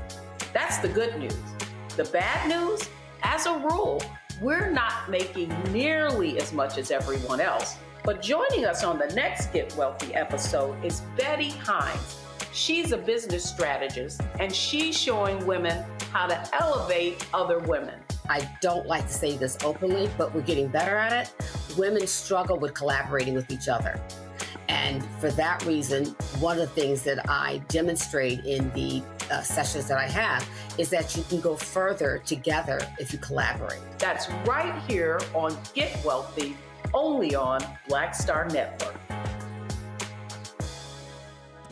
[0.53, 1.35] That's the good news.
[1.97, 2.87] The bad news,
[3.23, 4.01] as a rule,
[4.41, 7.75] we're not making nearly as much as everyone else.
[8.05, 12.21] But joining us on the next Get Wealthy episode is Betty Hines.
[12.53, 15.83] She's a business strategist and she's showing women
[16.13, 17.99] how to elevate other women.
[18.29, 21.33] I don't like to say this openly, but we're getting better at it.
[21.77, 23.99] Women struggle with collaborating with each other.
[24.67, 26.05] And for that reason,
[26.39, 30.47] one of the things that I demonstrate in the uh, sessions that I have
[30.77, 33.81] is that you can go further together if you collaborate.
[33.99, 36.57] That's right here on Get Wealthy,
[36.93, 38.95] only on Black Star Network.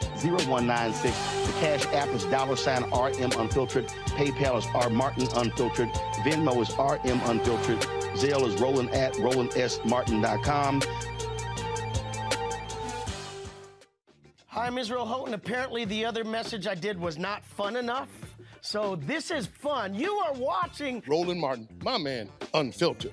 [0.00, 1.46] 20037-0196.
[1.46, 3.86] The Cash App is dollar sign RM Unfiltered.
[4.16, 5.90] PayPal is R Martin Unfiltered.
[6.24, 7.80] Venmo is RM Unfiltered.
[8.14, 10.82] Zelle is Roland at RolandSMartin.com.
[14.46, 15.34] Hi, I'm Israel Houghton.
[15.34, 18.08] Apparently, the other message I did was not fun enough.
[18.60, 19.94] So, this is fun.
[19.94, 23.12] You are watching Roland Martin, my man, unfiltered.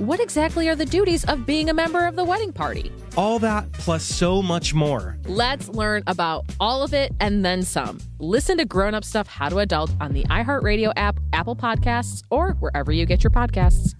[0.00, 2.90] what exactly are the duties of being a member of the wedding party?
[3.18, 5.18] All that plus so much more.
[5.26, 7.98] Let's learn about all of it and then some.
[8.18, 12.52] Listen to Grown Up Stuff How to Adult on the iHeartRadio app, Apple Podcasts, or
[12.60, 13.94] wherever you get your podcasts.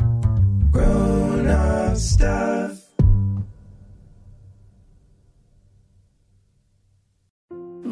[0.72, 2.89] Grown up stuff.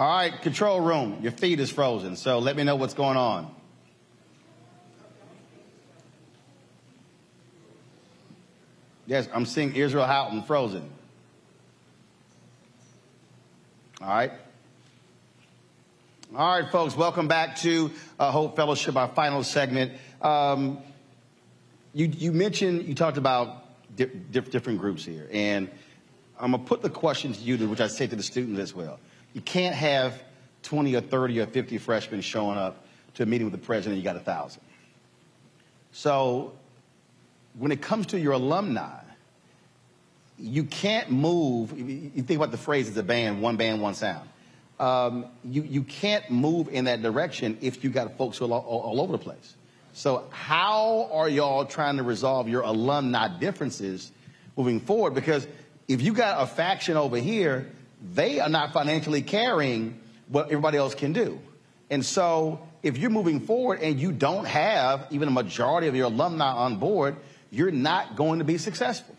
[0.00, 1.18] All right, control room.
[1.20, 3.54] Your feed is frozen, so let me know what's going on.
[9.06, 10.90] Yes, I'm seeing Israel Houghton frozen.
[14.00, 14.32] All right.
[16.34, 19.92] All right, folks, welcome back to uh, Hope Fellowship, our final segment.
[20.22, 20.78] Um,
[21.92, 23.64] you, you mentioned, you talked about
[23.94, 25.70] di- diff- different groups here, and
[26.40, 28.74] I'm going to put the question to you, which I say to the students as
[28.74, 28.98] well.
[29.32, 30.22] You can't have
[30.62, 32.84] 20 or 30 or 50 freshmen showing up
[33.14, 34.62] to a meeting with the president, you got a thousand.
[35.92, 36.52] So
[37.58, 39.00] when it comes to your alumni,
[40.38, 41.78] you can't move.
[41.78, 44.28] You think about the phrase it's a band, one band, one sound.
[44.78, 48.80] Um, you, you can't move in that direction if you got folks who are all,
[48.80, 49.54] all over the place.
[49.92, 54.10] So how are y'all trying to resolve your alumni differences
[54.56, 55.14] moving forward?
[55.14, 55.46] Because
[55.88, 57.70] if you got a faction over here,
[58.00, 61.38] they are not financially carrying what everybody else can do.
[61.90, 66.06] And so if you're moving forward and you don't have even a majority of your
[66.06, 67.16] alumni on board,
[67.50, 69.16] you're not going to be successful.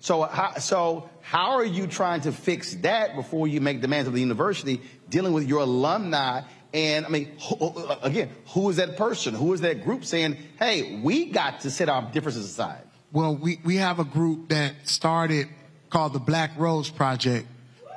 [0.00, 4.14] So how, so how are you trying to fix that before you make demands of
[4.14, 6.42] the university dealing with your alumni?
[6.72, 7.72] And I mean, who,
[8.02, 9.34] again, who is that person?
[9.34, 12.82] Who is that group saying, hey, we got to set our differences aside?
[13.12, 15.48] Well, we, we have a group that started
[15.90, 17.46] called the Black Rose Project.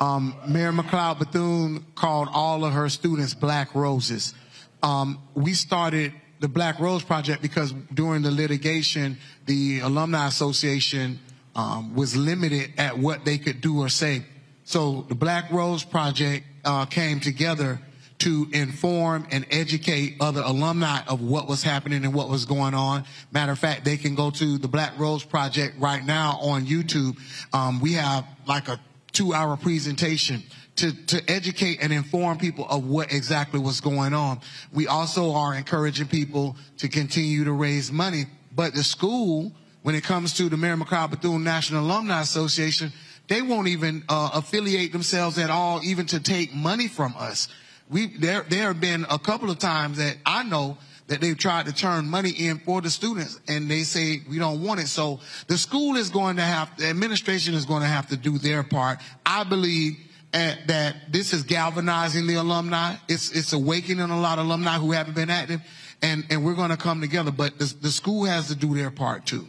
[0.02, 4.34] Um, Mary McLeod Bethune called all of her students Black Roses.
[4.82, 11.20] Um, we started the Black Rose Project because during the litigation, the Alumni Association
[11.56, 14.24] um, was limited at what they could do or say.
[14.65, 17.80] So the Black Rose Project uh, came together
[18.24, 23.04] to inform and educate other alumni of what was happening and what was going on.
[23.34, 27.18] Matter of fact, they can go to the Black Rose Project right now on YouTube.
[27.54, 28.80] Um, we have like a
[29.12, 30.41] two hour presentation
[30.78, 34.40] to, to educate and inform people of what exactly was going on.
[34.72, 38.24] We also are encouraging people to continue to raise money,
[38.56, 39.52] but the school,
[39.82, 42.94] when it comes to the Mary McLeod Bethune National Alumni Association,
[43.28, 47.50] they won't even uh, affiliate themselves at all, even to take money from us.
[47.94, 51.68] We there there have been a couple of times that I know that they've tried
[51.68, 54.88] to turn money in for the students and they say we don't want it.
[54.88, 58.38] So the school is going to have the administration is going to have to do
[58.38, 58.99] their part.
[59.26, 59.98] I believe
[60.34, 62.95] uh, that this is galvanizing the alumni.
[63.07, 65.61] It's it's awakening a lot of alumni who haven't been active,
[66.02, 67.32] and and we're going to come together.
[67.32, 69.48] But the, the school has to do their part too.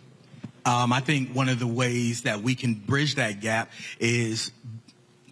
[0.66, 4.51] Um, I think one of the ways that we can bridge that gap is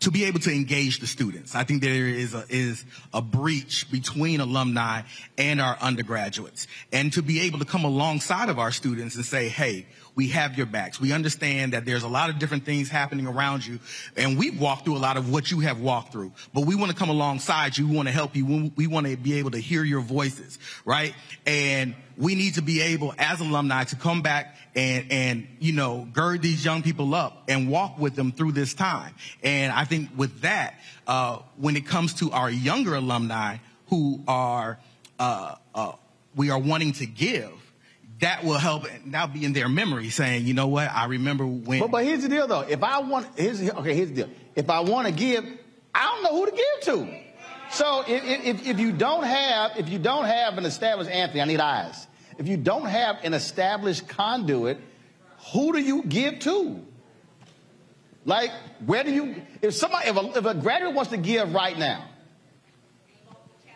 [0.02, 1.54] to be able to engage the students.
[1.54, 2.84] I think there is a, is
[3.14, 5.02] a breach between alumni
[5.38, 6.66] and our undergraduates.
[6.92, 10.56] And to be able to come alongside of our students and say, hey, we have
[10.56, 11.00] your backs.
[11.00, 13.78] We understand that there's a lot of different things happening around you,
[14.16, 16.32] and we've walked through a lot of what you have walked through.
[16.52, 17.88] But we want to come alongside you.
[17.88, 18.72] We want to help you.
[18.76, 21.14] We want to be able to hear your voices, right?
[21.46, 26.08] And we need to be able, as alumni, to come back and and you know
[26.12, 29.14] gird these young people up and walk with them through this time.
[29.42, 30.74] And I think with that,
[31.06, 33.58] uh, when it comes to our younger alumni
[33.88, 34.78] who are
[35.18, 35.92] uh, uh,
[36.34, 37.52] we are wanting to give
[38.22, 41.80] that will help now be in their memory saying, you know what, I remember when.
[41.80, 42.60] But, but here's the deal though.
[42.60, 44.30] If I want, here's, okay, here's the deal.
[44.54, 45.44] If I want to give,
[45.92, 47.18] I don't know who to give to.
[47.72, 51.44] So if, if, if you don't have, if you don't have an established, Anthony, I
[51.46, 52.06] need eyes.
[52.38, 54.78] If you don't have an established conduit,
[55.52, 56.80] who do you give to?
[58.24, 58.52] Like,
[58.86, 62.08] where do you, if somebody, if a, if a graduate wants to give right now,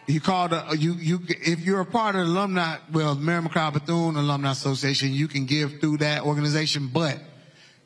[0.06, 3.42] you call the uh, you you if you're a part of the alumni well Mary
[3.42, 6.88] McLeod Bethune Alumni Association, you can give through that organization.
[6.92, 7.18] But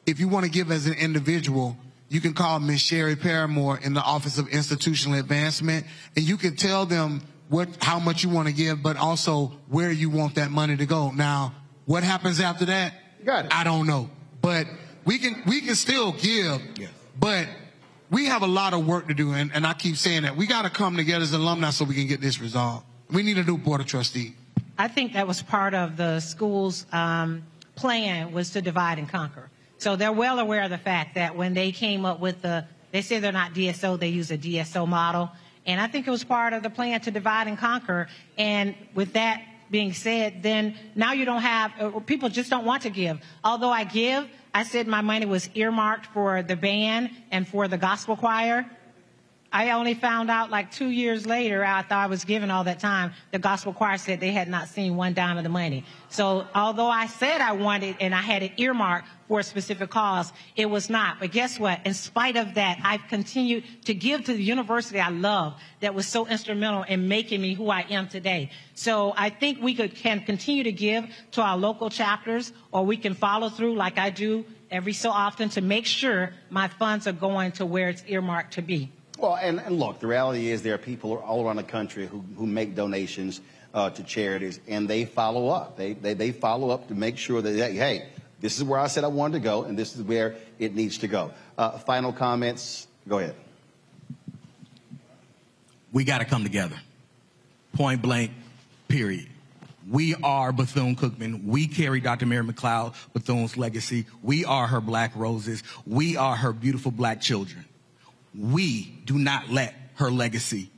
[0.06, 1.76] if you want to give as an individual,
[2.09, 5.86] you can call Miss Sherry Paramore in the Office of Institutional Advancement,
[6.16, 9.90] and you can tell them what how much you want to give, but also where
[9.90, 11.10] you want that money to go.
[11.10, 11.55] Now,
[11.86, 12.94] what happens after that?
[13.24, 13.55] Got it.
[13.55, 14.10] I don't know,
[14.42, 14.66] but
[15.05, 16.90] we can we can still give, yes.
[17.18, 17.48] but
[18.10, 20.36] we have a lot of work to do, and, and I keep saying that.
[20.36, 22.84] We got to come together as alumni so we can get this resolved.
[23.10, 24.34] We need a new board of trustee.
[24.78, 27.44] I think that was part of the school's um,
[27.76, 29.50] plan was to divide and conquer.
[29.78, 33.02] So they're well aware of the fact that when they came up with the, they
[33.02, 35.30] say they're not DSO, they use a DSO model.
[35.66, 38.08] And I think it was part of the plan to divide and conquer.
[38.36, 42.82] And with that being said, then now you don't have, uh, people just don't want
[42.82, 43.20] to give.
[43.44, 47.78] Although I give, I said my money was earmarked for the band and for the
[47.78, 48.66] gospel choir.
[49.52, 53.12] I only found out like two years later after I was given all that time,
[53.32, 55.85] the gospel choir said they had not seen one dime of the money.
[56.09, 60.32] So although I said I wanted and I had it earmarked for a specific cause,
[60.55, 61.18] it was not.
[61.18, 61.85] But guess what?
[61.85, 66.06] In spite of that, I've continued to give to the university I love that was
[66.06, 68.51] so instrumental in making me who I am today.
[68.74, 72.97] So I think we could, can continue to give to our local chapters or we
[72.97, 77.12] can follow through like I do every so often to make sure my funds are
[77.12, 78.93] going to where it's earmarked to be.
[79.20, 82.24] Well, and, and, look, the reality is there are people all around the country who,
[82.38, 83.42] who make donations
[83.74, 85.76] uh, to charities, and they follow up.
[85.76, 88.09] They, they, they follow up to make sure that, hey,
[88.40, 90.98] this is where I said I wanted to go, and this is where it needs
[90.98, 91.32] to go.
[91.59, 92.86] Uh, final comments?
[93.06, 93.34] Go ahead.
[95.92, 96.76] We got to come together.
[97.74, 98.30] Point blank,
[98.88, 99.26] period.
[99.86, 101.44] We are Bethune Cookman.
[101.44, 102.24] We carry Dr.
[102.24, 104.06] Mary McLeod Bethune's legacy.
[104.22, 105.62] We are her black roses.
[105.86, 107.66] We are her beautiful black children
[108.35, 110.70] we do not let her legacy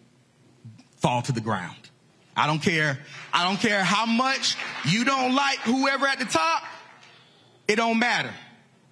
[0.96, 1.76] fall to the ground.
[2.36, 2.98] I don't care.
[3.32, 4.56] I don't care how much
[4.86, 6.62] you don't like whoever at the top.
[7.68, 8.32] It don't matter.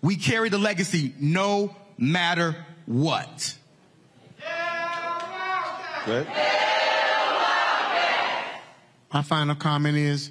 [0.02, 2.56] We carry the legacy no matter
[2.86, 3.56] what.
[6.06, 6.26] Good.
[9.12, 10.30] My final comment is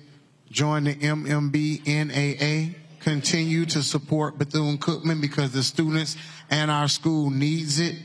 [0.52, 2.76] join the MMBNAA.
[3.00, 6.18] Continue to support Bethune Cookman because the students
[6.50, 7.96] and our school needs it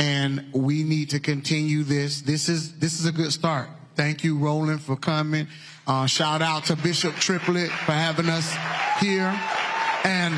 [0.00, 2.22] and we need to continue this.
[2.22, 3.68] This is this is a good start.
[3.96, 5.46] Thank you, Roland, for coming.
[5.86, 8.50] Uh, shout out to Bishop Triplett for having us
[8.98, 9.28] here,
[10.04, 10.34] and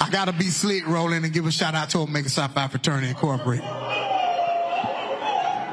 [0.00, 3.08] I gotta be slick, Roland, and give a shout out to Omega Psi Phi Fraternity
[3.10, 3.64] Incorporated.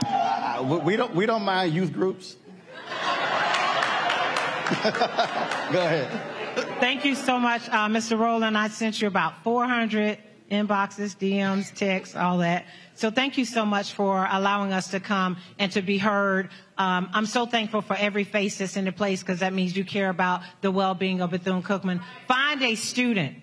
[0.04, 2.36] Uh, we don't we don't mind youth groups.
[4.84, 6.08] Go ahead.
[6.80, 8.20] Thank you so much, uh, Mr.
[8.20, 8.56] Roland.
[8.56, 10.20] I sent you about 400
[10.52, 12.66] inboxes, DMs, texts, all that.
[12.96, 16.50] So thank you so much for allowing us to come and to be heard.
[16.78, 19.86] Um, I'm so thankful for every face that's in the place because that means you
[19.86, 22.02] care about the well-being of Bethune-Cookman.
[22.28, 23.38] Find a student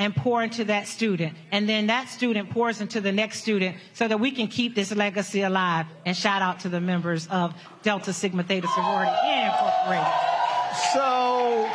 [0.00, 1.36] and pour into that student.
[1.52, 4.94] And then that student pours into the next student so that we can keep this
[4.94, 5.86] legacy alive.
[6.06, 9.12] And shout out to the members of Delta Sigma Theta Sorority
[9.44, 10.06] Incorporated.
[10.94, 11.68] So,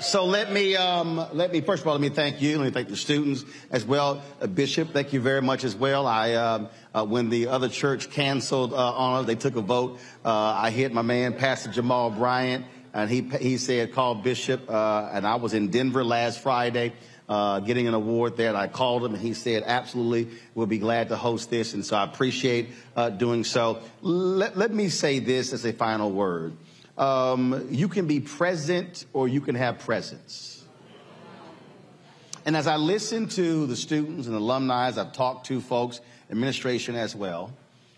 [0.00, 2.58] so let me um, let me first of all let me thank you.
[2.58, 4.22] Let me thank the students as well.
[4.40, 6.06] Uh, Bishop, thank you very much as well.
[6.06, 9.98] I um, uh, when the other church canceled uh, on us, they took a vote.
[10.24, 14.68] Uh, I hit my man Pastor Jamal Bryant and he he said call Bishop.
[14.68, 16.92] Uh, and I was in Denver last Friday.
[17.28, 20.78] Uh, getting an award there, and I called him, and he said, "Absolutely, we'll be
[20.78, 23.78] glad to host this." And so I appreciate uh, doing so.
[24.02, 26.56] Let, let me say this as a final word:
[27.00, 30.64] um, you can be present, or you can have presence.
[32.44, 36.00] And as I listen to the students and alumni, as I've talked to folks,
[36.30, 37.52] administration as well,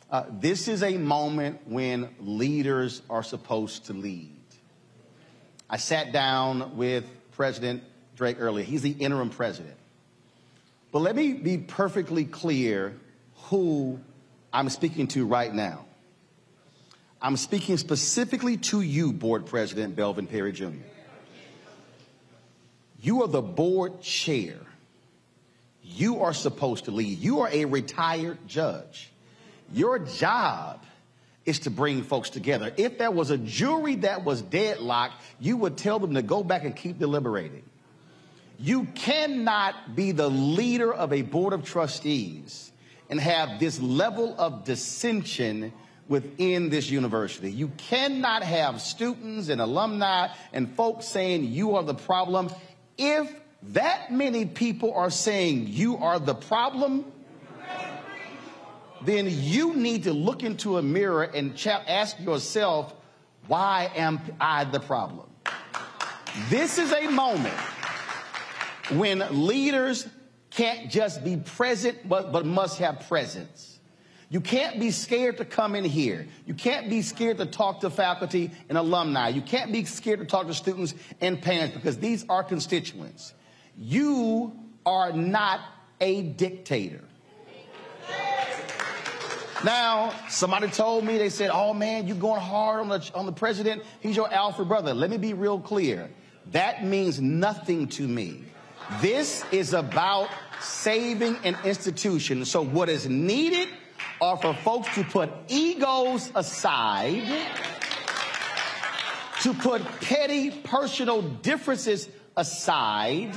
[0.09, 4.37] uh, this is a moment when leaders are supposed to lead.
[5.69, 7.83] I sat down with President
[8.15, 8.65] Drake earlier.
[8.65, 9.77] He's the interim president.
[10.93, 12.95] But let me be perfectly clear
[13.45, 13.99] who
[14.53, 15.87] I'm speaking to right now.
[17.23, 20.67] I'm speaking specifically to you, Board President Belvin Perry Jr.
[23.01, 24.57] You are the board chair.
[25.85, 27.19] You are supposed to lead.
[27.19, 29.11] You are a retired judge.
[29.73, 30.85] Your job
[31.45, 32.73] is to bring folks together.
[32.77, 36.65] If there was a jury that was deadlocked, you would tell them to go back
[36.65, 37.63] and keep deliberating.
[38.59, 42.73] You cannot be the leader of a board of trustees
[43.09, 45.73] and have this level of dissension
[46.13, 47.51] within this university.
[47.51, 52.51] You cannot have students and alumni and folks saying you are the problem.
[52.99, 53.35] If
[53.69, 57.11] that many people are saying you are the problem,
[59.01, 61.59] then you need to look into a mirror and
[61.89, 62.95] ask yourself,
[63.47, 65.31] why am I the problem?
[66.51, 67.57] This is a moment
[68.91, 70.07] when leaders
[70.51, 73.72] can't just be present, but, but must have presence.
[74.33, 76.27] You can't be scared to come in here.
[76.47, 79.29] You can't be scared to talk to faculty and alumni.
[79.29, 83.35] You can't be scared to talk to students and parents because these are constituents.
[83.77, 85.61] You are not
[86.01, 87.03] a dictator.
[89.67, 93.33] Now, somebody told me, they said, oh man, you're going hard on the, on the
[93.33, 93.83] president.
[94.01, 94.95] He's your alpha brother.
[94.95, 96.09] Let me be real clear.
[96.53, 98.45] That means nothing to me.
[99.03, 100.31] This is about
[100.63, 102.47] saving an institution.
[102.47, 103.69] So what is needed
[104.23, 107.27] are for folks to put egos aside,
[109.43, 113.35] to put petty personal differences aside,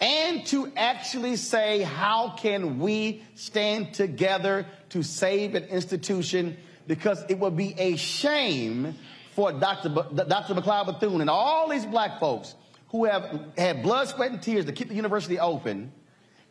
[0.00, 6.56] and to actually say, how can we stand together to save an institution?
[6.88, 8.96] Because it would be a shame
[9.36, 9.90] for Dr.
[9.90, 10.54] B- Dr.
[10.54, 12.56] McLeod Bethune and all these black folks
[12.88, 15.92] who have had blood, sweat, and tears to keep the university open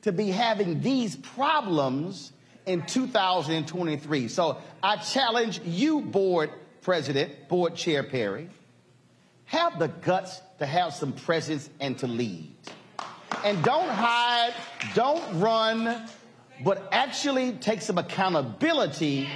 [0.04, 2.32] to be having these problems
[2.70, 4.28] in 2023.
[4.28, 6.52] So I challenge you, board
[6.82, 8.48] president, board chair Perry,
[9.46, 12.54] have the guts to have some presence and to lead.
[13.44, 14.54] And don't hide,
[14.94, 16.08] don't run,
[16.64, 19.28] but actually take some accountability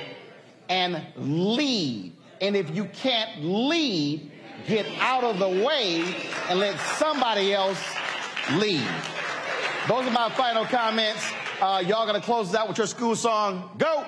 [0.69, 2.13] and lead.
[2.39, 4.31] And if you can't lead,
[4.67, 6.03] get out of the way
[6.49, 7.83] and let somebody else
[8.53, 8.87] lead.
[9.87, 11.25] Those are my final comments.
[11.61, 13.69] Uh, y'all gonna close us out with your school song.
[13.77, 14.05] Go!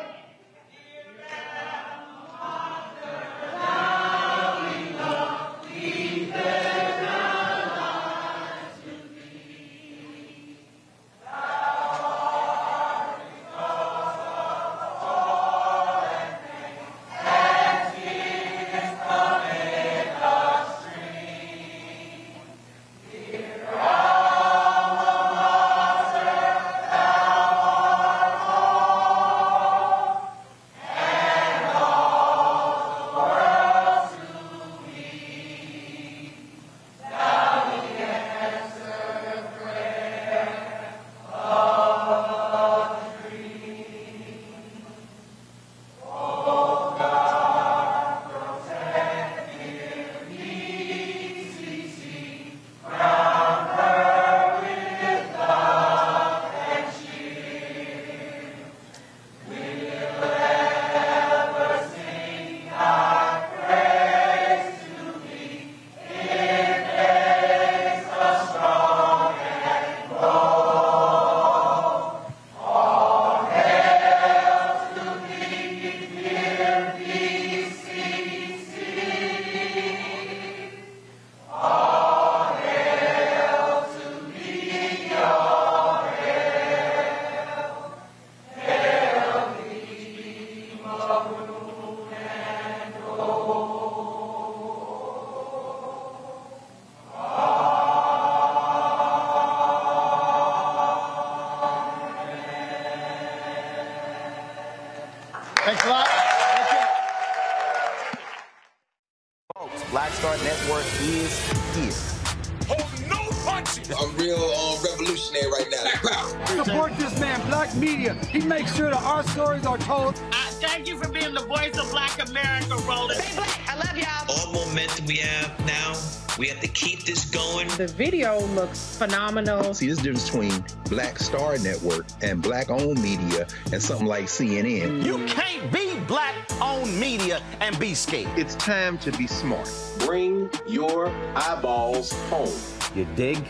[127.96, 129.74] Video looks phenomenal.
[129.74, 135.04] See, this difference between Black Star Network and black owned media and something like CNN.
[135.06, 138.38] You can't be black owned media and be scared.
[138.38, 139.70] It's time to be smart.
[140.00, 142.52] Bring your eyeballs home.
[142.96, 143.44] You dig?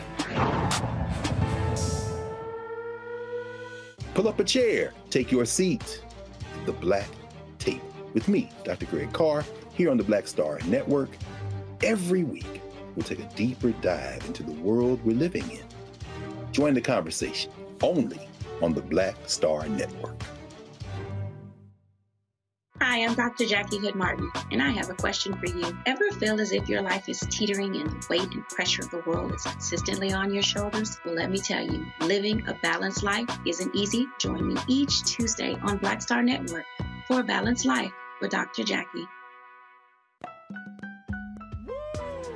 [4.14, 6.04] Pull up a chair, take your seat.
[6.66, 7.10] The Black
[7.60, 7.82] Tape
[8.14, 8.86] with me, Dr.
[8.86, 9.44] Greg Carr,
[9.74, 11.10] here on the Black Star Network.
[11.84, 12.55] Every week,
[12.96, 15.64] we'll take a deeper dive into the world we're living in.
[16.52, 17.52] Join the conversation
[17.82, 18.28] only
[18.62, 20.22] on the Black Star Network.
[22.82, 23.46] Hi, I'm Dr.
[23.46, 25.78] Jackie Hood Martin, and I have a question for you.
[25.86, 29.02] Ever feel as if your life is teetering and the weight and pressure of the
[29.06, 30.98] world is consistently on your shoulders?
[31.06, 34.08] Well, let me tell you, living a balanced life isn't easy.
[34.20, 36.66] Join me each Tuesday on Black Star Network
[37.08, 37.92] for a balanced life
[38.22, 38.64] with Dr.
[38.64, 39.08] Jackie.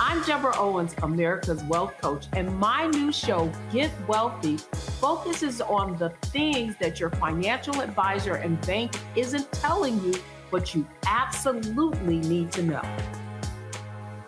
[0.00, 6.10] I'm Deborah Owens, America's Wealth Coach, and my new show, Get Wealthy, focuses on the
[6.22, 10.14] things that your financial advisor and bank isn't telling you,
[10.50, 12.82] but you absolutely need to know.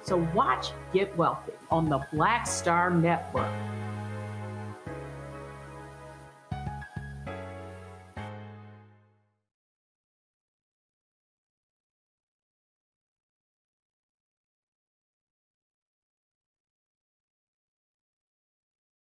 [0.02, 3.52] So watch Get Wealthy on the Black Star Network.